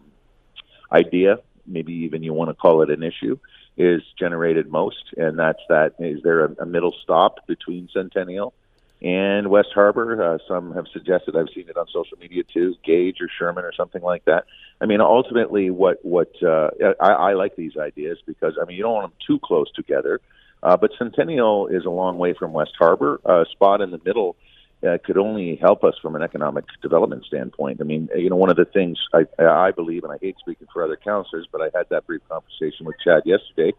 idea 0.92 1.40
maybe 1.68 1.94
even 1.94 2.24
you 2.24 2.34
want 2.34 2.50
to 2.50 2.54
call 2.54 2.82
it 2.82 2.90
an 2.90 3.04
issue, 3.04 3.38
is 3.78 4.02
generated 4.18 4.72
most, 4.72 5.14
and 5.18 5.38
that's 5.38 5.62
that. 5.70 5.96
Is 6.00 6.22
there 6.24 6.46
a, 6.46 6.56
a 6.60 6.66
middle 6.66 6.94
stop 7.04 7.46
between 7.48 7.90
Centennial 7.94 8.54
and 9.02 9.50
West 9.50 9.70
Harbor? 9.74 10.36
Uh, 10.36 10.38
some 10.48 10.74
have 10.74 10.86
suggested. 10.94 11.36
I've 11.36 11.50
seen 11.54 11.70
it 11.70 11.78
on 11.78 11.88
social 11.88 12.18
media 12.18 12.44
too, 12.44 12.76
Gage 12.84 13.18
or 13.22 13.30
Sherman 13.38 13.66
or 13.66 13.74
something 13.74 14.02
like 14.02 14.26
that. 14.26 14.46
I 14.80 14.86
mean, 14.86 15.02
ultimately, 15.02 15.70
what 15.70 16.04
what 16.04 16.32
uh, 16.42 16.70
I, 17.00 17.12
I 17.12 17.34
like 17.34 17.56
these 17.56 17.78
ideas 17.78 18.18
because 18.26 18.54
I 18.62 18.66
mean, 18.66 18.78
you 18.78 18.84
don't 18.84 18.94
want 18.94 19.12
them 19.12 19.18
too 19.26 19.40
close 19.44 19.72
together. 19.74 20.22
Uh, 20.64 20.78
but 20.78 20.92
Centennial 20.98 21.68
is 21.68 21.86
a 21.86 21.90
long 21.90 22.18
way 22.18 22.34
from 22.34 22.52
West 22.52 22.74
Harbor. 22.80 23.22
A 23.26 23.30
uh, 23.30 23.46
spot 23.52 23.82
in 23.82 23.92
the 23.92 24.02
middle 24.04 24.36
uh, 24.84 24.98
could 25.04 25.18
only 25.18 25.56
help 25.56 25.84
us 25.84 25.96
from 26.02 26.16
an 26.16 26.22
economic 26.22 26.66
development 26.82 27.26
standpoint. 27.26 27.80
I 27.82 27.84
mean, 27.84 28.10
you 28.16 28.30
know, 28.30 28.36
one 28.36 28.50
of 28.50 28.58
the 28.58 28.66
things 28.66 28.98
I, 29.14 29.26
I 29.42 29.72
believe, 29.72 30.04
and 30.04 30.12
I 30.12 30.18
hate 30.22 30.36
speaking 30.40 30.68
for 30.72 30.84
other 30.84 30.98
councillors, 30.98 31.48
but 31.52 31.62
I 31.62 31.70
had 31.76 31.88
that 31.90 32.06
brief 32.06 32.22
conversation 32.30 32.86
with 32.86 32.96
Chad 33.04 33.24
yesterday. 33.26 33.74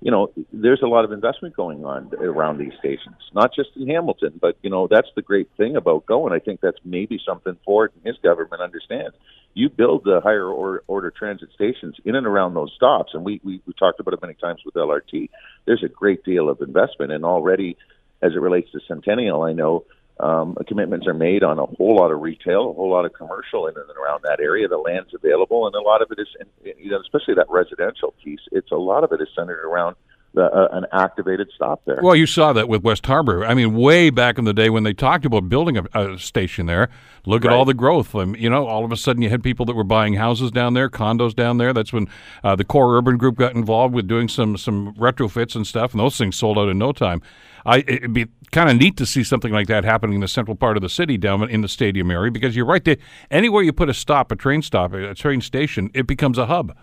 You 0.00 0.10
know, 0.10 0.30
there's 0.52 0.82
a 0.82 0.86
lot 0.86 1.04
of 1.04 1.12
investment 1.12 1.56
going 1.56 1.84
on 1.84 2.12
around 2.20 2.58
these 2.58 2.72
stations, 2.78 3.16
not 3.32 3.54
just 3.54 3.70
in 3.76 3.88
Hamilton, 3.88 4.38
but 4.40 4.56
you 4.62 4.70
know, 4.70 4.86
that's 4.90 5.08
the 5.16 5.22
great 5.22 5.48
thing 5.56 5.74
about 5.74 6.04
going. 6.04 6.32
I 6.32 6.38
think 6.38 6.60
that's 6.60 6.78
maybe 6.84 7.18
something 7.26 7.56
Ford 7.64 7.92
and 7.94 8.04
his 8.04 8.16
government 8.22 8.60
understands. 8.60 9.16
You 9.54 9.70
build 9.70 10.04
the 10.04 10.20
higher 10.22 10.46
order, 10.46 10.84
order 10.86 11.10
transit 11.10 11.48
stations 11.54 11.96
in 12.04 12.14
and 12.14 12.26
around 12.26 12.52
those 12.52 12.72
stops, 12.76 13.12
and 13.14 13.24
we, 13.24 13.40
we 13.42 13.62
we 13.66 13.72
talked 13.72 13.98
about 13.98 14.12
it 14.12 14.20
many 14.20 14.34
times 14.34 14.60
with 14.66 14.74
LRT. 14.74 15.30
There's 15.64 15.82
a 15.82 15.88
great 15.88 16.24
deal 16.24 16.50
of 16.50 16.60
investment, 16.60 17.10
and 17.10 17.24
already, 17.24 17.78
as 18.20 18.32
it 18.32 18.40
relates 18.40 18.70
to 18.72 18.80
Centennial, 18.86 19.42
I 19.42 19.54
know 19.54 19.86
um, 20.18 20.56
commitments 20.66 21.06
are 21.06 21.14
made 21.14 21.42
on 21.42 21.58
a 21.58 21.66
whole 21.66 21.96
lot 21.96 22.10
of 22.10 22.20
retail, 22.20 22.70
a 22.70 22.72
whole 22.72 22.90
lot 22.90 23.04
of 23.04 23.12
commercial 23.12 23.66
in 23.66 23.74
and 23.76 23.90
around 23.96 24.22
that 24.24 24.40
area. 24.40 24.66
The 24.66 24.78
land's 24.78 25.12
available, 25.14 25.66
and 25.66 25.74
a 25.74 25.80
lot 25.80 26.00
of 26.00 26.10
it 26.10 26.18
is, 26.18 26.28
you 26.64 26.90
know, 26.90 27.00
especially 27.00 27.34
that 27.34 27.50
residential 27.50 28.14
piece. 28.24 28.40
It's 28.50 28.70
a 28.70 28.76
lot 28.76 29.04
of 29.04 29.12
it 29.12 29.20
is 29.20 29.28
centered 29.36 29.62
around 29.62 29.96
uh, 30.36 30.68
an 30.72 30.84
activated 30.92 31.50
stop 31.54 31.82
there. 31.84 31.98
Well, 32.02 32.16
you 32.16 32.26
saw 32.26 32.52
that 32.52 32.68
with 32.68 32.82
West 32.82 33.06
Harbor. 33.06 33.44
I 33.44 33.54
mean, 33.54 33.74
way 33.74 34.10
back 34.10 34.38
in 34.38 34.44
the 34.44 34.52
day 34.52 34.70
when 34.70 34.82
they 34.82 34.92
talked 34.92 35.24
about 35.24 35.48
building 35.48 35.78
a, 35.78 35.84
a 35.94 36.18
station 36.18 36.66
there. 36.66 36.88
Look 37.24 37.44
at 37.44 37.50
all 37.50 37.64
the 37.64 37.74
growth. 37.74 38.14
Um, 38.14 38.36
you 38.36 38.48
know, 38.48 38.66
all 38.66 38.84
of 38.84 38.92
a 38.92 38.96
sudden 38.96 39.20
you 39.20 39.30
had 39.30 39.42
people 39.42 39.66
that 39.66 39.74
were 39.74 39.84
buying 39.84 40.14
houses 40.14 40.52
down 40.52 40.74
there, 40.74 40.88
condos 40.88 41.34
down 41.34 41.58
there. 41.58 41.72
That's 41.72 41.92
when 41.92 42.08
uh, 42.44 42.54
the 42.54 42.64
Core 42.64 42.96
Urban 42.96 43.16
Group 43.16 43.36
got 43.36 43.54
involved 43.54 43.94
with 43.94 44.06
doing 44.06 44.28
some 44.28 44.56
some 44.56 44.94
retrofits 44.94 45.56
and 45.56 45.66
stuff, 45.66 45.92
and 45.92 46.00
those 46.00 46.16
things 46.16 46.36
sold 46.36 46.56
out 46.56 46.68
in 46.68 46.78
no 46.78 46.92
time. 46.92 47.22
I, 47.64 47.78
it'd 47.78 48.12
be 48.12 48.26
kind 48.52 48.70
of 48.70 48.76
neat 48.76 48.96
to 48.98 49.06
see 49.06 49.24
something 49.24 49.52
like 49.52 49.66
that 49.66 49.84
happening 49.84 50.14
in 50.14 50.20
the 50.20 50.28
central 50.28 50.56
part 50.56 50.76
of 50.76 50.82
the 50.82 50.88
city, 50.88 51.18
down 51.18 51.50
in 51.50 51.62
the 51.62 51.68
stadium 51.68 52.12
area, 52.12 52.30
because 52.30 52.54
you're 52.54 52.64
right 52.64 52.84
there. 52.84 52.96
Anywhere 53.28 53.64
you 53.64 53.72
put 53.72 53.88
a 53.88 53.94
stop, 53.94 54.30
a 54.30 54.36
train 54.36 54.62
stop, 54.62 54.92
a 54.92 55.14
train 55.16 55.40
station, 55.40 55.90
it 55.92 56.06
becomes 56.06 56.38
a 56.38 56.46
hub. 56.46 56.76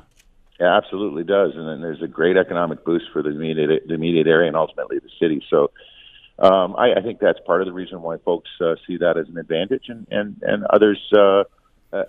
It 0.63 0.67
absolutely 0.67 1.25
does, 1.25 1.51
and 1.55 1.67
then 1.67 1.81
there's 1.81 2.01
a 2.01 2.07
great 2.07 2.37
economic 2.37 2.85
boost 2.85 3.05
for 3.11 3.21
the 3.21 3.31
immediate 3.31 3.85
the 3.85 3.93
immediate 3.93 4.27
area 4.27 4.47
and 4.47 4.55
ultimately 4.55 4.97
the 4.97 5.09
city. 5.19 5.43
So, 5.49 5.71
um, 6.39 6.75
I, 6.77 6.93
I 6.93 7.01
think 7.01 7.19
that's 7.19 7.39
part 7.45 7.61
of 7.61 7.67
the 7.67 7.73
reason 7.73 8.01
why 8.01 8.15
folks 8.23 8.49
uh, 8.61 8.75
see 8.87 8.95
that 8.97 9.17
as 9.17 9.27
an 9.27 9.37
advantage, 9.37 9.89
and 9.89 10.07
and 10.09 10.41
and 10.41 10.63
others 10.65 10.99
uh, 11.11 11.43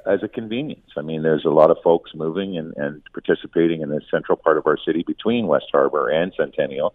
as 0.07 0.23
a 0.23 0.29
convenience. 0.29 0.89
I 0.97 1.01
mean, 1.01 1.23
there's 1.23 1.45
a 1.45 1.51
lot 1.51 1.73
of 1.73 1.79
folks 1.83 2.13
moving 2.15 2.57
and, 2.57 2.77
and 2.77 3.03
participating 3.13 3.81
in 3.81 3.89
the 3.89 4.01
central 4.09 4.37
part 4.37 4.57
of 4.57 4.69
our 4.69 4.79
city 4.79 5.03
between 5.05 5.49
West 5.49 5.67
Harbor 5.73 6.09
and 6.09 6.33
Centennial, 6.37 6.95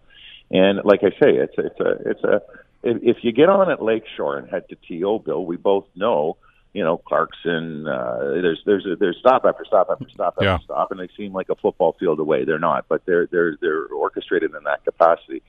and 0.50 0.80
like 0.84 1.00
I 1.02 1.10
say, 1.10 1.34
it's 1.34 1.58
a, 1.58 1.66
it's 1.66 1.80
a 1.80 2.10
it's 2.10 2.24
a 2.24 2.42
if, 2.82 3.16
if 3.16 3.16
you 3.22 3.32
get 3.32 3.50
on 3.50 3.70
at 3.70 3.82
Lakeshore 3.82 4.38
and 4.38 4.48
head 4.48 4.64
to 4.70 4.76
TO, 4.88 5.22
Bill, 5.26 5.44
we 5.44 5.58
both 5.58 5.84
know 5.94 6.38
you 6.72 6.84
know 6.84 6.98
Clarkson. 6.98 7.86
Uh, 7.86 8.18
there's 8.42 8.62
there's 8.66 8.86
a, 8.86 8.96
there's 8.96 9.16
stop 9.18 9.44
after 9.44 9.64
stop 9.64 9.88
after 9.90 10.08
stop 10.10 10.34
after 10.36 10.44
Yeah. 10.44 10.58
stop, 10.58 10.90
and 10.90 11.00
they 11.00 11.08
seem 11.16 11.32
like 11.32 11.48
a 11.48 11.56
football 11.56 11.96
field 11.98 12.20
away. 12.20 12.44
They're 12.44 12.58
not, 12.58 12.86
but 12.88 13.04
they're 13.06 13.26
they're 13.26 13.56
they're 13.60 13.86
orchestrated 13.86 14.54
in 14.54 14.64
that 14.64 14.84
capacity. 14.84 15.42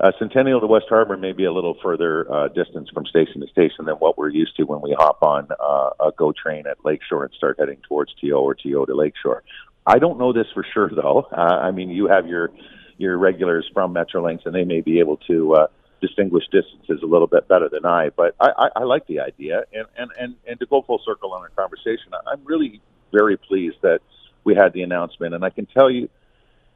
Uh, 0.00 0.12
Centennial 0.18 0.60
to 0.60 0.66
West 0.68 0.86
Harbor 0.88 1.16
may 1.16 1.32
be 1.32 1.44
a 1.44 1.52
little 1.52 1.76
further 1.82 2.32
uh, 2.32 2.48
distance 2.48 2.88
from 2.90 3.04
station 3.06 3.40
to 3.40 3.48
station 3.48 3.84
than 3.84 3.96
what 3.96 4.16
we're 4.16 4.28
used 4.28 4.56
to 4.56 4.62
when 4.62 4.80
we 4.80 4.94
hop 4.96 5.20
on 5.22 5.48
uh, 5.58 5.90
a 6.08 6.12
GO 6.16 6.32
train 6.32 6.68
at 6.68 6.76
Lakeshore 6.84 7.24
and 7.24 7.34
start 7.34 7.56
heading 7.58 7.78
towards 7.88 8.14
TO 8.20 8.30
or 8.30 8.54
TO 8.54 8.86
to 8.86 8.94
Lakeshore. 8.94 9.42
I 9.84 9.98
don't 9.98 10.18
know 10.18 10.32
this 10.32 10.46
for 10.54 10.64
sure 10.72 10.88
though. 10.94 11.26
Uh, 11.32 11.40
I 11.40 11.72
mean, 11.72 11.90
you 11.90 12.06
have 12.06 12.28
your 12.28 12.50
your 12.96 13.16
regulars 13.18 13.68
from 13.74 13.92
Metrolinx, 13.94 14.44
and 14.44 14.54
they 14.54 14.64
may 14.64 14.80
be 14.82 15.00
able 15.00 15.16
to 15.28 15.54
uh, 15.54 15.66
distinguish 16.00 16.44
distances 16.50 17.00
a 17.02 17.06
little 17.06 17.26
bit 17.26 17.48
better 17.48 17.68
than 17.68 17.84
I. 17.84 18.10
But 18.10 18.34
I, 18.40 18.50
I, 18.56 18.68
I 18.76 18.84
like 18.84 19.06
the 19.06 19.20
idea, 19.20 19.64
and, 19.72 19.86
and 19.96 20.10
and 20.18 20.34
and 20.46 20.60
to 20.60 20.66
go 20.66 20.82
full 20.82 21.00
circle 21.04 21.32
on 21.32 21.42
our 21.42 21.50
conversation, 21.50 22.12
I'm 22.26 22.44
really 22.44 22.80
very 23.12 23.36
pleased 23.36 23.76
that 23.82 24.00
we 24.44 24.54
had 24.54 24.72
the 24.72 24.82
announcement, 24.82 25.34
and 25.34 25.44
I 25.44 25.50
can 25.50 25.66
tell 25.66 25.90
you 25.90 26.08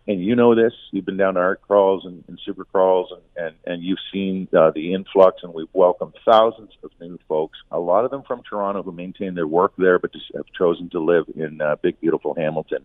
and 0.08 0.22
you 0.22 0.34
know 0.34 0.54
this. 0.54 0.72
You've 0.90 1.06
been 1.06 1.16
down 1.16 1.34
to 1.34 1.40
art 1.40 1.62
crawls 1.62 2.04
and, 2.04 2.24
and 2.26 2.38
super 2.44 2.64
crawls, 2.64 3.12
and 3.12 3.46
and, 3.46 3.54
and 3.64 3.82
you've 3.82 3.98
seen 4.12 4.48
uh, 4.56 4.70
the 4.74 4.94
influx, 4.94 5.42
and 5.42 5.54
we've 5.54 5.68
welcomed 5.72 6.14
thousands 6.24 6.72
of 6.82 6.90
new 7.00 7.18
folks. 7.28 7.58
A 7.70 7.78
lot 7.78 8.04
of 8.04 8.10
them 8.10 8.22
from 8.26 8.42
Toronto 8.42 8.82
who 8.82 8.92
maintain 8.92 9.34
their 9.34 9.46
work 9.46 9.72
there, 9.78 9.98
but 9.98 10.12
just 10.12 10.26
have 10.34 10.46
chosen 10.56 10.90
to 10.90 11.00
live 11.00 11.24
in 11.34 11.60
uh, 11.60 11.76
big, 11.82 12.00
beautiful 12.00 12.34
Hamilton. 12.34 12.84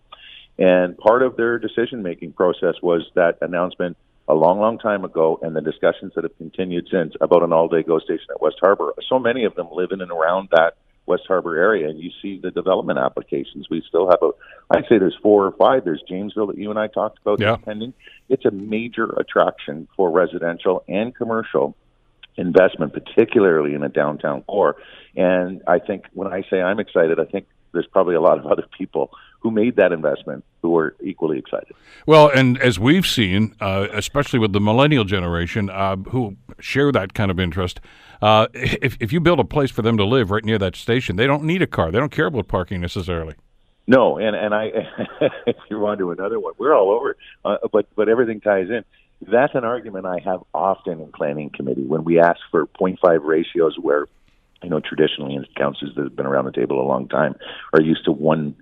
And 0.60 0.97
part 0.97 1.21
of 1.21 1.38
their 1.38 1.60
decision 1.60 2.02
making 2.02 2.34
process 2.34 2.76
was 2.82 3.04
that 3.15 3.38
announcement 3.41 3.97
a 4.28 4.34
long, 4.34 4.60
long 4.60 4.78
time 4.78 5.06
ago, 5.06 5.40
and 5.42 5.56
the 5.56 5.62
discussions 5.62 6.13
that 6.16 6.24
have 6.24 6.38
continued 6.38 6.88
since 6.92 7.13
about 7.22 7.44
an 7.44 7.54
all 7.54 7.68
day 7.68 7.84
GO 7.84 8.00
station 8.00 8.28
at 8.32 8.42
West 8.42 8.58
Harbor. 8.60 8.94
So 9.08 9.20
many 9.20 9.46
of 9.46 9.56
them 9.56 9.68
live 9.72 9.92
in 9.92 10.02
and 10.02 10.12
around 10.12 10.50
that 10.52 10.76
West 11.06 11.24
Harbor 11.28 11.56
area, 11.56 11.88
and 11.90 12.00
you 12.00 12.12
see 12.22 12.38
the 12.38 12.52
development 12.52 13.00
applications. 13.00 13.68
We 13.70 13.82
still 13.88 14.10
have 14.10 14.20
a, 14.22 14.32
I'd 14.70 14.84
say 14.90 14.98
there's 14.98 15.18
four 15.24 15.46
or 15.46 15.54
five. 15.54 15.86
There's 15.86 16.04
Jamesville 16.10 16.48
that 16.48 16.58
you 16.58 16.70
and 16.70 16.78
I 16.78 16.88
talked 16.88 17.20
about 17.22 17.40
Yeah. 17.40 17.56
pending. 17.56 17.94
It's 18.28 18.44
a 18.44 18.52
major 18.52 19.06
attraction 19.18 19.88
for 19.96 20.12
residential 20.12 20.84
and 20.90 21.16
commercial 21.16 21.76
investment, 22.36 22.94
particularly 22.94 23.74
in 23.74 23.84
a 23.84 23.90
downtown 23.90 24.44
core. 24.44 24.76
And 25.16 25.62
I 25.66 25.80
think 25.80 26.06
when 26.13 26.28
I 26.28 26.44
say 26.50 26.62
I'm 26.62 26.80
excited, 26.80 27.20
I 27.20 27.26
think 27.26 27.48
there's 27.72 27.88
probably 27.88 28.16
a 28.16 28.22
lot 28.22 28.38
of 28.38 28.46
other 28.46 28.66
people 28.78 29.12
who 29.40 29.52
made 29.52 29.78
that 29.78 29.92
investment 29.94 30.44
who 30.67 30.77
are 30.77 30.95
equally 31.01 31.39
excited. 31.39 31.73
Well, 32.06 32.30
and 32.30 32.58
as 32.58 32.77
we've 32.77 33.08
seen, 33.08 33.56
uh, 33.62 33.88
especially 33.93 34.39
with 34.39 34.51
the 34.51 34.60
millennial 34.60 35.06
generation 35.06 35.69
uh, 35.69 35.95
who 35.95 36.36
share 36.60 36.91
that 36.91 37.13
kind 37.13 37.32
of 37.32 37.39
interest, 37.39 37.80
uh, 38.21 38.47
if, 38.53 38.97
if 38.99 39.13
you 39.13 39.21
build 39.21 39.39
a 39.39 39.45
place 39.45 39.71
for 39.71 39.82
them 39.82 39.95
to 39.97 40.06
live 40.06 40.30
right 40.30 40.43
near 40.43 40.58
that 40.58 40.75
station, 40.75 41.15
they 41.15 41.25
don't 41.25 41.43
need 41.43 41.62
a 41.62 41.67
car. 41.67 41.89
They 41.89 41.99
don't 41.99 42.12
care 42.12 42.25
about 42.25 42.49
parking 42.49 42.82
necessarily. 42.82 43.36
No, 43.88 44.17
and 44.17 44.36
and 44.36 44.53
I, 44.53 44.71
if 45.47 45.56
you're 45.69 45.88
on 45.88 45.97
to 45.99 46.12
another 46.12 46.39
one, 46.39 46.53
we're 46.58 46.75
all 46.75 46.91
over, 46.91 47.15
uh, 47.45 47.58
but 47.71 47.88
but 47.95 48.10
everything 48.10 48.41
ties 48.41 48.67
in. 48.69 48.84
That's 49.21 49.56
an 49.56 49.63
argument 49.63 50.06
I 50.06 50.19
have 50.25 50.43
often 50.53 50.99
in 50.99 51.12
planning 51.13 51.49
committee 51.49 51.86
when 51.86 52.03
we 52.03 52.19
ask 52.19 52.39
for 52.51 52.67
0.5 52.67 53.23
ratios, 53.23 53.77
where 53.80 54.08
you 54.62 54.69
know 54.69 54.82
traditionally 54.82 55.36
in 55.36 55.45
councils 55.56 55.93
that 55.95 56.03
have 56.03 56.15
been 56.17 56.25
around 56.25 56.45
the 56.45 56.51
table 56.51 56.82
a 56.82 56.88
long 56.88 57.08
time 57.08 57.36
are 57.71 57.82
used 57.82 58.03
to 58.06 58.12
one 58.12 58.58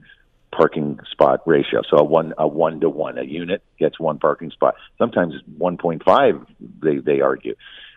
parking 0.55 0.99
spot 1.11 1.41
ratio. 1.45 1.81
So 1.89 1.97
a 1.97 2.03
one 2.03 2.33
a 2.37 2.47
one 2.47 2.79
to 2.81 2.89
one, 2.89 3.17
a 3.17 3.23
unit 3.23 3.61
gets 3.77 3.99
one 3.99 4.19
parking 4.19 4.51
spot. 4.51 4.75
Sometimes 4.97 5.35
it's 5.35 5.59
1.5. 5.59 6.45
They 6.81 6.97
they 6.97 7.21
argue. 7.21 7.55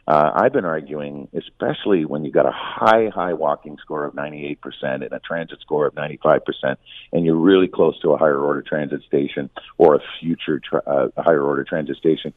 Uh, 0.08 0.32
I've 0.34 0.54
been 0.54 0.64
arguing, 0.64 1.28
especially 1.34 2.06
when 2.06 2.24
you've 2.24 2.32
got 2.32 2.46
a 2.46 2.50
high, 2.50 3.10
high 3.14 3.34
walking 3.34 3.76
score 3.76 4.06
of 4.06 4.14
98% 4.14 4.56
and 4.82 5.12
a 5.12 5.18
transit 5.18 5.60
score 5.60 5.86
of 5.86 5.94
95%, 5.94 6.76
and 7.12 7.26
you're 7.26 7.36
really 7.36 7.68
close 7.68 8.00
to 8.00 8.12
a 8.12 8.16
higher 8.16 8.40
order 8.40 8.62
transit 8.62 9.02
station 9.02 9.50
or 9.76 9.96
a 9.96 10.00
future 10.18 10.60
tra- 10.60 10.82
uh, 10.86 11.08
higher 11.18 11.42
order 11.42 11.62
transit 11.62 11.98
station. 11.98 12.32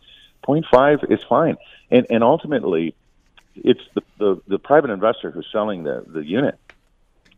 0.5 0.45 1.13
is 1.13 1.23
fine. 1.29 1.55
And, 1.89 2.05
and 2.09 2.25
ultimately, 2.25 2.93
it's 3.55 3.79
the, 3.93 4.01
the, 4.17 4.41
the 4.47 4.59
private 4.59 4.89
investor 4.89 5.31
who's 5.31 5.47
selling 5.49 5.83
the, 5.83 6.03
the 6.05 6.25
unit. 6.25 6.59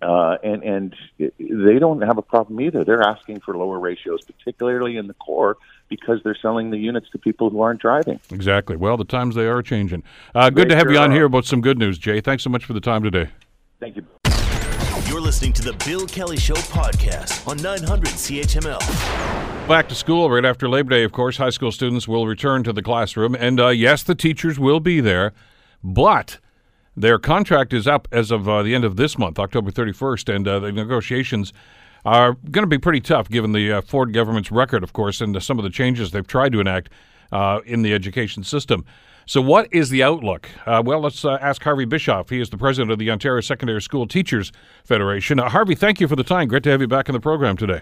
Uh, 0.04 0.38
and 0.44 0.64
and 0.64 0.96
they 1.40 1.80
don't 1.80 2.02
have 2.02 2.18
a 2.18 2.22
problem 2.22 2.60
either. 2.62 2.84
They're 2.84 3.02
asking 3.04 3.40
for 3.40 3.56
lower 3.58 3.80
ratios, 3.80 4.22
particularly 4.24 4.98
in 4.98 5.08
the 5.08 5.14
core, 5.16 5.58
because 5.90 6.20
they're 6.24 6.38
selling 6.42 6.70
the 6.72 6.78
units 6.78 7.10
to 7.12 7.18
people 7.18 7.50
who 7.50 7.62
aren't 7.62 7.82
driving. 7.82 8.20
Exactly. 8.32 8.76
Well, 8.76 8.98
the 8.98 9.06
times 9.06 9.36
they 9.36 9.48
are 9.48 9.62
changing. 9.62 10.04
Uh, 10.36 10.50
good 10.50 10.66
They 10.70 10.74
to 10.74 10.76
have 10.78 10.92
you 10.92 10.98
on 10.98 11.12
are. 11.12 11.16
here 11.16 11.26
about 11.26 11.46
some 11.46 11.62
good 11.62 11.78
news, 11.78 11.98
Jay. 11.98 12.20
Thanks 12.22 12.44
so 12.44 12.50
much 12.50 12.66
for 12.66 12.74
the 12.74 12.82
time 12.82 13.04
today. 13.04 13.30
Thank 13.80 13.96
you. 13.96 14.06
You're 15.08 15.22
listening 15.22 15.54
to 15.54 15.62
the 15.62 15.74
Bill 15.86 16.08
Kelly 16.08 16.38
Show 16.38 16.56
podcast 16.56 17.48
on 17.48 17.58
900 17.58 18.08
CHML. 18.10 18.80
Back 19.68 19.88
to 19.90 19.96
school 19.96 20.30
right 20.32 20.44
after 20.44 20.68
Labor 20.68 20.90
Day, 20.90 21.04
of 21.04 21.12
course. 21.12 21.38
High 21.38 21.52
school 21.52 21.72
students 21.72 22.08
will 22.08 22.26
return 22.28 22.64
to 22.64 22.74
the 22.74 22.82
classroom. 22.82 23.36
And 23.36 23.60
uh, 23.60 23.68
yes, 23.70 24.02
the 24.04 24.16
teachers 24.16 24.58
will 24.60 24.80
be 24.80 25.00
there, 25.02 25.34
but 25.84 26.40
their 26.96 27.20
contract 27.20 27.74
is 27.74 27.88
up 27.88 28.08
as 28.12 28.32
of 28.32 28.48
uh, 28.48 28.64
the 28.64 28.76
end 28.76 28.86
of 28.86 28.96
this 28.96 29.18
month, 29.18 29.40
October 29.40 29.72
31st, 29.72 30.36
and 30.36 30.48
uh, 30.48 30.60
the 30.60 30.72
negotiations 30.72 31.54
are 32.06 32.34
going 32.52 32.64
to 32.64 32.68
be 32.68 32.78
pretty 32.78 33.02
tough 33.02 33.30
given 33.30 33.54
the 33.54 33.72
uh, 33.72 33.82
Ford 33.82 34.14
government's 34.14 34.52
record, 34.52 34.84
of 34.84 34.94
course, 34.94 35.22
and 35.22 35.42
some 35.42 35.58
of 35.58 35.64
the 35.64 35.70
changes 35.70 36.12
they've 36.12 36.28
tried 36.28 36.52
to 36.52 36.60
enact 36.60 36.90
in 37.66 37.82
the 37.82 37.94
education 37.94 38.44
system. 38.44 38.86
So, 39.26 39.42
what 39.42 39.74
is 39.74 39.90
the 39.90 40.04
outlook? 40.04 40.50
Uh, 40.66 40.84
well, 40.86 41.00
let's 41.00 41.24
uh, 41.24 41.38
ask 41.42 41.64
Harvey 41.64 41.86
Bischof. 41.86 42.30
He 42.30 42.42
is 42.42 42.50
the 42.50 42.58
president 42.58 42.92
of 42.92 43.00
the 43.00 43.10
Ontario 43.10 43.42
Secondary 43.42 43.82
School 43.82 44.06
Teachers 44.06 44.52
Federation. 44.84 45.40
Uh, 45.40 45.50
Harvey, 45.50 45.76
thank 45.76 46.02
you 46.02 46.08
for 46.08 46.16
the 46.16 46.24
time. 46.24 46.48
Great 46.50 46.64
to 46.64 46.72
have 46.72 46.82
you 46.82 46.88
back 46.88 47.08
in 47.08 47.14
the 47.14 47.22
program 47.22 47.56
today. 47.56 47.82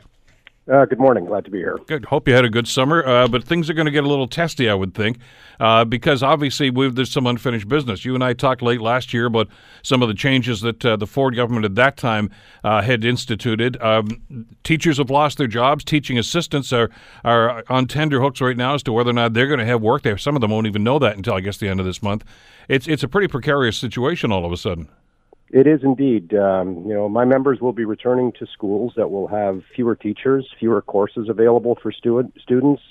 Uh, 0.70 0.86
good 0.86 1.00
morning. 1.00 1.26
Glad 1.26 1.44
to 1.44 1.52
be 1.52 1.58
here. 1.58 1.80
Good. 1.88 2.06
Hope 2.06 2.28
you 2.28 2.36
had 2.36 2.46
a 2.46 2.50
good 2.50 2.68
summer, 2.68 3.04
uh, 3.06 3.28
but 3.28 3.44
things 3.44 3.68
are 3.68 3.74
going 3.74 3.88
to 3.88 3.92
get 3.92 4.04
a 4.04 4.08
little 4.08 4.28
testy, 4.28 4.70
I 4.70 4.76
would 4.76 4.94
think, 4.94 5.18
uh, 5.60 5.86
because 5.86 6.22
obviously 6.22 6.70
we've, 6.70 6.94
there's 6.94 7.12
some 7.12 7.26
unfinished 7.26 7.68
business. 7.68 8.06
You 8.06 8.14
and 8.14 8.24
I 8.24 8.34
talked 8.34 8.62
late 8.62 8.80
last 8.80 9.12
year 9.12 9.26
about 9.26 9.48
some 9.82 10.04
of 10.04 10.08
the 10.08 10.14
changes 10.14 10.62
that 10.62 10.86
uh, 10.86 10.98
the 10.98 11.08
Ford 11.08 11.36
government 11.36 11.66
at 11.66 11.74
that 11.76 11.98
time 11.98 12.30
uh, 12.64 12.84
had 12.84 13.04
instituted. 13.04 13.82
Um, 13.82 14.46
teachers 14.64 15.00
have 15.00 15.10
lost 15.10 15.40
their 15.40 15.48
jobs. 15.48 15.84
Teaching 15.84 16.20
assistants 16.20 16.72
are 16.72 16.92
are 17.26 17.64
on 17.68 17.88
tender 17.88 18.22
hooks 18.22 18.40
right 18.40 18.56
now 18.56 18.76
as 18.76 18.84
to 18.84 18.94
whether 18.94 19.10
or 19.10 19.14
not 19.14 19.34
they're 19.34 19.48
going 19.48 19.60
to 19.60 19.66
have 19.66 19.82
work. 19.82 20.04
There, 20.04 20.18
some 20.18 20.36
of 20.36 20.42
them 20.42 20.52
won't 20.52 20.68
even 20.68 20.84
know 20.84 21.00
that 21.00 21.18
until 21.18 21.34
I 21.34 21.40
guess 21.40 21.58
the 21.58 21.70
end 21.70 21.80
of 21.80 21.88
this 21.88 22.04
month. 22.04 22.24
It's 22.70 22.88
it's 22.88 23.02
a 23.02 23.08
pretty 23.08 23.28
precarious 23.28 23.78
situation 23.78 24.32
all 24.32 24.46
of 24.46 24.52
a 24.52 24.58
sudden. 24.58 24.90
It 25.54 25.68
is 25.68 25.82
indeed. 25.84 26.34
Um, 26.34 26.86
you 26.88 26.94
know, 26.94 27.10
my 27.10 27.26
members 27.26 27.60
will 27.60 27.74
be 27.74 27.84
returning 27.84 28.32
to 28.40 28.48
schools 28.48 28.94
that 28.96 29.12
will 29.12 29.28
have 29.28 29.62
fewer 29.76 29.96
teachers, 29.96 30.48
fewer 30.58 30.82
courses 30.82 31.28
available 31.28 31.78
for 31.82 31.92
stu- 31.92 32.32
students, 32.42 32.82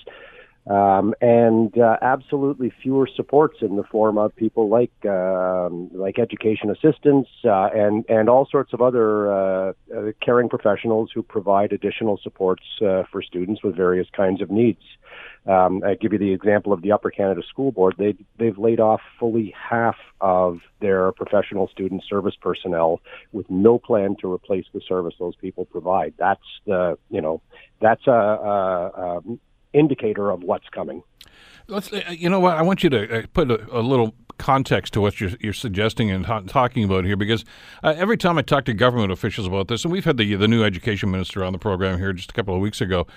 um, 0.69 1.15
and 1.21 1.75
uh, 1.75 1.97
absolutely 2.03 2.71
fewer 2.83 3.09
supports 3.15 3.57
in 3.61 3.77
the 3.77 3.83
form 3.83 4.19
of 4.19 4.35
people 4.35 4.69
like 4.69 4.91
um, 5.07 5.89
like 5.91 6.19
education 6.19 6.69
assistants 6.69 7.31
uh, 7.45 7.69
and 7.73 8.05
and 8.07 8.29
all 8.29 8.45
sorts 8.45 8.73
of 8.73 8.81
other 8.81 9.31
uh, 9.31 9.73
uh, 9.97 10.11
caring 10.23 10.47
professionals 10.47 11.09
who 11.15 11.23
provide 11.23 11.73
additional 11.73 12.19
supports 12.21 12.63
uh, 12.85 13.01
for 13.11 13.23
students 13.23 13.63
with 13.63 13.75
various 13.75 14.07
kinds 14.15 14.39
of 14.39 14.51
needs. 14.51 14.83
Um, 15.47 15.81
I 15.83 15.95
give 15.95 16.13
you 16.13 16.19
the 16.19 16.33
example 16.33 16.71
of 16.71 16.83
the 16.83 16.91
Upper 16.91 17.09
Canada 17.09 17.41
School 17.49 17.71
Board. 17.71 17.95
They 17.97 18.15
they've 18.37 18.57
laid 18.57 18.79
off 18.79 19.01
fully 19.19 19.53
half 19.57 19.95
of 20.19 20.59
their 20.81 21.11
professional 21.13 21.67
student 21.67 22.03
service 22.07 22.35
personnel 22.39 23.01
with 23.31 23.49
no 23.49 23.79
plan 23.79 24.15
to 24.21 24.31
replace 24.31 24.65
the 24.73 24.81
service 24.87 25.15
those 25.17 25.35
people 25.35 25.65
provide. 25.65 26.13
That's 26.17 26.43
the 26.67 26.97
you 27.09 27.21
know 27.21 27.41
that's 27.81 28.05
a, 28.05 28.11
a, 28.11 28.87
a 28.87 29.21
indicator 29.73 30.29
of 30.29 30.43
what's 30.43 30.69
coming. 30.69 31.01
let's. 31.67 31.91
Uh, 31.91 32.01
you 32.11 32.29
know 32.29 32.39
what? 32.39 32.57
I 32.57 32.61
want 32.61 32.83
you 32.83 32.91
to 32.91 33.19
uh, 33.19 33.25
put 33.33 33.49
a, 33.49 33.79
a 33.79 33.81
little 33.81 34.13
context 34.37 34.93
to 34.93 35.01
what 35.01 35.19
you're, 35.19 35.31
you're 35.39 35.53
suggesting 35.53 36.09
and 36.11 36.25
ta- 36.25 36.41
talking 36.41 36.83
about 36.83 37.05
here, 37.05 37.15
because 37.15 37.45
uh, 37.83 37.93
every 37.97 38.17
time 38.17 38.37
I 38.37 38.41
talk 38.41 38.65
to 38.65 38.73
government 38.73 39.11
officials 39.11 39.47
about 39.47 39.69
this, 39.69 39.83
and 39.83 39.91
we've 39.91 40.05
had 40.05 40.17
the 40.17 40.35
the 40.35 40.47
new 40.47 40.63
education 40.63 41.09
minister 41.09 41.43
on 41.43 41.51
the 41.51 41.59
program 41.59 41.97
here 41.97 42.13
just 42.13 42.29
a 42.29 42.33
couple 42.33 42.53
of 42.53 42.61
weeks 42.61 42.79
ago. 42.79 43.07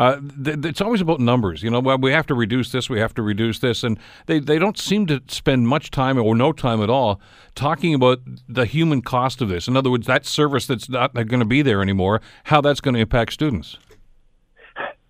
Uh, 0.00 0.18
th- 0.42 0.64
it's 0.64 0.80
always 0.80 1.02
about 1.02 1.20
numbers. 1.20 1.62
You 1.62 1.68
know, 1.68 1.80
well, 1.80 1.98
we 1.98 2.10
have 2.10 2.26
to 2.28 2.34
reduce 2.34 2.72
this, 2.72 2.88
we 2.88 2.98
have 3.00 3.12
to 3.16 3.22
reduce 3.22 3.58
this, 3.58 3.84
and 3.84 3.98
they, 4.24 4.38
they 4.38 4.58
don't 4.58 4.78
seem 4.78 5.06
to 5.08 5.20
spend 5.28 5.68
much 5.68 5.90
time 5.90 6.18
or 6.18 6.34
no 6.34 6.52
time 6.52 6.82
at 6.82 6.88
all 6.88 7.20
talking 7.54 7.92
about 7.92 8.20
the 8.48 8.64
human 8.64 9.02
cost 9.02 9.42
of 9.42 9.50
this. 9.50 9.68
In 9.68 9.76
other 9.76 9.90
words, 9.90 10.06
that 10.06 10.24
service 10.24 10.66
that's 10.66 10.88
not 10.88 11.12
going 11.12 11.40
to 11.40 11.44
be 11.44 11.60
there 11.60 11.82
anymore, 11.82 12.22
how 12.44 12.62
that's 12.62 12.80
going 12.80 12.94
to 12.94 13.00
impact 13.00 13.34
students. 13.34 13.76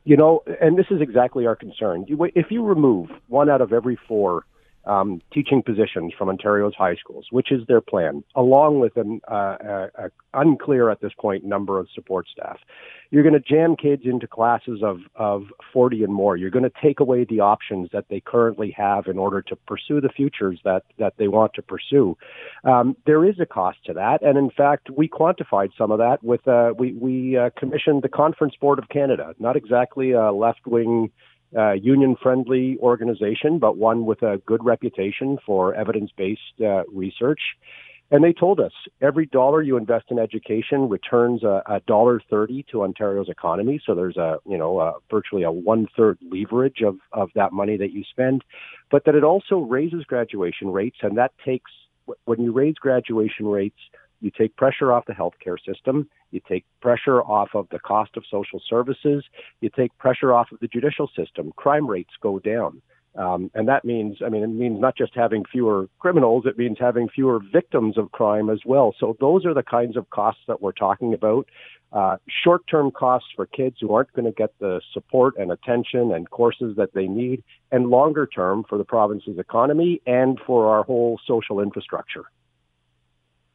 You 0.03 0.17
know, 0.17 0.43
and 0.61 0.77
this 0.77 0.87
is 0.91 1.01
exactly 1.01 1.47
our 1.47 1.55
concern. 1.55 2.05
If 2.09 2.51
you 2.51 2.65
remove 2.65 3.11
one 3.29 3.49
out 3.49 3.61
of 3.61 3.73
every 3.73 3.97
four 4.09 4.45
um, 4.91 5.23
teaching 5.33 5.63
positions 5.63 6.13
from 6.19 6.29
Ontario's 6.29 6.75
high 6.75 6.97
schools, 6.97 7.27
which 7.31 7.53
is 7.53 7.61
their 7.69 7.81
plan, 7.81 8.25
along 8.35 8.81
with 8.81 8.97
an 8.97 9.21
uh, 9.31 9.57
uh, 9.65 9.89
uh 9.97 10.09
unclear 10.35 10.91
at 10.91 11.01
this 11.01 11.13
point 11.19 11.45
number 11.45 11.79
of 11.79 11.89
support 11.95 12.27
staff. 12.31 12.59
You're 13.11 13.23
going 13.23 13.35
to 13.35 13.41
jam 13.41 13.75
kids 13.77 14.03
into 14.05 14.29
classes 14.29 14.81
of, 14.85 14.99
of 15.17 15.47
40 15.73 16.05
and 16.05 16.15
more. 16.15 16.37
You're 16.37 16.51
going 16.51 16.65
to 16.65 16.73
take 16.81 17.01
away 17.01 17.25
the 17.25 17.41
options 17.41 17.89
that 17.93 18.05
they 18.09 18.21
currently 18.21 18.73
have 18.77 19.07
in 19.07 19.19
order 19.19 19.43
to 19.43 19.57
pursue 19.57 20.01
the 20.01 20.09
futures 20.09 20.61
that, 20.65 20.85
that 20.99 21.15
they 21.19 21.27
want 21.27 21.55
to 21.55 21.63
pursue. 21.63 22.17
Um, 22.63 22.97
there 23.07 23.25
is 23.25 23.41
a 23.41 23.47
cost 23.47 23.79
to 23.87 23.93
that, 23.95 24.23
and 24.23 24.39
in 24.39 24.51
fact, 24.51 24.91
we 24.91 25.09
quantified 25.09 25.71
some 25.77 25.91
of 25.91 25.99
that 25.99 26.23
with 26.23 26.47
uh, 26.49 26.73
we 26.77 26.93
we 26.95 27.37
uh, 27.37 27.51
commissioned 27.57 28.03
the 28.03 28.09
Conference 28.09 28.55
Board 28.61 28.79
of 28.79 28.89
Canada, 28.89 29.35
not 29.39 29.57
exactly 29.57 30.13
a 30.13 30.33
left 30.33 30.67
wing 30.67 31.11
uh, 31.57 31.73
union 31.73 32.17
friendly 32.23 32.79
organization, 32.81 33.59
but 33.59 33.77
one 33.77 34.07
with 34.07 34.23
a 34.23 34.41
good 34.47 34.65
reputation 34.65 35.39
for 35.45 35.75
evidence 35.75 36.11
based 36.17 36.61
uh, 36.61 36.85
research. 36.93 37.41
And 38.13 38.25
they 38.25 38.33
told 38.33 38.59
us 38.59 38.73
every 39.01 39.27
dollar 39.27 39.63
you 39.63 39.77
invest 39.77 40.07
in 40.11 40.19
education 40.19 40.89
returns 40.89 41.45
a, 41.45 41.81
dollar 41.87 42.21
thirty 42.29 42.65
to 42.73 42.83
Ontario's 42.83 43.29
economy. 43.29 43.81
So 43.87 43.95
there's 43.95 44.17
a 44.17 44.39
you 44.45 44.59
know 44.59 44.81
a, 44.81 44.95
virtually 45.09 45.45
a 45.45 45.53
one 45.53 45.87
third 45.97 46.19
leverage 46.23 46.83
of 46.85 46.97
of 47.13 47.31
that 47.37 47.53
money 47.53 47.77
that 47.77 47.93
you 47.93 48.03
spend, 48.11 48.43
but 48.91 49.05
that 49.05 49.15
it 49.15 49.23
also 49.23 49.59
raises 49.59 50.03
graduation 50.05 50.73
rates, 50.73 50.99
and 51.03 51.19
that 51.19 51.33
takes 51.45 51.71
when 52.25 52.41
you 52.41 52.51
raise 52.53 52.75
graduation 52.75 53.47
rates, 53.47 53.79
you 54.21 54.31
take 54.31 54.57
pressure 54.57 54.93
off 54.93 55.07
the 55.07 55.13
healthcare 55.13 55.57
system. 55.67 56.09
You 56.31 56.41
take 56.49 56.65
pressure 56.81 57.23
off 57.23 57.51
of 57.55 57.69
the 57.71 57.79
cost 57.79 58.17
of 58.17 58.25
social 58.31 58.61
services. 58.69 59.25
You 59.61 59.71
take 59.75 59.97
pressure 59.99 60.33
off 60.33 60.53
of 60.53 60.61
the 60.61 60.69
judicial 60.69 61.11
system. 61.17 61.53
Crime 61.57 61.87
rates 61.87 62.13
go 62.21 62.39
down. 62.39 62.83
Um, 63.17 63.51
and 63.55 63.67
that 63.69 63.85
means, 63.85 64.19
I 64.25 64.29
mean, 64.29 64.45
it 64.45 64.49
means 64.49 64.81
not 64.81 64.97
just 64.97 65.13
having 65.15 65.45
fewer 65.45 65.89
criminals, 65.99 66.45
it 66.47 66.57
means 66.57 66.77
having 66.79 67.09
fewer 67.09 67.41
victims 67.53 67.99
of 67.99 68.13
crime 68.13 68.49
as 68.49 68.61
well. 68.65 68.95
So 69.01 69.17
those 69.19 69.45
are 69.45 69.55
the 69.55 69.65
kinds 69.65 69.97
of 69.97 70.09
costs 70.11 70.43
that 70.47 70.63
we're 70.63 70.73
talking 70.73 71.13
about. 71.13 71.49
Uh, 71.93 72.19
short 72.45 72.63
term 72.71 72.93
costs 72.93 73.29
for 73.35 73.47
kids 73.47 73.79
who 73.81 73.93
aren't 73.93 74.13
going 74.13 74.27
to 74.27 74.31
get 74.33 74.57
the 74.61 74.81
support 74.95 75.35
and 75.39 75.51
attention 75.51 76.13
and 76.13 76.31
courses 76.31 76.77
that 76.77 76.95
they 76.95 77.09
need, 77.09 77.43
and 77.73 77.91
longer 77.91 78.27
term 78.27 78.65
for 78.69 78.79
the 78.79 78.85
province's 78.85 79.39
economy 79.39 80.01
and 80.07 80.39
for 80.47 80.69
our 80.69 80.85
whole 80.85 81.19
social 81.27 81.59
infrastructure. 81.59 82.27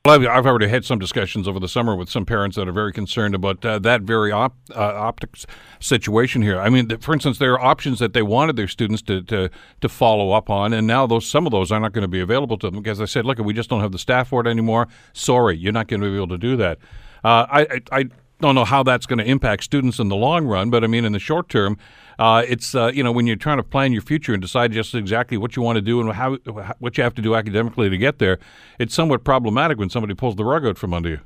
Well, 0.05 0.29
I've 0.29 0.45
already 0.45 0.67
had 0.67 0.85
some 0.85 0.99
discussions 0.99 1.47
over 1.47 1.59
the 1.59 1.67
summer 1.67 1.95
with 1.95 2.11
some 2.11 2.27
parents 2.27 2.57
that 2.57 2.67
are 2.67 2.71
very 2.71 2.93
concerned 2.93 3.33
about 3.33 3.65
uh, 3.65 3.79
that 3.79 4.03
very 4.03 4.31
op- 4.31 4.55
uh, 4.69 4.79
optics 4.79 5.47
situation 5.79 6.43
here. 6.43 6.59
I 6.59 6.69
mean, 6.69 6.95
for 6.99 7.11
instance, 7.11 7.39
there 7.39 7.53
are 7.53 7.59
options 7.59 7.97
that 7.97 8.13
they 8.13 8.21
wanted 8.21 8.55
their 8.55 8.67
students 8.67 9.01
to, 9.01 9.23
to, 9.23 9.49
to 9.81 9.89
follow 9.89 10.31
up 10.31 10.47
on, 10.47 10.73
and 10.73 10.85
now 10.85 11.07
those 11.07 11.25
some 11.25 11.47
of 11.47 11.51
those 11.51 11.71
are 11.71 11.79
not 11.79 11.93
going 11.93 12.03
to 12.03 12.07
be 12.07 12.19
available 12.19 12.55
to 12.59 12.69
them 12.69 12.83
because 12.83 13.01
I 13.01 13.05
said, 13.05 13.25
look, 13.25 13.39
we 13.39 13.51
just 13.51 13.67
don't 13.67 13.81
have 13.81 13.91
the 13.91 13.97
staff 13.97 14.27
for 14.27 14.41
it 14.41 14.47
anymore. 14.47 14.87
Sorry, 15.13 15.57
you're 15.57 15.73
not 15.73 15.87
going 15.87 16.01
to 16.01 16.07
be 16.07 16.15
able 16.15 16.27
to 16.27 16.37
do 16.37 16.55
that. 16.57 16.77
Uh, 17.23 17.47
I, 17.49 17.61
I, 17.61 17.81
I 17.91 18.03
don't 18.41 18.53
know 18.53 18.65
how 18.65 18.83
that's 18.83 19.07
going 19.07 19.17
to 19.17 19.25
impact 19.25 19.63
students 19.63 19.97
in 19.97 20.09
the 20.09 20.15
long 20.15 20.45
run, 20.45 20.69
but 20.69 20.83
I 20.83 20.87
mean, 20.87 21.05
in 21.05 21.13
the 21.13 21.19
short 21.19 21.49
term, 21.49 21.79
uh, 22.19 22.43
it's 22.47 22.75
uh, 22.75 22.91
you 22.93 23.03
know 23.03 23.11
when 23.11 23.27
you're 23.27 23.35
trying 23.35 23.57
to 23.57 23.63
plan 23.63 23.91
your 23.91 24.01
future 24.01 24.33
and 24.33 24.41
decide 24.41 24.71
just 24.71 24.95
exactly 24.95 25.37
what 25.37 25.55
you 25.55 25.61
want 25.61 25.75
to 25.77 25.81
do 25.81 25.99
and 25.99 26.11
how 26.13 26.35
what 26.79 26.97
you 26.97 27.03
have 27.03 27.13
to 27.15 27.21
do 27.21 27.35
academically 27.35 27.89
to 27.89 27.97
get 27.97 28.19
there, 28.19 28.39
it's 28.79 28.93
somewhat 28.93 29.23
problematic 29.23 29.77
when 29.77 29.89
somebody 29.89 30.13
pulls 30.13 30.35
the 30.35 30.45
rug 30.45 30.65
out 30.65 30.77
from 30.77 30.93
under 30.93 31.09
you. 31.09 31.19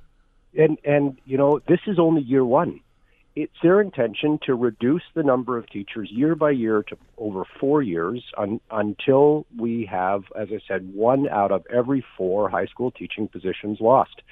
And 0.58 0.78
and 0.84 1.18
you 1.26 1.38
know 1.38 1.60
this 1.68 1.80
is 1.88 2.00
only 2.00 2.22
year 2.22 2.46
one. 2.46 2.80
It's 3.36 3.54
their 3.62 3.80
intention 3.80 4.40
to 4.48 4.56
reduce 4.56 5.04
the 5.14 5.24
number 5.24 5.58
of 5.58 5.70
teachers 5.70 6.10
year 6.12 6.36
by 6.36 6.52
year 6.52 6.84
to 6.84 6.98
over 7.18 7.44
four 7.60 7.82
years 7.82 8.24
un, 8.38 8.60
until 8.72 9.46
we 9.56 9.86
have, 9.86 10.24
as 10.38 10.50
I 10.52 10.60
said, 10.68 10.94
one 10.94 11.30
out 11.30 11.52
of 11.52 11.64
every 11.72 12.04
four 12.18 12.50
high 12.50 12.66
school 12.66 12.92
teaching 12.92 13.28
positions 13.28 13.80
lost 13.80 14.24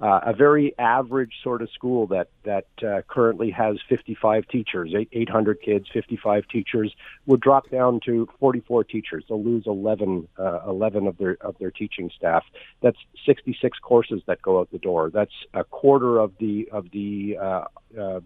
uh, 0.00 0.20
a 0.24 0.32
very 0.32 0.76
average 0.78 1.32
sort 1.42 1.62
of 1.62 1.70
school 1.70 2.06
that 2.08 2.28
that 2.44 2.66
uh, 2.86 3.02
currently 3.08 3.50
has 3.50 3.78
55 3.88 4.46
teachers, 4.48 4.94
800 5.12 5.60
kids, 5.62 5.86
55 5.92 6.46
teachers, 6.48 6.94
would 7.26 7.40
drop 7.40 7.70
down 7.70 8.00
to 8.06 8.28
44 8.38 8.84
teachers. 8.84 9.24
They'll 9.28 9.42
lose 9.42 9.64
11, 9.66 10.28
uh, 10.38 10.60
11 10.66 11.06
of 11.06 11.16
their 11.18 11.36
of 11.40 11.56
their 11.58 11.70
teaching 11.70 12.10
staff. 12.16 12.44
That's 12.82 12.98
66 13.24 13.78
courses 13.78 14.22
that 14.26 14.42
go 14.42 14.60
out 14.60 14.70
the 14.70 14.78
door. 14.78 15.10
That's 15.10 15.34
a 15.54 15.64
quarter 15.64 16.18
of 16.18 16.32
the 16.38 16.68
of 16.72 16.90
the 16.90 17.38
uh, 17.40 17.64
uh, 17.98 18.20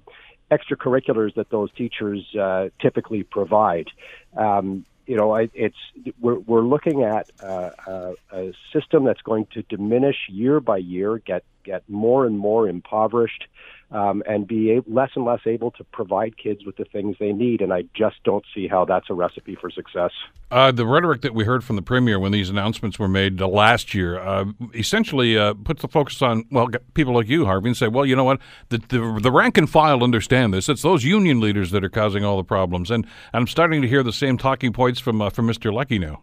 extracurriculars 0.51 1.35
that 1.37 1.51
those 1.51 1.73
teachers 1.73 2.27
uh, 2.35 2.71
typically 2.81 3.23
provide. 3.23 3.89
Um, 4.37 4.85
you 5.07 5.17
know, 5.17 5.35
I, 5.35 5.51
it's 5.55 5.77
we're 6.21 6.39
we're 6.39 6.63
looking 6.63 7.03
at 7.03 7.31
uh, 7.43 7.71
a, 7.87 8.15
a 8.33 8.53
system 8.73 9.05
that's 9.05 9.23
going 9.23 9.47
to 9.55 9.63
diminish 9.63 10.17
year 10.29 10.61
by 10.61 10.77
year, 10.77 11.19
get 11.19 11.43
get 11.65 11.83
more 11.89 12.27
and 12.27 12.39
more 12.39 12.69
impoverished, 12.69 13.47
um, 13.91 14.23
and 14.27 14.47
be 14.47 14.77
a- 14.77 14.83
less 14.87 15.11
and 15.15 15.25
less 15.25 15.41
able 15.47 15.71
to 15.73 15.85
provide 15.85 16.37
kids 16.37 16.65
with 16.65 16.77
the 16.77 16.85
things 16.85 17.17
they 17.19 17.33
need. 17.33 17.61
And 17.61 17.73
I 17.73 17.83
just 17.95 18.23
don't 18.25 18.45
see 18.55 18.69
how 18.69 18.85
that's 18.85 19.11
a 19.11 19.15
recipe 19.15 19.57
for 19.57 19.71
success. 19.71 20.13
Uh, 20.51 20.73
the 20.73 20.87
rhetoric 20.87 21.23
that 21.23 21.35
we 21.35 21.45
heard 21.45 21.65
from 21.65 21.77
the 21.77 21.83
premier 21.83 22.19
when 22.19 22.33
these 22.33 22.51
announcements 22.51 22.99
were 22.99 23.09
made 23.09 23.41
uh, 23.41 23.49
last 23.49 23.95
year 23.95 24.19
uh, 24.19 24.45
essentially 24.75 25.39
uh, 25.39 25.55
puts 25.55 25.83
the 25.83 25.89
focus 25.89 26.23
on 26.23 26.45
well 26.51 26.69
people 26.95 27.15
like 27.15 27.29
you, 27.29 27.45
Harvey, 27.45 27.69
and 27.69 27.77
say, 27.77 27.89
well, 27.89 28.07
you 28.07 28.17
know 28.17 28.25
what, 28.25 28.41
the, 28.69 28.79
the, 28.79 29.21
the 29.23 29.31
rank 29.31 29.59
and 29.59 29.69
file 29.69 30.03
understand 30.03 30.55
this. 30.55 30.69
It's 30.69 30.83
those 30.83 31.05
union 31.05 31.41
leaders 31.41 31.71
that 31.71 31.85
are 31.85 31.89
causing 31.91 32.25
all 32.25 32.37
the 32.37 32.45
problems, 32.45 32.91
and, 32.91 33.07
I'm 33.33 33.47
starting 33.47 33.83
to 33.83 33.89
hear 33.89 34.03
the 34.03 34.13
same 34.13 34.39
talking 34.39 34.73
points 34.73 35.01
from 35.01 35.23
uh, 35.23 35.31
from 35.31 35.47
Mr. 35.47 35.73
Lecce 35.73 36.01
now. 36.01 36.23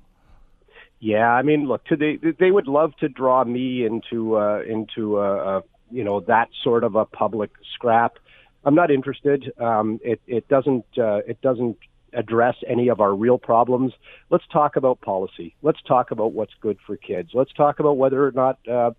Yeah, 0.99 1.29
I 1.29 1.43
mean, 1.43 1.67
look, 1.67 1.85
to 1.85 1.95
they 1.95 2.17
they 2.39 2.51
would 2.51 2.67
love 2.67 2.95
to 2.97 3.09
draw 3.09 3.43
me 3.43 3.85
into 3.85 4.37
uh, 4.37 4.61
into 4.67 5.19
a, 5.19 5.57
a 5.57 5.63
you 5.91 6.03
know 6.03 6.21
that 6.21 6.49
sort 6.63 6.83
of 6.83 6.95
a 6.95 7.05
public 7.05 7.51
scrap. 7.75 8.17
I'm 8.63 8.75
not 8.75 8.89
interested. 8.89 9.51
Um, 9.59 9.99
it 10.03 10.19
it 10.25 10.47
doesn't 10.47 10.85
uh, 10.97 11.21
it 11.27 11.39
doesn't 11.41 11.77
address 12.13 12.55
any 12.67 12.87
of 12.87 12.99
our 12.99 13.13
real 13.13 13.37
problems. 13.37 13.93
Let's 14.31 14.45
talk 14.51 14.75
about 14.75 14.99
policy. 15.01 15.55
Let's 15.61 15.81
talk 15.87 16.09
about 16.11 16.33
what's 16.33 16.53
good 16.61 16.77
for 16.85 16.97
kids. 16.97 17.29
Let's 17.33 17.53
talk 17.53 17.79
about 17.79 17.97
whether 17.97 18.25
or 18.25 18.31
not 18.31 18.57
uh, 18.67 18.91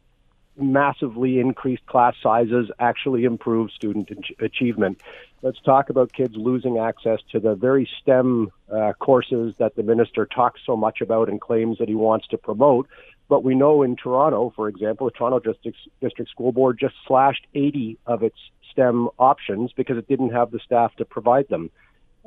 massively 0.61 1.41
increased 1.41 1.87
class 1.87 2.15
sizes 2.23 2.71
actually 2.79 3.25
improve 3.25 3.71
student 3.71 4.11
achievement. 4.41 5.01
Let's 5.43 5.61
talk 5.61 5.89
about 5.89 6.13
kids 6.13 6.35
losing 6.37 6.79
access 6.79 7.21
to 7.33 7.41
the 7.41 7.55
very 7.55 7.89
STEM 8.01 8.51
uh, 8.73 8.93
courses 8.99 9.55
that 9.59 9.77
the 9.77 9.83
minister 9.83 10.27
talks 10.27 10.61
so 10.67 10.77
much 10.77 11.01
about 11.01 11.29
and 11.29 11.41
claims 11.41 11.79
that 11.79 11.89
he 11.89 11.95
wants 11.95 12.27
to 12.29 12.39
promote. 12.39 12.89
But 13.29 13.45
we 13.45 13.55
know 13.55 13.83
in 13.83 13.95
Toronto, 13.95 14.53
for 14.57 14.69
example, 14.69 15.07
the 15.07 15.13
Toronto 15.13 15.39
District, 15.39 15.77
District 16.01 16.31
School 16.31 16.51
Board 16.51 16.79
just 16.79 16.95
slashed 17.07 17.47
80 17.55 17.99
of 18.07 18.23
its 18.23 18.39
STEM 18.73 19.09
options 19.19 19.73
because 19.73 19.99
it 19.99 20.09
didn't 20.09 20.31
have 20.31 20.51
the 20.51 20.59
staff 20.59 20.95
to 20.97 21.05
provide 21.05 21.49
them. 21.49 21.71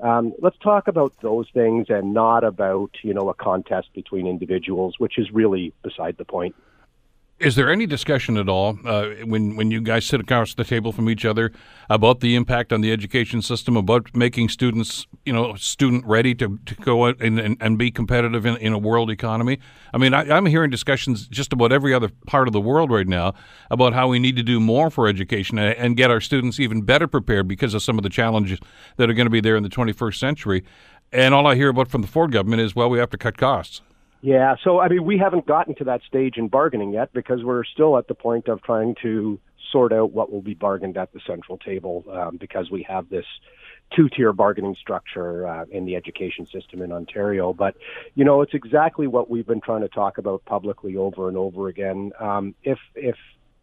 Um, 0.01 0.33
let's 0.39 0.57
talk 0.57 0.87
about 0.87 1.13
those 1.21 1.47
things 1.53 1.87
and 1.89 2.13
not 2.13 2.43
about, 2.43 2.91
you 3.03 3.13
know, 3.13 3.29
a 3.29 3.33
contest 3.33 3.89
between 3.93 4.25
individuals, 4.25 4.95
which 4.97 5.17
is 5.17 5.31
really 5.31 5.73
beside 5.83 6.17
the 6.17 6.25
point. 6.25 6.55
Is 7.41 7.55
there 7.55 7.71
any 7.71 7.87
discussion 7.87 8.37
at 8.37 8.47
all 8.47 8.77
uh, 8.85 9.07
when 9.25 9.55
when 9.55 9.71
you 9.71 9.81
guys 9.81 10.05
sit 10.05 10.19
across 10.19 10.53
the 10.53 10.63
table 10.63 10.91
from 10.91 11.09
each 11.09 11.25
other 11.25 11.51
about 11.89 12.19
the 12.19 12.35
impact 12.35 12.71
on 12.71 12.81
the 12.81 12.91
education 12.91 13.41
system, 13.41 13.75
about 13.75 14.15
making 14.15 14.49
students, 14.49 15.07
you 15.25 15.33
know, 15.33 15.55
student 15.55 16.05
ready 16.05 16.35
to, 16.35 16.59
to 16.67 16.75
go 16.75 17.07
out 17.07 17.19
and, 17.19 17.39
and, 17.39 17.57
and 17.59 17.79
be 17.79 17.89
competitive 17.89 18.45
in, 18.45 18.57
in 18.57 18.73
a 18.73 18.77
world 18.77 19.09
economy? 19.09 19.57
I 19.91 19.97
mean, 19.97 20.13
I, 20.13 20.29
I'm 20.29 20.45
hearing 20.45 20.69
discussions 20.69 21.27
just 21.27 21.51
about 21.51 21.71
every 21.71 21.95
other 21.95 22.09
part 22.27 22.47
of 22.47 22.53
the 22.53 22.61
world 22.61 22.91
right 22.91 23.07
now 23.07 23.33
about 23.71 23.93
how 23.93 24.07
we 24.07 24.19
need 24.19 24.35
to 24.35 24.43
do 24.43 24.59
more 24.59 24.91
for 24.91 25.07
education 25.07 25.57
and, 25.57 25.75
and 25.79 25.97
get 25.97 26.11
our 26.11 26.21
students 26.21 26.59
even 26.59 26.83
better 26.83 27.07
prepared 27.07 27.47
because 27.47 27.73
of 27.73 27.81
some 27.81 27.97
of 27.97 28.03
the 28.03 28.09
challenges 28.09 28.59
that 28.97 29.09
are 29.09 29.13
going 29.13 29.25
to 29.25 29.31
be 29.31 29.41
there 29.41 29.55
in 29.55 29.63
the 29.63 29.69
21st 29.69 30.19
century. 30.19 30.63
And 31.11 31.33
all 31.33 31.47
I 31.47 31.55
hear 31.55 31.69
about 31.69 31.87
from 31.87 32.01
the 32.01 32.07
Ford 32.07 32.31
government 32.31 32.61
is, 32.61 32.75
well, 32.75 32.89
we 32.89 32.99
have 32.99 33.09
to 33.09 33.17
cut 33.17 33.35
costs. 33.35 33.81
Yeah, 34.21 34.55
so 34.63 34.79
I 34.79 34.87
mean, 34.87 35.03
we 35.03 35.17
haven't 35.17 35.47
gotten 35.47 35.73
to 35.75 35.83
that 35.85 36.01
stage 36.07 36.37
in 36.37 36.47
bargaining 36.47 36.93
yet 36.93 37.11
because 37.11 37.43
we're 37.43 37.63
still 37.63 37.97
at 37.97 38.07
the 38.07 38.13
point 38.13 38.47
of 38.47 38.61
trying 38.61 38.95
to 39.01 39.39
sort 39.71 39.93
out 39.93 40.11
what 40.11 40.31
will 40.31 40.41
be 40.41 40.53
bargained 40.53 40.97
at 40.97 41.11
the 41.13 41.19
central 41.25 41.57
table 41.57 42.03
um, 42.11 42.37
because 42.37 42.69
we 42.69 42.83
have 42.87 43.09
this 43.09 43.25
two-tier 43.95 44.31
bargaining 44.31 44.75
structure 44.79 45.47
uh, 45.47 45.65
in 45.71 45.85
the 45.85 45.95
education 45.95 46.45
system 46.45 46.81
in 46.81 46.91
Ontario. 46.91 47.51
But 47.51 47.75
you 48.13 48.23
know, 48.23 48.41
it's 48.41 48.53
exactly 48.53 49.07
what 49.07 49.29
we've 49.29 49.47
been 49.47 49.61
trying 49.61 49.81
to 49.81 49.89
talk 49.89 50.19
about 50.19 50.45
publicly 50.45 50.95
over 50.95 51.27
and 51.27 51.37
over 51.37 51.67
again. 51.67 52.11
Um, 52.19 52.53
if 52.63 52.77
if 52.95 53.15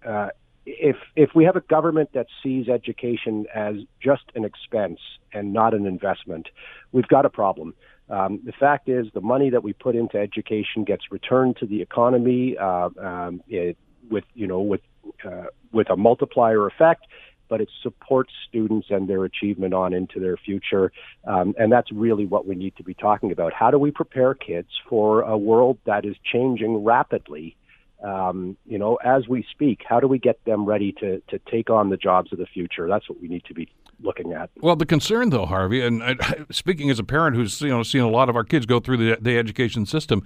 uh, 0.04 0.30
if 0.66 0.96
if 1.14 1.30
we 1.36 1.44
have 1.44 1.56
a 1.56 1.60
government 1.60 2.10
that 2.14 2.26
sees 2.42 2.68
education 2.68 3.46
as 3.54 3.76
just 4.02 4.24
an 4.34 4.44
expense 4.44 4.98
and 5.32 5.52
not 5.52 5.72
an 5.72 5.86
investment, 5.86 6.48
we've 6.90 7.08
got 7.08 7.24
a 7.24 7.30
problem. 7.30 7.74
Um, 8.10 8.40
the 8.44 8.52
fact 8.52 8.88
is, 8.88 9.06
the 9.12 9.20
money 9.20 9.50
that 9.50 9.62
we 9.62 9.72
put 9.72 9.94
into 9.94 10.18
education 10.18 10.84
gets 10.84 11.10
returned 11.10 11.56
to 11.58 11.66
the 11.66 11.82
economy 11.82 12.56
uh, 12.56 12.88
um, 13.00 13.42
it, 13.48 13.76
with 14.10 14.24
you 14.34 14.46
know 14.46 14.60
with 14.60 14.80
uh, 15.24 15.44
with 15.72 15.90
a 15.90 15.96
multiplier 15.96 16.66
effect, 16.66 17.06
but 17.48 17.60
it 17.60 17.68
supports 17.82 18.32
students 18.48 18.88
and 18.90 19.08
their 19.08 19.24
achievement 19.24 19.74
on 19.74 19.92
into 19.92 20.20
their 20.20 20.36
future, 20.36 20.90
um, 21.26 21.54
and 21.58 21.70
that's 21.70 21.92
really 21.92 22.24
what 22.24 22.46
we 22.46 22.54
need 22.54 22.74
to 22.76 22.82
be 22.82 22.94
talking 22.94 23.30
about. 23.30 23.52
How 23.52 23.70
do 23.70 23.78
we 23.78 23.90
prepare 23.90 24.34
kids 24.34 24.68
for 24.88 25.22
a 25.22 25.36
world 25.36 25.78
that 25.84 26.04
is 26.04 26.16
changing 26.24 26.84
rapidly? 26.84 27.56
um, 28.02 28.56
you 28.64 28.78
know, 28.78 28.96
as 28.96 29.26
we 29.28 29.44
speak, 29.50 29.80
how 29.88 30.00
do 30.00 30.06
we 30.06 30.18
get 30.18 30.44
them 30.44 30.64
ready 30.64 30.92
to, 31.00 31.20
to 31.28 31.38
take 31.50 31.70
on 31.70 31.90
the 31.90 31.96
jobs 31.96 32.32
of 32.32 32.38
the 32.38 32.46
future? 32.46 32.88
That's 32.88 33.08
what 33.08 33.20
we 33.20 33.28
need 33.28 33.44
to 33.46 33.54
be 33.54 33.68
looking 34.00 34.32
at. 34.32 34.50
Well, 34.60 34.76
the 34.76 34.86
concern, 34.86 35.30
though, 35.30 35.46
Harvey, 35.46 35.84
and 35.84 36.02
uh, 36.02 36.14
speaking 36.50 36.90
as 36.90 36.98
a 36.98 37.04
parent 37.04 37.36
who's 37.36 37.60
you 37.60 37.68
know 37.68 37.82
seen 37.82 38.02
a 38.02 38.10
lot 38.10 38.28
of 38.28 38.36
our 38.36 38.44
kids 38.44 38.66
go 38.66 38.80
through 38.80 38.98
the, 38.98 39.18
the 39.20 39.38
education 39.38 39.86
system, 39.86 40.22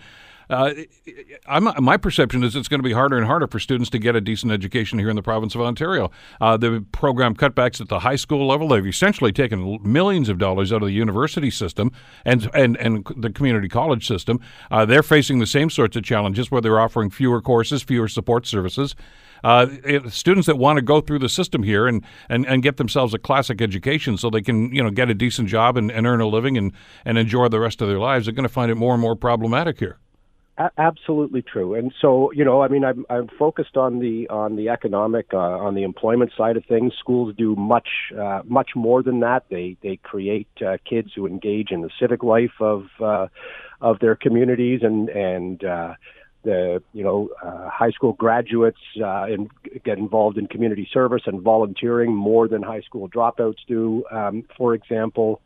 uh, 0.50 0.72
my 1.80 1.96
perception 1.96 2.42
is 2.44 2.54
it's 2.54 2.68
going 2.68 2.80
to 2.80 2.84
be 2.86 2.92
harder 2.92 3.16
and 3.16 3.26
harder 3.26 3.46
for 3.46 3.58
students 3.58 3.88
to 3.90 3.98
get 3.98 4.14
a 4.14 4.20
decent 4.20 4.52
education 4.52 4.98
here 4.98 5.08
in 5.08 5.16
the 5.16 5.22
province 5.22 5.54
of 5.54 5.62
Ontario. 5.62 6.10
Uh, 6.40 6.56
the 6.56 6.84
program 6.92 7.34
cutbacks 7.34 7.80
at 7.80 7.88
the 7.88 8.00
high 8.00 8.16
school 8.16 8.46
level, 8.46 8.68
they've 8.68 8.86
essentially 8.86 9.32
taken 9.32 9.78
millions 9.82 10.28
of 10.28 10.38
dollars 10.38 10.72
out 10.72 10.82
of 10.82 10.88
the 10.88 10.94
university 10.94 11.50
system 11.50 11.90
and 12.24 12.50
and, 12.54 12.76
and 12.76 13.06
the 13.16 13.30
community 13.30 13.68
college 13.68 14.06
system. 14.06 14.40
Uh, 14.70 14.84
they're 14.84 15.02
facing 15.02 15.38
the 15.38 15.46
same 15.46 15.70
sorts 15.70 15.96
of 15.96 16.04
challenges 16.04 16.50
where 16.50 16.60
they're 16.60 16.80
offering 16.80 17.10
fewer 17.10 17.40
courses, 17.40 17.82
fewer 17.82 18.08
support 18.08 18.46
services. 18.46 18.94
Uh, 19.44 19.66
students 20.08 20.46
that 20.46 20.58
want 20.58 20.76
to 20.76 20.82
go 20.82 21.00
through 21.00 21.18
the 21.18 21.28
system 21.28 21.62
here 21.62 21.86
and, 21.86 22.04
and, 22.28 22.46
and 22.46 22.62
get 22.62 22.76
themselves 22.76 23.14
a 23.14 23.18
classic 23.18 23.60
education 23.60 24.16
so 24.16 24.30
they 24.30 24.42
can 24.42 24.72
you 24.74 24.82
know 24.82 24.90
get 24.90 25.10
a 25.10 25.14
decent 25.14 25.48
job 25.48 25.76
and, 25.76 25.90
and 25.90 26.06
earn 26.06 26.20
a 26.20 26.26
living 26.26 26.56
and, 26.56 26.72
and 27.04 27.18
enjoy 27.18 27.48
the 27.48 27.60
rest 27.60 27.80
of 27.80 27.88
their 27.88 27.98
lives 27.98 28.28
are 28.28 28.32
going 28.32 28.42
to 28.42 28.52
find 28.52 28.70
it 28.70 28.76
more 28.76 28.94
and 28.94 29.00
more 29.00 29.16
problematic 29.16 29.78
here. 29.78 29.98
A- 30.58 30.70
absolutely 30.76 31.40
true. 31.40 31.74
And 31.74 31.94
so, 31.98 32.30
you 32.32 32.44
know, 32.44 32.62
I 32.62 32.68
mean, 32.68 32.84
I'm, 32.84 33.06
I'm 33.08 33.28
focused 33.38 33.76
on 33.76 34.00
the 34.00 34.28
on 34.28 34.56
the 34.56 34.68
economic, 34.68 35.32
uh, 35.32 35.38
on 35.38 35.74
the 35.74 35.82
employment 35.82 36.32
side 36.36 36.58
of 36.58 36.64
things. 36.66 36.92
Schools 36.98 37.34
do 37.36 37.56
much 37.56 37.88
uh, 38.18 38.42
much 38.44 38.72
more 38.76 39.02
than 39.02 39.20
that. 39.20 39.44
They 39.48 39.78
they 39.82 39.96
create 39.96 40.48
uh, 40.64 40.76
kids 40.88 41.12
who 41.14 41.26
engage 41.26 41.70
in 41.70 41.80
the 41.80 41.90
civic 41.98 42.22
life 42.22 42.60
of 42.60 42.84
uh, 43.00 43.28
of 43.80 43.98
their 44.00 44.14
communities 44.14 44.80
and 44.82 45.08
and 45.08 45.64
uh, 45.64 45.94
the 46.42 46.82
you 46.92 47.04
know 47.04 47.30
uh, 47.42 47.68
high 47.68 47.90
school 47.90 48.12
graduates 48.12 48.80
uh, 49.00 49.24
and 49.24 49.50
get 49.84 49.98
involved 49.98 50.38
in 50.38 50.46
community 50.46 50.88
service 50.92 51.22
and 51.26 51.40
volunteering 51.40 52.14
more 52.14 52.48
than 52.48 52.62
high 52.62 52.80
school 52.80 53.08
dropouts 53.08 53.58
do, 53.66 54.04
um, 54.10 54.44
for 54.56 54.74
example. 54.74 55.40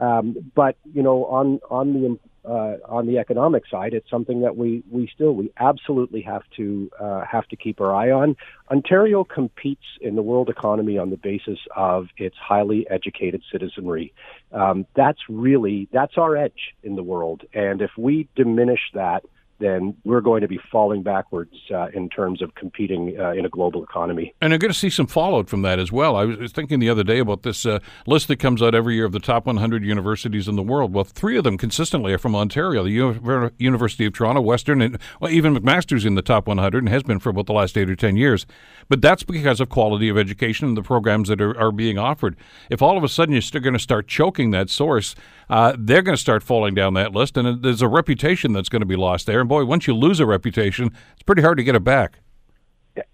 Um, 0.00 0.52
but 0.54 0.76
you 0.92 1.02
know, 1.02 1.24
on 1.26 1.60
on 1.70 1.92
the 1.92 2.18
uh, 2.44 2.76
on 2.86 3.06
the 3.06 3.18
economic 3.18 3.66
side, 3.70 3.94
it's 3.94 4.08
something 4.10 4.42
that 4.42 4.56
we, 4.56 4.82
we 4.90 5.10
still 5.14 5.32
we 5.32 5.50
absolutely 5.58 6.20
have 6.20 6.42
to 6.56 6.90
uh, 7.00 7.24
have 7.24 7.46
to 7.48 7.56
keep 7.56 7.80
our 7.80 7.94
eye 7.94 8.10
on. 8.10 8.36
Ontario 8.70 9.24
competes 9.24 9.84
in 10.00 10.14
the 10.14 10.22
world 10.22 10.50
economy 10.50 10.98
on 10.98 11.10
the 11.10 11.16
basis 11.16 11.58
of 11.74 12.08
its 12.18 12.36
highly 12.36 12.86
educated 12.90 13.42
citizenry. 13.50 14.12
Um, 14.52 14.86
that's 14.94 15.20
really 15.28 15.88
that's 15.92 16.18
our 16.18 16.36
edge 16.36 16.74
in 16.82 16.96
the 16.96 17.02
world, 17.02 17.44
and 17.54 17.80
if 17.80 17.90
we 17.96 18.28
diminish 18.36 18.80
that, 18.92 19.24
then 19.58 19.96
we're 20.04 20.20
going 20.20 20.40
to 20.40 20.48
be 20.48 20.58
falling 20.70 21.02
backwards 21.02 21.54
uh, 21.72 21.86
in 21.94 22.08
terms 22.08 22.42
of 22.42 22.54
competing 22.54 23.18
uh, 23.18 23.30
in 23.30 23.44
a 23.44 23.48
global 23.48 23.82
economy. 23.82 24.34
And 24.40 24.52
I'm 24.52 24.58
going 24.58 24.72
to 24.72 24.78
see 24.78 24.90
some 24.90 25.06
fallout 25.06 25.48
from 25.48 25.62
that 25.62 25.78
as 25.78 25.92
well. 25.92 26.16
I 26.16 26.24
was 26.24 26.52
thinking 26.52 26.80
the 26.80 26.90
other 26.90 27.04
day 27.04 27.18
about 27.18 27.42
this 27.42 27.64
uh, 27.64 27.78
list 28.06 28.28
that 28.28 28.36
comes 28.36 28.62
out 28.62 28.74
every 28.74 28.94
year 28.94 29.04
of 29.04 29.12
the 29.12 29.20
top 29.20 29.46
100 29.46 29.84
universities 29.84 30.48
in 30.48 30.56
the 30.56 30.62
world. 30.62 30.92
Well, 30.92 31.04
three 31.04 31.36
of 31.36 31.44
them 31.44 31.56
consistently 31.56 32.12
are 32.12 32.18
from 32.18 32.34
Ontario 32.34 32.84
the 32.84 32.90
U- 32.90 33.50
University 33.58 34.06
of 34.06 34.12
Toronto, 34.12 34.40
Western, 34.40 34.82
and 34.82 34.98
well, 35.20 35.30
even 35.30 35.54
McMaster's 35.54 36.04
in 36.04 36.14
the 36.14 36.22
top 36.22 36.46
100 36.48 36.78
and 36.78 36.88
has 36.88 37.02
been 37.02 37.18
for 37.18 37.30
about 37.30 37.46
the 37.46 37.52
last 37.52 37.78
eight 37.78 37.88
or 37.88 37.96
10 37.96 38.16
years. 38.16 38.46
But 38.88 39.00
that's 39.00 39.22
because 39.22 39.60
of 39.60 39.68
quality 39.68 40.08
of 40.08 40.18
education 40.18 40.68
and 40.68 40.76
the 40.76 40.82
programs 40.82 41.28
that 41.28 41.40
are, 41.40 41.58
are 41.58 41.72
being 41.72 41.98
offered. 41.98 42.36
If 42.70 42.82
all 42.82 42.98
of 42.98 43.04
a 43.04 43.08
sudden 43.08 43.32
you're 43.32 43.42
still 43.42 43.60
going 43.60 43.74
to 43.74 43.78
start 43.78 44.08
choking 44.08 44.50
that 44.50 44.68
source, 44.68 45.14
uh, 45.48 45.76
they're 45.78 46.02
going 46.02 46.16
to 46.16 46.20
start 46.20 46.42
falling 46.42 46.74
down 46.74 46.94
that 46.94 47.12
list, 47.12 47.36
and 47.36 47.62
there's 47.62 47.82
a 47.82 47.88
reputation 47.88 48.52
that's 48.52 48.68
going 48.68 48.80
to 48.80 48.86
be 48.86 48.96
lost 48.96 49.26
there. 49.26 49.43
And 49.44 49.48
boy, 49.50 49.66
once 49.66 49.86
you 49.86 49.94
lose 49.94 50.20
a 50.20 50.26
reputation, 50.26 50.90
it's 51.12 51.22
pretty 51.22 51.42
hard 51.42 51.58
to 51.58 51.64
get 51.64 51.74
it 51.74 51.84
back. 51.84 52.20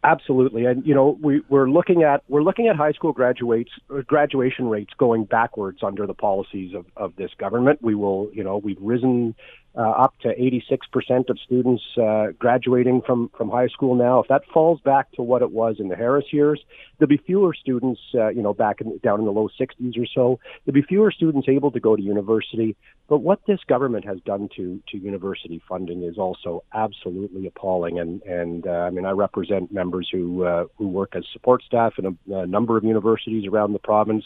Absolutely, 0.05 0.64
and 0.64 0.87
you 0.87 0.95
know 0.95 1.18
we, 1.20 1.43
we're 1.49 1.68
looking 1.68 2.05
at 2.05 2.22
we're 2.28 2.45
looking 2.45 2.68
at 2.68 2.76
high 2.76 2.93
school 2.93 3.12
graduates 3.12 3.72
uh, 3.93 4.03
graduation 4.03 4.68
rates 4.68 4.93
going 4.97 5.24
backwards 5.24 5.78
under 5.83 6.07
the 6.07 6.14
policies 6.14 6.72
of, 6.72 6.87
of 6.97 7.16
this 7.16 7.33
government. 7.37 7.83
We 7.83 7.97
will, 7.97 8.31
you 8.33 8.45
know, 8.45 8.59
we've 8.59 8.78
risen 8.81 9.35
uh, 9.76 9.82
up 9.82 10.18
to 10.20 10.28
86% 10.28 11.28
of 11.28 11.38
students 11.44 11.82
uh, 11.96 12.28
graduating 12.38 13.02
from, 13.06 13.30
from 13.36 13.50
high 13.50 13.68
school 13.68 13.94
now. 13.94 14.20
If 14.20 14.28
that 14.28 14.42
falls 14.52 14.80
back 14.80 15.12
to 15.12 15.22
what 15.22 15.42
it 15.42 15.52
was 15.52 15.76
in 15.78 15.88
the 15.88 15.96
Harris 15.96 16.26
years, 16.32 16.60
there'll 16.98 17.08
be 17.08 17.22
fewer 17.24 17.54
students, 17.54 18.00
uh, 18.14 18.28
you 18.28 18.42
know, 18.42 18.52
back 18.52 18.80
in, 18.80 18.98
down 18.98 19.20
in 19.20 19.26
the 19.26 19.32
low 19.32 19.48
60s 19.60 19.96
or 19.96 20.06
so. 20.12 20.40
There'll 20.64 20.74
be 20.74 20.86
fewer 20.86 21.12
students 21.12 21.48
able 21.48 21.70
to 21.70 21.80
go 21.80 21.94
to 21.94 22.02
university. 22.02 22.76
But 23.08 23.18
what 23.18 23.40
this 23.46 23.60
government 23.68 24.04
has 24.06 24.18
done 24.24 24.48
to, 24.56 24.82
to 24.88 24.98
university 24.98 25.62
funding 25.68 26.02
is 26.02 26.18
also 26.18 26.64
absolutely 26.74 27.46
appalling. 27.46 28.00
And, 28.00 28.22
and 28.22 28.66
uh, 28.66 28.70
I 28.70 28.90
mean, 28.90 29.04
I 29.04 29.12
represent 29.12 29.72
members 29.72 30.08
who, 30.10 30.44
uh, 30.44 30.64
who 30.78 30.88
work 30.88 31.14
as 31.14 31.24
support 31.32 31.62
staff 31.62 31.94
in 31.98 32.06
a, 32.06 32.34
a 32.34 32.46
number 32.46 32.76
of 32.76 32.84
universities 32.84 33.46
around 33.46 33.72
the 33.72 33.78
province. 33.78 34.24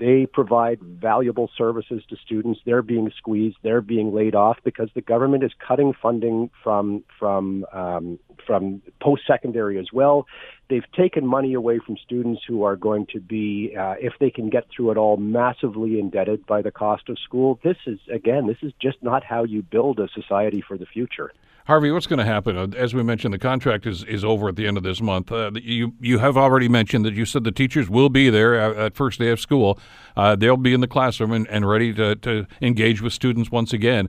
They 0.00 0.24
provide 0.24 0.80
valuable 0.80 1.50
services 1.58 2.02
to 2.08 2.16
students. 2.24 2.60
They're 2.64 2.80
being 2.80 3.12
squeezed. 3.18 3.58
They're 3.62 3.82
being 3.82 4.14
laid 4.14 4.34
off 4.34 4.56
because 4.64 4.88
the 4.94 5.02
government 5.02 5.44
is 5.44 5.52
cutting 5.66 5.92
funding 6.00 6.48
from 6.64 7.04
from 7.18 7.66
um, 7.74 8.18
from 8.46 8.80
post 9.02 9.22
secondary 9.26 9.78
as 9.78 9.88
well. 9.92 10.26
They've 10.70 10.90
taken 10.96 11.26
money 11.26 11.52
away 11.52 11.80
from 11.84 11.98
students 12.02 12.40
who 12.48 12.62
are 12.62 12.76
going 12.76 13.06
to 13.12 13.20
be, 13.20 13.74
uh, 13.78 13.96
if 14.00 14.14
they 14.20 14.30
can 14.30 14.48
get 14.48 14.64
through 14.74 14.92
it 14.92 14.96
all, 14.96 15.18
massively 15.18 16.00
indebted 16.00 16.46
by 16.46 16.62
the 16.62 16.70
cost 16.70 17.10
of 17.10 17.18
school. 17.18 17.60
This 17.62 17.76
is 17.86 17.98
again, 18.10 18.46
this 18.46 18.62
is 18.62 18.72
just 18.80 19.02
not 19.02 19.22
how 19.22 19.44
you 19.44 19.62
build 19.62 20.00
a 20.00 20.08
society 20.08 20.64
for 20.66 20.78
the 20.78 20.86
future. 20.86 21.30
Harvey, 21.66 21.90
what's 21.90 22.06
going 22.06 22.18
to 22.18 22.24
happen? 22.24 22.56
Uh, 22.56 22.66
as 22.76 22.94
we 22.94 23.02
mentioned, 23.02 23.34
the 23.34 23.38
contract 23.38 23.86
is, 23.86 24.02
is 24.04 24.24
over 24.24 24.48
at 24.48 24.56
the 24.56 24.66
end 24.66 24.76
of 24.76 24.82
this 24.82 25.00
month. 25.00 25.30
Uh, 25.30 25.50
you 25.54 25.94
you 26.00 26.18
have 26.18 26.36
already 26.36 26.68
mentioned 26.68 27.04
that 27.04 27.14
you 27.14 27.24
said 27.24 27.44
the 27.44 27.52
teachers 27.52 27.88
will 27.88 28.08
be 28.08 28.30
there 28.30 28.54
at, 28.54 28.94
first 28.94 29.18
day 29.18 29.30
of 29.30 29.40
school. 29.40 29.78
Uh, 30.16 30.34
they'll 30.34 30.56
be 30.56 30.74
in 30.74 30.80
the 30.80 30.88
classroom 30.88 31.32
and, 31.32 31.46
and 31.48 31.68
ready 31.68 31.92
to, 31.94 32.16
to 32.16 32.46
engage 32.60 33.00
with 33.00 33.12
students 33.12 33.50
once 33.50 33.72
again. 33.72 34.08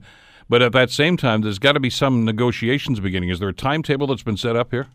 But 0.49 0.61
at 0.61 0.71
that 0.73 0.89
same 0.89 1.17
time, 1.17 1.41
there's 1.41 1.59
got 1.59 1.73
to 1.73 1.79
be 1.79 1.89
some 1.89 2.25
negotiations 2.25 2.99
beginning. 2.99 3.29
Is 3.29 3.39
there 3.39 3.49
a 3.49 3.53
timetable 3.53 4.07
that's 4.07 4.23
been 4.23 4.37
set 4.37 4.55
up 4.55 4.71
here? 4.71 4.87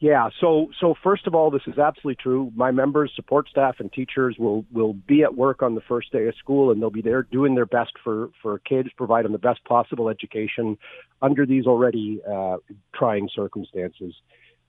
Yeah. 0.00 0.28
So, 0.40 0.70
so 0.80 0.94
first 1.02 1.26
of 1.26 1.34
all, 1.34 1.50
this 1.50 1.62
is 1.66 1.76
absolutely 1.76 2.22
true. 2.22 2.52
My 2.54 2.70
members, 2.70 3.12
support 3.16 3.48
staff, 3.48 3.76
and 3.80 3.92
teachers 3.92 4.36
will 4.38 4.64
will 4.72 4.92
be 4.92 5.22
at 5.24 5.34
work 5.34 5.60
on 5.60 5.74
the 5.74 5.80
first 5.80 6.12
day 6.12 6.28
of 6.28 6.34
school, 6.36 6.70
and 6.70 6.80
they'll 6.80 6.90
be 6.90 7.02
there 7.02 7.24
doing 7.24 7.56
their 7.56 7.66
best 7.66 7.92
for 8.04 8.30
for 8.40 8.60
kids, 8.60 8.90
providing 8.96 9.32
the 9.32 9.38
best 9.38 9.64
possible 9.64 10.08
education 10.08 10.78
under 11.20 11.44
these 11.44 11.66
already 11.66 12.20
uh, 12.30 12.58
trying 12.94 13.28
circumstances. 13.34 14.14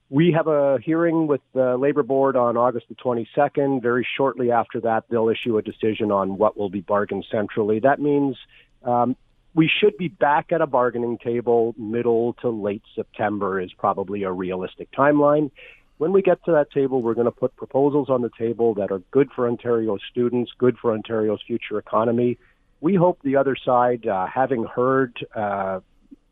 We 0.08 0.32
have 0.32 0.48
a 0.48 0.78
hearing 0.82 1.28
with 1.28 1.42
the 1.54 1.76
Labor 1.76 2.02
Board 2.02 2.34
on 2.34 2.56
August 2.56 2.86
the 2.88 2.96
22nd. 2.96 3.80
Very 3.80 4.04
shortly 4.16 4.50
after 4.50 4.80
that, 4.80 5.04
they'll 5.08 5.28
issue 5.28 5.56
a 5.56 5.62
decision 5.62 6.10
on 6.10 6.36
what 6.36 6.56
will 6.56 6.70
be 6.70 6.80
bargained 6.80 7.24
centrally. 7.30 7.78
That 7.78 8.00
means 8.00 8.36
um, 8.82 9.14
we 9.54 9.68
should 9.80 9.96
be 9.96 10.08
back 10.08 10.52
at 10.52 10.60
a 10.60 10.66
bargaining 10.66 11.18
table 11.18 11.74
middle 11.76 12.34
to 12.34 12.48
late 12.48 12.82
September 12.94 13.60
is 13.60 13.72
probably 13.72 14.22
a 14.22 14.32
realistic 14.32 14.90
timeline. 14.92 15.50
When 15.98 16.12
we 16.12 16.22
get 16.22 16.42
to 16.44 16.52
that 16.52 16.70
table, 16.70 17.02
we're 17.02 17.14
going 17.14 17.26
to 17.26 17.32
put 17.32 17.54
proposals 17.56 18.08
on 18.08 18.22
the 18.22 18.30
table 18.38 18.74
that 18.74 18.90
are 18.90 19.00
good 19.10 19.28
for 19.34 19.46
Ontario's 19.46 20.00
students, 20.10 20.52
good 20.56 20.78
for 20.78 20.92
Ontario's 20.92 21.42
future 21.46 21.78
economy. 21.78 22.38
We 22.80 22.94
hope 22.94 23.18
the 23.22 23.36
other 23.36 23.56
side, 23.62 24.06
uh, 24.06 24.26
having 24.26 24.64
heard 24.64 25.14
uh, 25.34 25.80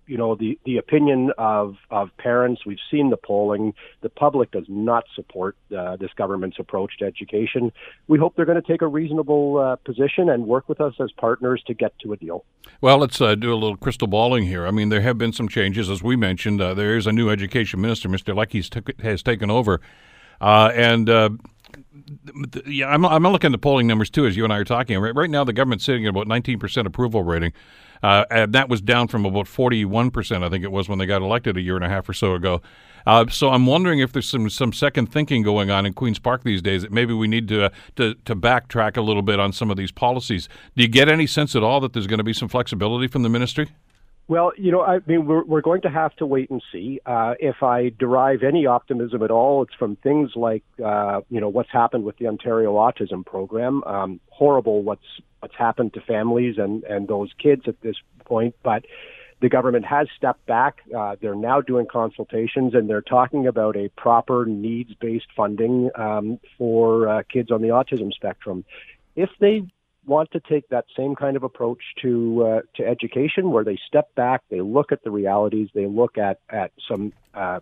you 0.08 0.16
know 0.16 0.34
the 0.34 0.58
the 0.64 0.78
opinion 0.78 1.30
of 1.38 1.76
of 1.90 2.08
parents. 2.16 2.64
We've 2.66 2.78
seen 2.90 3.10
the 3.10 3.16
polling. 3.16 3.74
The 4.00 4.08
public 4.08 4.50
does 4.50 4.64
not 4.68 5.04
support 5.14 5.56
uh, 5.76 5.96
this 5.96 6.10
government's 6.16 6.58
approach 6.58 6.98
to 6.98 7.04
education. 7.04 7.70
We 8.08 8.18
hope 8.18 8.34
they're 8.34 8.46
going 8.46 8.60
to 8.60 8.66
take 8.66 8.82
a 8.82 8.86
reasonable 8.86 9.58
uh, 9.58 9.76
position 9.76 10.28
and 10.30 10.46
work 10.46 10.68
with 10.68 10.80
us 10.80 10.94
as 11.00 11.12
partners 11.12 11.62
to 11.66 11.74
get 11.74 11.96
to 12.00 12.12
a 12.12 12.16
deal. 12.16 12.44
Well, 12.80 12.98
let's 12.98 13.20
uh, 13.20 13.34
do 13.34 13.52
a 13.52 13.54
little 13.54 13.76
crystal 13.76 14.08
balling 14.08 14.44
here. 14.44 14.66
I 14.66 14.70
mean, 14.70 14.88
there 14.88 15.02
have 15.02 15.18
been 15.18 15.32
some 15.32 15.48
changes, 15.48 15.90
as 15.90 16.02
we 16.02 16.16
mentioned. 16.16 16.60
Uh, 16.60 16.74
there 16.74 16.96
is 16.96 17.06
a 17.06 17.12
new 17.12 17.30
education 17.30 17.80
minister, 17.80 18.08
Mr. 18.08 18.34
Lecce, 18.34 19.02
has 19.02 19.22
taken 19.22 19.50
over, 19.50 19.80
uh, 20.40 20.70
and 20.74 21.10
uh, 21.10 21.30
yeah, 22.66 22.88
I'm, 22.88 23.04
I'm 23.04 23.22
looking 23.24 23.48
at 23.48 23.52
the 23.52 23.58
polling 23.58 23.86
numbers 23.86 24.10
too, 24.10 24.26
as 24.26 24.36
you 24.36 24.44
and 24.44 24.52
I 24.52 24.56
are 24.56 24.64
talking. 24.64 24.98
Right, 24.98 25.14
right 25.14 25.30
now, 25.30 25.44
the 25.44 25.52
government's 25.52 25.84
sitting 25.84 26.06
at 26.06 26.10
about 26.10 26.26
19% 26.26 26.86
approval 26.86 27.22
rating. 27.22 27.52
Uh, 28.02 28.24
and 28.30 28.52
that 28.52 28.68
was 28.68 28.80
down 28.80 29.08
from 29.08 29.24
about 29.24 29.46
41%, 29.46 30.44
I 30.44 30.48
think 30.48 30.64
it 30.64 30.72
was, 30.72 30.88
when 30.88 30.98
they 30.98 31.06
got 31.06 31.22
elected 31.22 31.56
a 31.56 31.60
year 31.60 31.76
and 31.76 31.84
a 31.84 31.88
half 31.88 32.08
or 32.08 32.12
so 32.12 32.34
ago. 32.34 32.62
Uh, 33.06 33.26
so 33.28 33.50
I'm 33.50 33.64
wondering 33.64 34.00
if 34.00 34.12
there's 34.12 34.28
some, 34.28 34.50
some 34.50 34.72
second 34.72 35.10
thinking 35.10 35.42
going 35.42 35.70
on 35.70 35.86
in 35.86 35.94
Queen's 35.94 36.18
Park 36.18 36.44
these 36.44 36.60
days 36.60 36.82
that 36.82 36.92
maybe 36.92 37.14
we 37.14 37.26
need 37.26 37.48
to, 37.48 37.66
uh, 37.66 37.70
to, 37.96 38.14
to 38.26 38.36
backtrack 38.36 38.96
a 38.96 39.00
little 39.00 39.22
bit 39.22 39.40
on 39.40 39.52
some 39.52 39.70
of 39.70 39.76
these 39.76 39.90
policies. 39.90 40.48
Do 40.76 40.82
you 40.82 40.88
get 40.88 41.08
any 41.08 41.26
sense 41.26 41.56
at 41.56 41.62
all 41.62 41.80
that 41.80 41.92
there's 41.92 42.06
going 42.06 42.18
to 42.18 42.24
be 42.24 42.32
some 42.32 42.48
flexibility 42.48 43.06
from 43.06 43.22
the 43.22 43.28
ministry? 43.28 43.70
Well, 44.28 44.52
you 44.58 44.70
know, 44.70 44.82
I 44.82 45.00
mean, 45.06 45.24
we're, 45.24 45.42
we're 45.42 45.62
going 45.62 45.80
to 45.82 45.88
have 45.88 46.14
to 46.16 46.26
wait 46.26 46.50
and 46.50 46.62
see. 46.70 47.00
Uh, 47.06 47.32
if 47.40 47.62
I 47.62 47.90
derive 47.98 48.42
any 48.42 48.66
optimism 48.66 49.22
at 49.22 49.30
all, 49.30 49.62
it's 49.62 49.72
from 49.74 49.96
things 49.96 50.32
like, 50.36 50.62
uh, 50.84 51.22
you 51.30 51.40
know, 51.40 51.48
what's 51.48 51.70
happened 51.70 52.04
with 52.04 52.18
the 52.18 52.26
Ontario 52.26 52.74
Autism 52.74 53.24
Program. 53.24 53.82
Um, 53.84 54.20
horrible 54.28 54.82
what's 54.82 55.06
what's 55.40 55.54
happened 55.56 55.94
to 55.94 56.02
families 56.02 56.56
and 56.58 56.84
and 56.84 57.08
those 57.08 57.30
kids 57.42 57.62
at 57.66 57.80
this 57.80 57.96
point, 58.26 58.54
but 58.62 58.84
the 59.40 59.48
government 59.48 59.86
has 59.86 60.08
stepped 60.14 60.44
back. 60.46 60.82
Uh, 60.94 61.16
they're 61.22 61.34
now 61.34 61.62
doing 61.62 61.86
consultations 61.90 62.74
and 62.74 62.90
they're 62.90 63.00
talking 63.00 63.46
about 63.46 63.76
a 63.76 63.88
proper 63.96 64.44
needs-based 64.44 65.28
funding 65.36 65.90
um, 65.94 66.38
for 66.58 67.08
uh, 67.08 67.22
kids 67.32 67.50
on 67.50 67.62
the 67.62 67.68
autism 67.68 68.12
spectrum. 68.12 68.64
If 69.16 69.30
they 69.40 69.62
want 70.08 70.30
to 70.32 70.40
take 70.40 70.68
that 70.70 70.86
same 70.96 71.14
kind 71.14 71.36
of 71.36 71.42
approach 71.42 71.82
to 72.02 72.46
uh, 72.46 72.60
to 72.76 72.86
education, 72.86 73.50
where 73.50 73.64
they 73.64 73.78
step 73.86 74.14
back, 74.14 74.42
they 74.50 74.60
look 74.60 74.90
at 74.92 75.04
the 75.04 75.10
realities, 75.10 75.68
they 75.74 75.86
look 75.86 76.18
at 76.18 76.40
at 76.48 76.72
some 76.88 77.12
uh, 77.34 77.60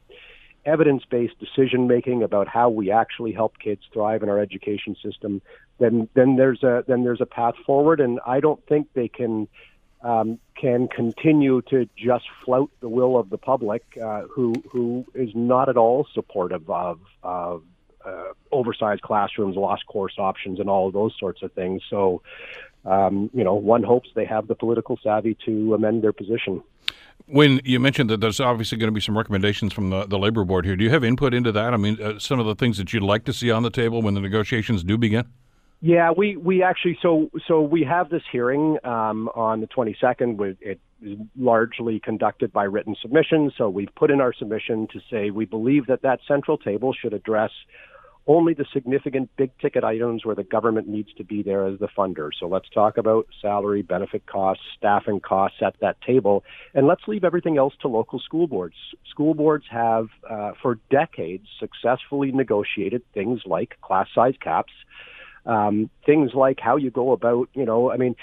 evidence-based 0.65 1.39
decision 1.39 1.87
making 1.87 2.23
about 2.23 2.49
how 2.49 2.69
we 2.71 2.91
actually 2.91 3.33
help 3.33 3.59
kids 3.59 3.83
thrive 3.93 4.23
in 4.23 4.29
our 4.29 4.39
education 4.39 4.97
system. 5.05 5.43
Then 5.79 6.09
then 6.15 6.37
there's 6.37 6.63
a 6.63 6.85
then 6.87 7.05
there's 7.05 7.21
a 7.21 7.27
path 7.27 7.55
forward, 7.67 8.01
and 8.01 8.21
I 8.27 8.41
don't 8.41 8.65
think 8.67 8.89
they 8.95 9.09
can. 9.09 9.49
Um, 10.03 10.39
can 10.55 10.89
continue 10.89 11.63
to 11.71 11.89
just 11.97 12.27
flout 12.45 12.71
the 12.81 12.89
will 12.89 13.19
of 13.19 13.29
the 13.31 13.39
public, 13.39 13.83
uh, 14.01 14.23
who 14.31 14.55
who 14.71 15.05
is 15.15 15.31
not 15.35 15.69
at 15.69 15.77
all 15.77 16.07
supportive 16.13 16.71
of, 16.71 17.01
of 17.23 17.63
uh, 18.07 18.33
oversized 18.53 19.03
classrooms, 19.03 19.57
lost 19.57 19.87
course 19.87 20.15
options, 20.19 20.61
and 20.61 20.71
all 20.71 20.87
of 20.87 20.93
those 20.93 21.15
sorts 21.19 21.43
of 21.43 21.53
things. 21.53 21.83
So, 21.91 22.23
um, 22.85 23.31
you 23.35 23.45
know, 23.45 23.55
one 23.55 23.83
hopes 23.83 24.09
they 24.15 24.25
have 24.27 24.47
the 24.47 24.55
political 24.55 24.99
savvy 25.03 25.37
to 25.47 25.75
amend 25.75 26.03
their 26.03 26.13
position. 26.13 26.63
When 27.27 27.61
you 27.65 27.81
mentioned 27.81 28.09
that 28.11 28.21
there's 28.21 28.39
obviously 28.39 28.79
going 28.79 28.89
to 28.89 28.93
be 28.93 29.01
some 29.01 29.19
recommendations 29.19 29.73
from 29.73 29.91
the, 29.91 30.07
the 30.07 30.19
labor 30.19 30.45
board 30.45 30.65
here, 30.65 30.77
do 30.77 30.85
you 30.85 30.91
have 30.91 31.03
input 31.03 31.35
into 31.35 31.51
that? 31.51 31.75
I 31.75 31.77
mean, 31.77 32.01
uh, 32.01 32.19
some 32.21 32.39
of 32.39 32.47
the 32.47 32.55
things 32.55 32.77
that 32.79 32.93
you'd 32.93 33.03
like 33.03 33.25
to 33.25 33.33
see 33.33 33.51
on 33.51 33.65
the 33.65 33.71
table 33.71 34.01
when 34.03 34.15
the 34.15 34.21
negotiations 34.21 34.85
do 34.85 34.97
begin. 34.97 35.27
Yeah, 35.81 36.11
we, 36.17 36.37
we 36.37 36.63
actually 36.63 36.99
so 37.03 37.31
so 37.47 37.61
we 37.61 37.85
have 37.85 38.09
this 38.09 38.23
hearing 38.33 38.79
um, 38.85 39.29
on 39.35 39.61
the 39.61 39.67
22nd. 39.67 40.57
It 40.61 40.81
is 41.03 41.19
largely 41.37 42.01
conducted 42.01 42.53
by 42.53 42.65
written 42.65 42.97
submissions. 43.01 43.53
So 43.59 43.69
we've 43.69 43.95
put 43.95 44.11
in 44.11 44.21
our 44.21 44.33
submission 44.33 44.89
to 44.93 45.01
say 45.11 45.31
we 45.31 45.45
believe 45.45 45.87
that 45.87 46.03
that 46.03 46.21
central 46.27 46.57
table 46.57 46.95
should 46.95 47.13
address 47.13 47.51
only 48.27 48.55
the 48.55 48.65
significant 48.73 49.31
big 49.37 49.51
ticket 49.59 49.85
items 49.85 50.25
where 50.25 50.35
the 50.35 50.43
government 50.43 50.89
needs 50.89 51.13
to 51.15 51.25
be 51.25 51.43
there 51.43 51.67
as 51.67 51.79
the 51.79 51.89
funder. 51.89 52.31
So 52.39 52.47
let's 52.47 52.69
talk 52.71 52.99
about 52.99 53.27
salary, 53.41 53.83
benefit 53.83 54.27
costs, 54.27 54.65
staffing 54.77 55.21
costs 55.21 55.59
at 55.63 55.77
that 55.81 56.01
table, 56.01 56.45
and 56.75 56.87
let's 56.87 57.03
leave 57.07 57.25
everything 57.25 57.57
else 57.57 57.75
to 57.83 57.89
local 57.89 58.19
school 58.19 58.49
boards. 58.49 58.75
School 59.09 59.35
boards 59.35 59.65
have, 59.71 60.09
uh, 60.29 60.53
for 60.61 60.79
decades, 60.91 61.47
successfully 61.61 62.33
negotiated 62.33 63.03
things 63.15 63.43
like 63.47 63.81
class 63.81 64.09
size 64.15 64.35
caps, 64.41 64.73
um, 65.45 65.89
things 66.05 66.33
like 66.35 66.59
how 66.61 66.77
you 66.77 66.91
go 66.91 67.13
about, 67.13 67.49
you 67.55 67.65
know, 67.65 67.93
I 67.93 67.97
mean, 67.97 68.17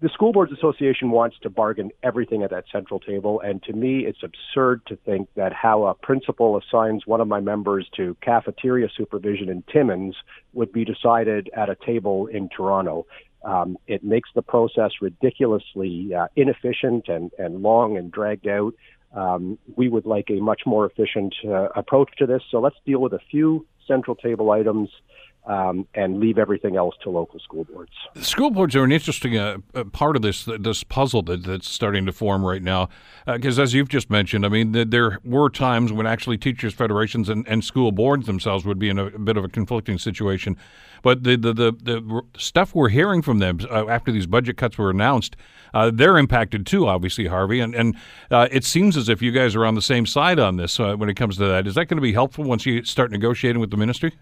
the 0.00 0.08
School 0.10 0.32
Boards 0.32 0.52
Association 0.52 1.10
wants 1.10 1.36
to 1.42 1.50
bargain 1.50 1.90
everything 2.02 2.42
at 2.42 2.50
that 2.50 2.64
central 2.70 3.00
table, 3.00 3.40
and 3.40 3.62
to 3.64 3.72
me, 3.72 4.06
it's 4.06 4.22
absurd 4.22 4.82
to 4.86 4.96
think 4.96 5.28
that 5.34 5.52
how 5.52 5.84
a 5.84 5.94
principal 5.94 6.56
assigns 6.58 7.06
one 7.06 7.20
of 7.20 7.26
my 7.26 7.40
members 7.40 7.88
to 7.96 8.16
cafeteria 8.22 8.88
supervision 8.96 9.48
in 9.48 9.64
Timmins 9.72 10.14
would 10.52 10.72
be 10.72 10.84
decided 10.84 11.50
at 11.56 11.68
a 11.68 11.76
table 11.84 12.26
in 12.26 12.48
Toronto. 12.48 13.06
Um, 13.44 13.76
it 13.86 14.04
makes 14.04 14.30
the 14.34 14.42
process 14.42 14.90
ridiculously 15.00 16.14
uh, 16.14 16.26
inefficient 16.36 17.08
and, 17.08 17.30
and 17.38 17.62
long 17.62 17.96
and 17.96 18.10
dragged 18.10 18.46
out. 18.46 18.74
Um, 19.12 19.58
we 19.76 19.88
would 19.88 20.06
like 20.06 20.28
a 20.30 20.40
much 20.40 20.62
more 20.66 20.86
efficient 20.86 21.34
uh, 21.44 21.68
approach 21.74 22.10
to 22.18 22.26
this. 22.26 22.42
So 22.50 22.60
let's 22.60 22.76
deal 22.84 23.00
with 23.00 23.14
a 23.14 23.20
few 23.30 23.66
central 23.86 24.14
table 24.14 24.50
items 24.50 24.90
um, 25.48 25.86
and 25.94 26.20
leave 26.20 26.38
everything 26.38 26.76
else 26.76 26.94
to 27.02 27.10
local 27.10 27.40
school 27.40 27.64
boards. 27.64 27.90
School 28.20 28.50
boards 28.50 28.76
are 28.76 28.84
an 28.84 28.92
interesting 28.92 29.36
uh, 29.36 29.58
uh 29.74 29.84
part 29.84 30.14
of 30.14 30.22
this 30.22 30.44
this 30.44 30.84
puzzle 30.84 31.22
that, 31.22 31.42
that's 31.42 31.68
starting 31.68 32.04
to 32.06 32.12
form 32.12 32.44
right 32.44 32.62
now. 32.62 32.88
Because 33.26 33.58
uh, 33.58 33.62
as 33.62 33.74
you've 33.74 33.88
just 33.88 34.10
mentioned, 34.10 34.44
I 34.44 34.50
mean, 34.50 34.72
there 34.72 35.18
were 35.24 35.48
times 35.48 35.92
when 35.92 36.06
actually 36.06 36.36
teachers' 36.36 36.74
federations 36.74 37.28
and, 37.28 37.48
and 37.48 37.64
school 37.64 37.92
boards 37.92 38.26
themselves 38.26 38.64
would 38.66 38.78
be 38.78 38.90
in 38.90 38.98
a, 38.98 39.06
a 39.06 39.18
bit 39.18 39.36
of 39.36 39.44
a 39.44 39.48
conflicting 39.48 39.98
situation. 39.98 40.56
But 41.02 41.24
the 41.24 41.36
the, 41.36 41.54
the, 41.54 41.72
the 41.82 42.22
stuff 42.36 42.74
we're 42.74 42.90
hearing 42.90 43.22
from 43.22 43.38
them 43.38 43.58
uh, 43.70 43.88
after 43.88 44.12
these 44.12 44.26
budget 44.26 44.58
cuts 44.58 44.76
were 44.76 44.90
announced, 44.90 45.34
uh, 45.72 45.90
they're 45.92 46.18
impacted 46.18 46.66
too, 46.66 46.86
obviously, 46.86 47.26
Harvey. 47.26 47.60
And 47.60 47.74
and 47.74 47.96
uh, 48.30 48.48
it 48.50 48.64
seems 48.64 48.98
as 48.98 49.08
if 49.08 49.22
you 49.22 49.32
guys 49.32 49.56
are 49.56 49.64
on 49.64 49.74
the 49.74 49.82
same 49.82 50.04
side 50.04 50.38
on 50.38 50.56
this 50.56 50.78
when 50.78 51.08
it 51.08 51.14
comes 51.14 51.38
to 51.38 51.46
that. 51.46 51.66
Is 51.66 51.74
that 51.76 51.86
going 51.86 51.96
to 51.96 52.02
be 52.02 52.12
helpful 52.12 52.44
once 52.44 52.66
you 52.66 52.84
start 52.84 53.10
negotiating 53.10 53.60
with 53.60 53.70
the 53.70 53.78
ministry? 53.78 54.12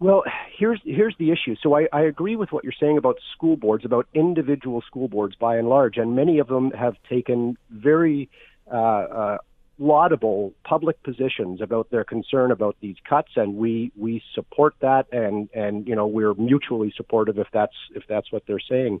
Well, 0.00 0.24
here's 0.58 0.80
here's 0.84 1.14
the 1.18 1.30
issue. 1.30 1.54
So 1.62 1.76
I, 1.76 1.86
I 1.92 2.02
agree 2.02 2.36
with 2.36 2.52
what 2.52 2.64
you're 2.64 2.72
saying 2.78 2.98
about 2.98 3.16
school 3.34 3.56
boards, 3.56 3.84
about 3.84 4.06
individual 4.12 4.82
school 4.82 5.08
boards 5.08 5.36
by 5.36 5.56
and 5.56 5.68
large, 5.68 5.96
and 5.96 6.16
many 6.16 6.38
of 6.38 6.48
them 6.48 6.72
have 6.72 6.96
taken 7.08 7.56
very 7.70 8.28
uh, 8.70 8.76
uh, 8.76 9.38
laudable 9.78 10.52
public 10.64 11.02
positions 11.02 11.60
about 11.60 11.90
their 11.90 12.04
concern 12.04 12.50
about 12.50 12.76
these 12.80 12.96
cuts, 13.08 13.30
and 13.36 13.56
we 13.56 13.92
we 13.96 14.22
support 14.34 14.74
that, 14.80 15.06
and 15.12 15.48
and 15.54 15.86
you 15.86 15.94
know 15.94 16.06
we're 16.06 16.34
mutually 16.34 16.92
supportive 16.96 17.38
if 17.38 17.48
that's 17.52 17.76
if 17.94 18.02
that's 18.08 18.30
what 18.32 18.42
they're 18.46 18.58
saying. 18.60 19.00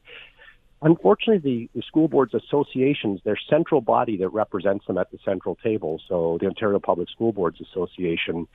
Unfortunately, 0.82 1.38
the, 1.72 1.78
the 1.78 1.82
school 1.86 2.08
boards 2.08 2.34
associations, 2.34 3.18
their 3.24 3.38
central 3.48 3.80
body 3.80 4.18
that 4.18 4.28
represents 4.28 4.86
them 4.86 4.98
at 4.98 5.10
the 5.10 5.18
central 5.24 5.56
table, 5.56 5.98
so 6.08 6.36
the 6.42 6.46
Ontario 6.46 6.78
Public 6.78 7.08
School 7.08 7.32
Boards 7.32 7.58
Association, 7.60 8.46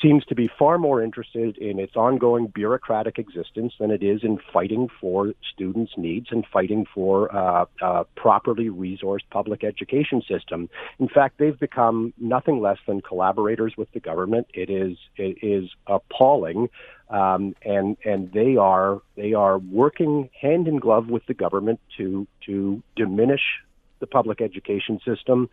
seems 0.00 0.24
to 0.26 0.34
be 0.34 0.48
far 0.58 0.78
more 0.78 1.02
interested 1.02 1.56
in 1.58 1.78
its 1.78 1.96
ongoing 1.96 2.46
bureaucratic 2.48 3.18
existence 3.18 3.72
than 3.78 3.90
it 3.90 4.02
is 4.02 4.22
in 4.22 4.38
fighting 4.52 4.88
for 5.00 5.32
students' 5.52 5.92
needs 5.96 6.28
and 6.30 6.44
fighting 6.52 6.86
for 6.94 7.34
uh, 7.34 7.64
a 7.80 8.04
properly 8.16 8.68
resourced 8.68 9.24
public 9.30 9.64
education 9.64 10.22
system. 10.28 10.68
In 10.98 11.08
fact, 11.08 11.38
they've 11.38 11.58
become 11.58 12.12
nothing 12.18 12.60
less 12.60 12.78
than 12.86 13.00
collaborators 13.00 13.74
with 13.76 13.90
the 13.92 14.00
government. 14.00 14.46
It 14.54 14.70
is 14.70 14.96
it 15.16 15.38
is 15.42 15.70
appalling, 15.86 16.68
um, 17.10 17.54
and 17.62 17.96
and 18.04 18.32
they 18.32 18.56
are 18.56 19.00
they 19.16 19.32
are 19.32 19.58
working 19.58 20.30
hand 20.40 20.68
in 20.68 20.78
glove 20.78 21.08
with 21.08 21.24
the 21.26 21.34
government 21.34 21.80
to 21.96 22.26
to 22.46 22.82
diminish 22.96 23.42
the 23.98 24.06
public 24.06 24.40
education 24.40 25.00
system 25.04 25.48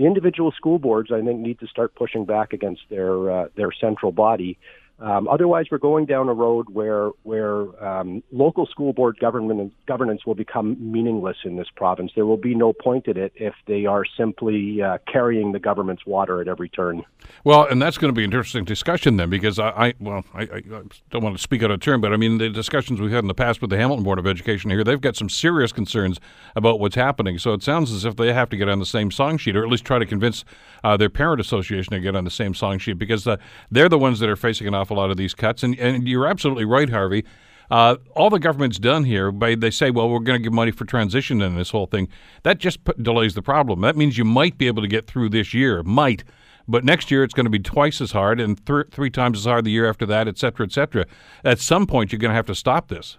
the 0.00 0.06
individual 0.06 0.50
school 0.52 0.78
boards, 0.78 1.12
I 1.12 1.20
think, 1.20 1.40
need 1.40 1.60
to 1.60 1.66
start 1.66 1.94
pushing 1.94 2.24
back 2.24 2.54
against 2.54 2.80
their 2.88 3.30
uh, 3.30 3.48
their 3.54 3.70
central 3.70 4.12
body 4.12 4.58
um, 5.00 5.28
otherwise, 5.28 5.66
we're 5.70 5.78
going 5.78 6.04
down 6.04 6.28
a 6.28 6.34
road 6.34 6.68
where 6.70 7.10
where 7.22 7.60
um, 7.82 8.22
local 8.32 8.66
school 8.66 8.92
board 8.92 9.18
government 9.18 9.72
governance 9.86 10.26
will 10.26 10.34
become 10.34 10.76
meaningless 10.78 11.38
in 11.44 11.56
this 11.56 11.68
province. 11.74 12.12
There 12.14 12.26
will 12.26 12.36
be 12.36 12.54
no 12.54 12.74
point 12.74 13.06
in 13.06 13.16
it 13.16 13.32
if 13.34 13.54
they 13.66 13.86
are 13.86 14.04
simply 14.04 14.82
uh, 14.82 14.98
carrying 15.10 15.52
the 15.52 15.58
government's 15.58 16.04
water 16.04 16.42
at 16.42 16.48
every 16.48 16.68
turn. 16.68 17.02
Well, 17.44 17.66
and 17.66 17.80
that's 17.80 17.96
going 17.96 18.12
to 18.12 18.16
be 18.16 18.24
an 18.24 18.30
interesting 18.30 18.64
discussion 18.64 19.16
then, 19.16 19.30
because 19.30 19.58
I, 19.58 19.68
I 19.68 19.94
well, 20.00 20.24
I, 20.34 20.42
I, 20.42 20.62
don't 21.10 21.22
want 21.22 21.36
to 21.36 21.42
speak 21.42 21.62
out 21.62 21.70
of 21.70 21.80
turn, 21.80 22.02
but 22.02 22.12
I 22.12 22.16
mean 22.16 22.36
the 22.36 22.50
discussions 22.50 23.00
we've 23.00 23.10
had 23.10 23.24
in 23.24 23.28
the 23.28 23.34
past 23.34 23.62
with 23.62 23.70
the 23.70 23.78
Hamilton 23.78 24.04
Board 24.04 24.18
of 24.18 24.26
Education 24.26 24.70
here, 24.70 24.84
they've 24.84 25.00
got 25.00 25.16
some 25.16 25.30
serious 25.30 25.72
concerns 25.72 26.20
about 26.56 26.78
what's 26.78 26.96
happening. 26.96 27.38
So 27.38 27.54
it 27.54 27.62
sounds 27.62 27.90
as 27.90 28.04
if 28.04 28.16
they 28.16 28.32
have 28.34 28.50
to 28.50 28.56
get 28.56 28.68
on 28.68 28.78
the 28.78 28.86
same 28.86 29.10
song 29.10 29.38
sheet, 29.38 29.56
or 29.56 29.62
at 29.62 29.70
least 29.70 29.84
try 29.84 29.98
to 29.98 30.06
convince 30.06 30.44
uh, 30.84 30.96
their 30.96 31.10
parent 31.10 31.40
association 31.40 31.92
to 31.92 32.00
get 32.00 32.14
on 32.14 32.24
the 32.24 32.30
same 32.30 32.54
song 32.54 32.78
sheet, 32.78 32.98
because 32.98 33.26
uh, 33.26 33.38
they're 33.70 33.88
the 33.88 33.98
ones 33.98 34.18
that 34.20 34.28
are 34.28 34.36
facing 34.36 34.66
an 34.66 34.74
awful 34.74 34.89
awful 34.90 34.96
lot 34.96 35.10
of 35.10 35.16
these 35.16 35.34
cuts. 35.34 35.62
And, 35.62 35.78
and 35.78 36.08
you're 36.08 36.26
absolutely 36.26 36.64
right, 36.64 36.90
Harvey. 36.90 37.24
Uh, 37.70 37.96
all 38.16 38.30
the 38.30 38.40
government's 38.40 38.80
done 38.80 39.04
here, 39.04 39.30
by 39.30 39.54
they 39.54 39.70
say, 39.70 39.92
well, 39.92 40.08
we're 40.08 40.18
going 40.18 40.40
to 40.40 40.42
give 40.42 40.52
money 40.52 40.72
for 40.72 40.84
transition 40.84 41.40
in 41.40 41.54
this 41.54 41.70
whole 41.70 41.86
thing. 41.86 42.08
That 42.42 42.58
just 42.58 42.80
delays 43.00 43.34
the 43.34 43.42
problem. 43.42 43.80
That 43.82 43.96
means 43.96 44.18
you 44.18 44.24
might 44.24 44.58
be 44.58 44.66
able 44.66 44.82
to 44.82 44.88
get 44.88 45.06
through 45.06 45.28
this 45.28 45.54
year, 45.54 45.84
might, 45.84 46.24
but 46.66 46.84
next 46.84 47.12
year 47.12 47.22
it's 47.22 47.34
going 47.34 47.46
to 47.46 47.50
be 47.50 47.60
twice 47.60 48.00
as 48.00 48.10
hard 48.10 48.40
and 48.40 48.64
th- 48.66 48.86
three 48.90 49.10
times 49.10 49.38
as 49.38 49.44
hard 49.44 49.64
the 49.64 49.70
year 49.70 49.88
after 49.88 50.04
that, 50.06 50.26
et 50.26 50.36
cetera, 50.36 50.66
et 50.66 50.72
cetera. 50.72 51.04
At 51.44 51.60
some 51.60 51.86
point, 51.86 52.10
you're 52.10 52.18
going 52.18 52.30
to 52.30 52.36
have 52.36 52.46
to 52.46 52.56
stop 52.56 52.88
this. 52.88 53.18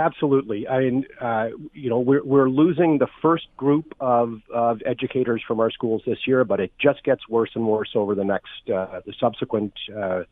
Absolutely. 0.00 0.66
I 0.66 0.78
mean, 0.80 1.04
uh, 1.20 1.48
you 1.74 1.90
know, 1.90 1.98
we're 2.00 2.24
we're 2.24 2.48
losing 2.48 2.96
the 2.96 3.06
first 3.20 3.48
group 3.58 3.94
of, 4.00 4.40
of 4.52 4.80
educators 4.86 5.42
from 5.46 5.60
our 5.60 5.70
schools 5.70 6.00
this 6.06 6.26
year, 6.26 6.42
but 6.42 6.58
it 6.58 6.72
just 6.80 7.04
gets 7.04 7.28
worse 7.28 7.50
and 7.54 7.66
worse 7.66 7.90
over 7.94 8.14
the 8.14 8.24
next 8.24 8.70
uh, 8.74 9.00
the 9.04 9.12
subsequent 9.20 9.74
uh, 9.94 10.22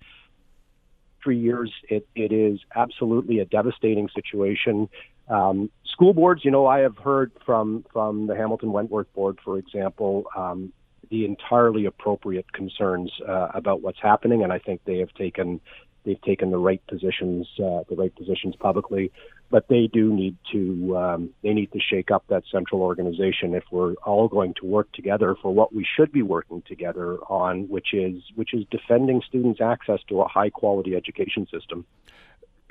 three 1.22 1.38
years. 1.38 1.70
It, 1.90 2.08
it 2.14 2.32
is 2.32 2.60
absolutely 2.74 3.40
a 3.40 3.44
devastating 3.44 4.08
situation. 4.14 4.88
Um, 5.28 5.70
school 5.84 6.14
boards, 6.14 6.46
you 6.46 6.50
know, 6.50 6.66
I 6.66 6.78
have 6.78 6.96
heard 6.96 7.30
from 7.44 7.84
from 7.92 8.26
the 8.26 8.36
Hamilton 8.36 8.72
Wentworth 8.72 9.12
Board, 9.12 9.38
for 9.44 9.58
example, 9.58 10.24
um, 10.34 10.72
the 11.10 11.26
entirely 11.26 11.84
appropriate 11.84 12.50
concerns 12.54 13.12
uh, 13.28 13.48
about 13.52 13.82
what's 13.82 14.00
happening, 14.00 14.42
and 14.42 14.50
I 14.50 14.60
think 14.60 14.80
they 14.86 15.00
have 15.00 15.12
taken 15.12 15.60
they've 16.04 16.20
taken 16.22 16.50
the 16.50 16.58
right 16.58 16.80
positions 16.86 17.46
uh, 17.58 17.84
the 17.90 17.96
right 17.96 18.14
positions 18.16 18.56
publicly. 18.56 19.12
But 19.50 19.68
they 19.68 19.88
do 19.90 20.12
need 20.12 20.36
to 20.52 20.96
um, 20.96 21.30
they 21.42 21.54
need 21.54 21.72
to 21.72 21.80
shake 21.80 22.10
up 22.10 22.24
that 22.28 22.42
central 22.52 22.82
organization 22.82 23.54
if 23.54 23.64
we're 23.70 23.94
all 24.04 24.28
going 24.28 24.54
to 24.60 24.66
work 24.66 24.92
together 24.92 25.34
for 25.40 25.54
what 25.54 25.74
we 25.74 25.86
should 25.96 26.12
be 26.12 26.22
working 26.22 26.62
together 26.66 27.16
on, 27.28 27.68
which 27.68 27.94
is 27.94 28.22
which 28.34 28.52
is 28.52 28.64
defending 28.70 29.22
students' 29.26 29.60
access 29.60 30.00
to 30.08 30.20
a 30.20 30.28
high 30.28 30.50
quality 30.50 30.94
education 30.94 31.46
system 31.50 31.86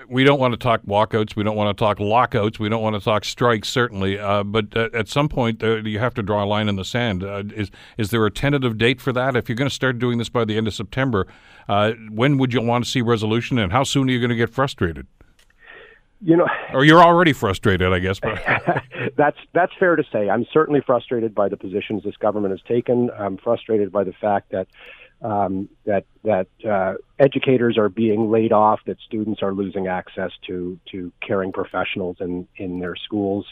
we 0.07 0.23
don't 0.23 0.39
want 0.39 0.53
to 0.53 0.57
talk 0.57 0.83
walkouts. 0.83 1.35
We 1.35 1.43
don't 1.43 1.55
want 1.55 1.75
to 1.75 1.81
talk 1.81 1.99
lockouts. 1.99 2.59
We 2.59 2.69
don't 2.69 2.81
want 2.81 2.95
to 2.95 3.01
talk 3.01 3.25
strikes, 3.25 3.67
certainly. 3.69 4.19
Uh, 4.19 4.43
but 4.43 4.75
uh, 4.75 4.89
at 4.93 5.07
some 5.07 5.27
point, 5.27 5.63
uh, 5.63 5.77
you 5.77 5.99
have 5.99 6.13
to 6.15 6.23
draw 6.23 6.43
a 6.43 6.45
line 6.45 6.69
in 6.69 6.75
the 6.75 6.85
sand. 6.85 7.23
Uh, 7.23 7.43
is 7.55 7.71
is 7.97 8.11
there 8.11 8.25
a 8.25 8.31
tentative 8.31 8.77
date 8.77 9.01
for 9.01 9.11
that? 9.13 9.35
If 9.35 9.49
you're 9.49 9.55
going 9.55 9.69
to 9.69 9.75
start 9.75 9.99
doing 9.99 10.17
this 10.17 10.29
by 10.29 10.45
the 10.45 10.57
end 10.57 10.67
of 10.67 10.73
September, 10.73 11.27
uh, 11.67 11.93
when 12.09 12.37
would 12.37 12.53
you 12.53 12.61
want 12.61 12.85
to 12.85 12.91
see 12.91 13.01
resolution, 13.01 13.57
and 13.57 13.71
how 13.71 13.83
soon 13.83 14.09
are 14.09 14.11
you 14.11 14.19
going 14.19 14.29
to 14.29 14.35
get 14.35 14.49
frustrated? 14.49 15.07
You 16.19 16.35
know, 16.35 16.47
or 16.73 16.83
you're 16.83 17.03
already 17.03 17.33
frustrated, 17.33 17.93
I 17.93 17.99
guess. 17.99 18.19
But 18.19 18.41
that's 19.17 19.37
that's 19.53 19.71
fair 19.79 19.95
to 19.95 20.03
say. 20.11 20.29
I'm 20.29 20.45
certainly 20.51 20.81
frustrated 20.81 21.35
by 21.35 21.47
the 21.47 21.57
positions 21.57 22.03
this 22.03 22.17
government 22.17 22.51
has 22.51 22.61
taken. 22.67 23.11
I'm 23.11 23.37
frustrated 23.37 23.91
by 23.91 24.03
the 24.03 24.13
fact 24.13 24.51
that 24.51 24.67
um, 25.21 25.69
that 25.85 26.05
that 26.23 26.47
uh, 26.67 26.95
educators 27.19 27.77
are 27.77 27.89
being 27.89 28.29
laid 28.31 28.51
off, 28.51 28.79
that 28.85 28.97
students 29.05 29.41
are 29.41 29.53
losing 29.53 29.87
access 29.87 30.31
to 30.47 30.79
to 30.91 31.11
caring 31.25 31.51
professionals 31.51 32.17
in 32.19 32.47
in 32.57 32.79
their 32.79 32.95
schools. 32.95 33.45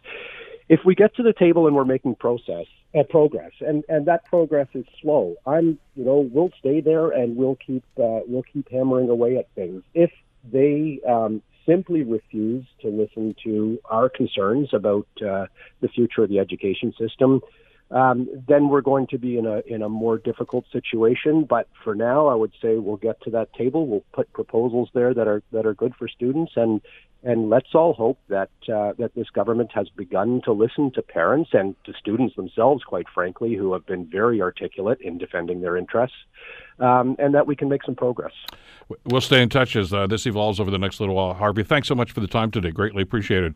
If 0.68 0.80
we 0.84 0.96
get 0.96 1.16
to 1.16 1.24
the 1.24 1.34
table 1.34 1.68
and 1.68 1.76
we're 1.76 1.86
making 1.86 2.16
process 2.16 2.66
uh, 2.98 3.04
progress, 3.04 3.52
and 3.62 3.84
and 3.90 4.06
that 4.08 4.26
progress 4.26 4.68
is 4.74 4.86
slow, 5.02 5.36
I'm 5.46 5.80
you 5.96 6.06
know 6.06 6.30
we'll 6.32 6.52
stay 6.60 6.82
there 6.82 7.10
and 7.10 7.36
we'll 7.36 7.58
keep 7.58 7.84
uh, 7.98 8.22
we'll 8.28 8.46
keep 8.52 8.70
hammering 8.70 9.10
away 9.10 9.38
at 9.38 9.48
things. 9.56 9.84
If 9.94 10.12
they 10.52 11.00
um, 11.08 11.42
simply 11.66 12.04
refuse 12.04 12.66
to 12.82 12.90
listen 12.90 13.36
to 13.44 13.80
our 13.86 14.10
concerns 14.10 14.70
about 14.74 15.08
uh, 15.22 15.46
the 15.82 15.88
future 15.88 16.24
of 16.24 16.30
the 16.30 16.40
education 16.40 16.94
system, 17.00 17.42
um, 17.96 18.28
then 18.48 18.68
we're 18.68 18.82
going 18.82 19.08
to 19.08 19.18
be 19.18 19.38
in 19.38 19.46
a 19.46 19.64
in 19.66 19.82
a 19.82 19.88
more 19.88 20.18
difficult 20.18 20.66
situation. 20.72 21.46
But 21.46 21.70
for 21.82 21.96
now, 21.96 22.28
I 22.28 22.36
would 22.36 22.52
say 22.62 22.76
we'll 22.76 22.98
get 22.98 23.22
to 23.22 23.30
that 23.32 23.54
table. 23.54 23.88
We'll 23.88 24.04
put 24.12 24.32
proposals 24.34 24.90
there 24.94 25.14
that 25.14 25.28
are 25.28 25.42
that 25.54 25.66
are 25.66 25.74
good 25.74 25.96
for 25.98 26.10
students, 26.10 26.52
and 26.58 26.82
and 27.24 27.50
let's 27.50 27.74
all 27.74 27.94
hope 27.94 28.20
that 28.28 28.50
uh, 28.68 28.92
that 29.00 29.16
this 29.16 29.30
government 29.30 29.72
has 29.74 29.88
begun 29.88 30.42
to 30.44 30.52
listen 30.52 30.92
to 30.92 31.02
parents 31.02 31.52
and 31.54 31.74
to 31.86 31.94
students 31.94 32.36
themselves, 32.36 32.84
quite 32.84 33.08
frankly, 33.08 33.56
who 33.56 33.72
have 33.72 33.86
been 33.86 34.06
very 34.06 34.42
articulate 34.42 35.00
in 35.00 35.18
defending 35.18 35.62
their 35.62 35.78
interests, 35.78 36.18
um, 36.80 37.16
and 37.18 37.34
that 37.34 37.48
we 37.48 37.56
can 37.56 37.70
make 37.70 37.84
some 37.86 37.96
progress. 37.96 38.34
We'll 39.06 39.22
stay 39.22 39.42
in 39.42 39.48
touch 39.48 39.78
as 39.78 39.94
uh, 39.94 40.06
this 40.06 40.28
evolves 40.28 40.60
over 40.60 40.70
the 40.70 40.78
next 40.78 41.00
little 41.00 41.16
while. 41.16 41.34
Harvey, 41.34 41.64
thanks 41.64 41.88
so 41.88 41.96
much 41.96 42.12
for 42.12 42.20
the 42.20 42.28
time 42.28 42.52
today. 42.52 42.72
Greatly 42.72 43.04
appreciated. 43.04 43.56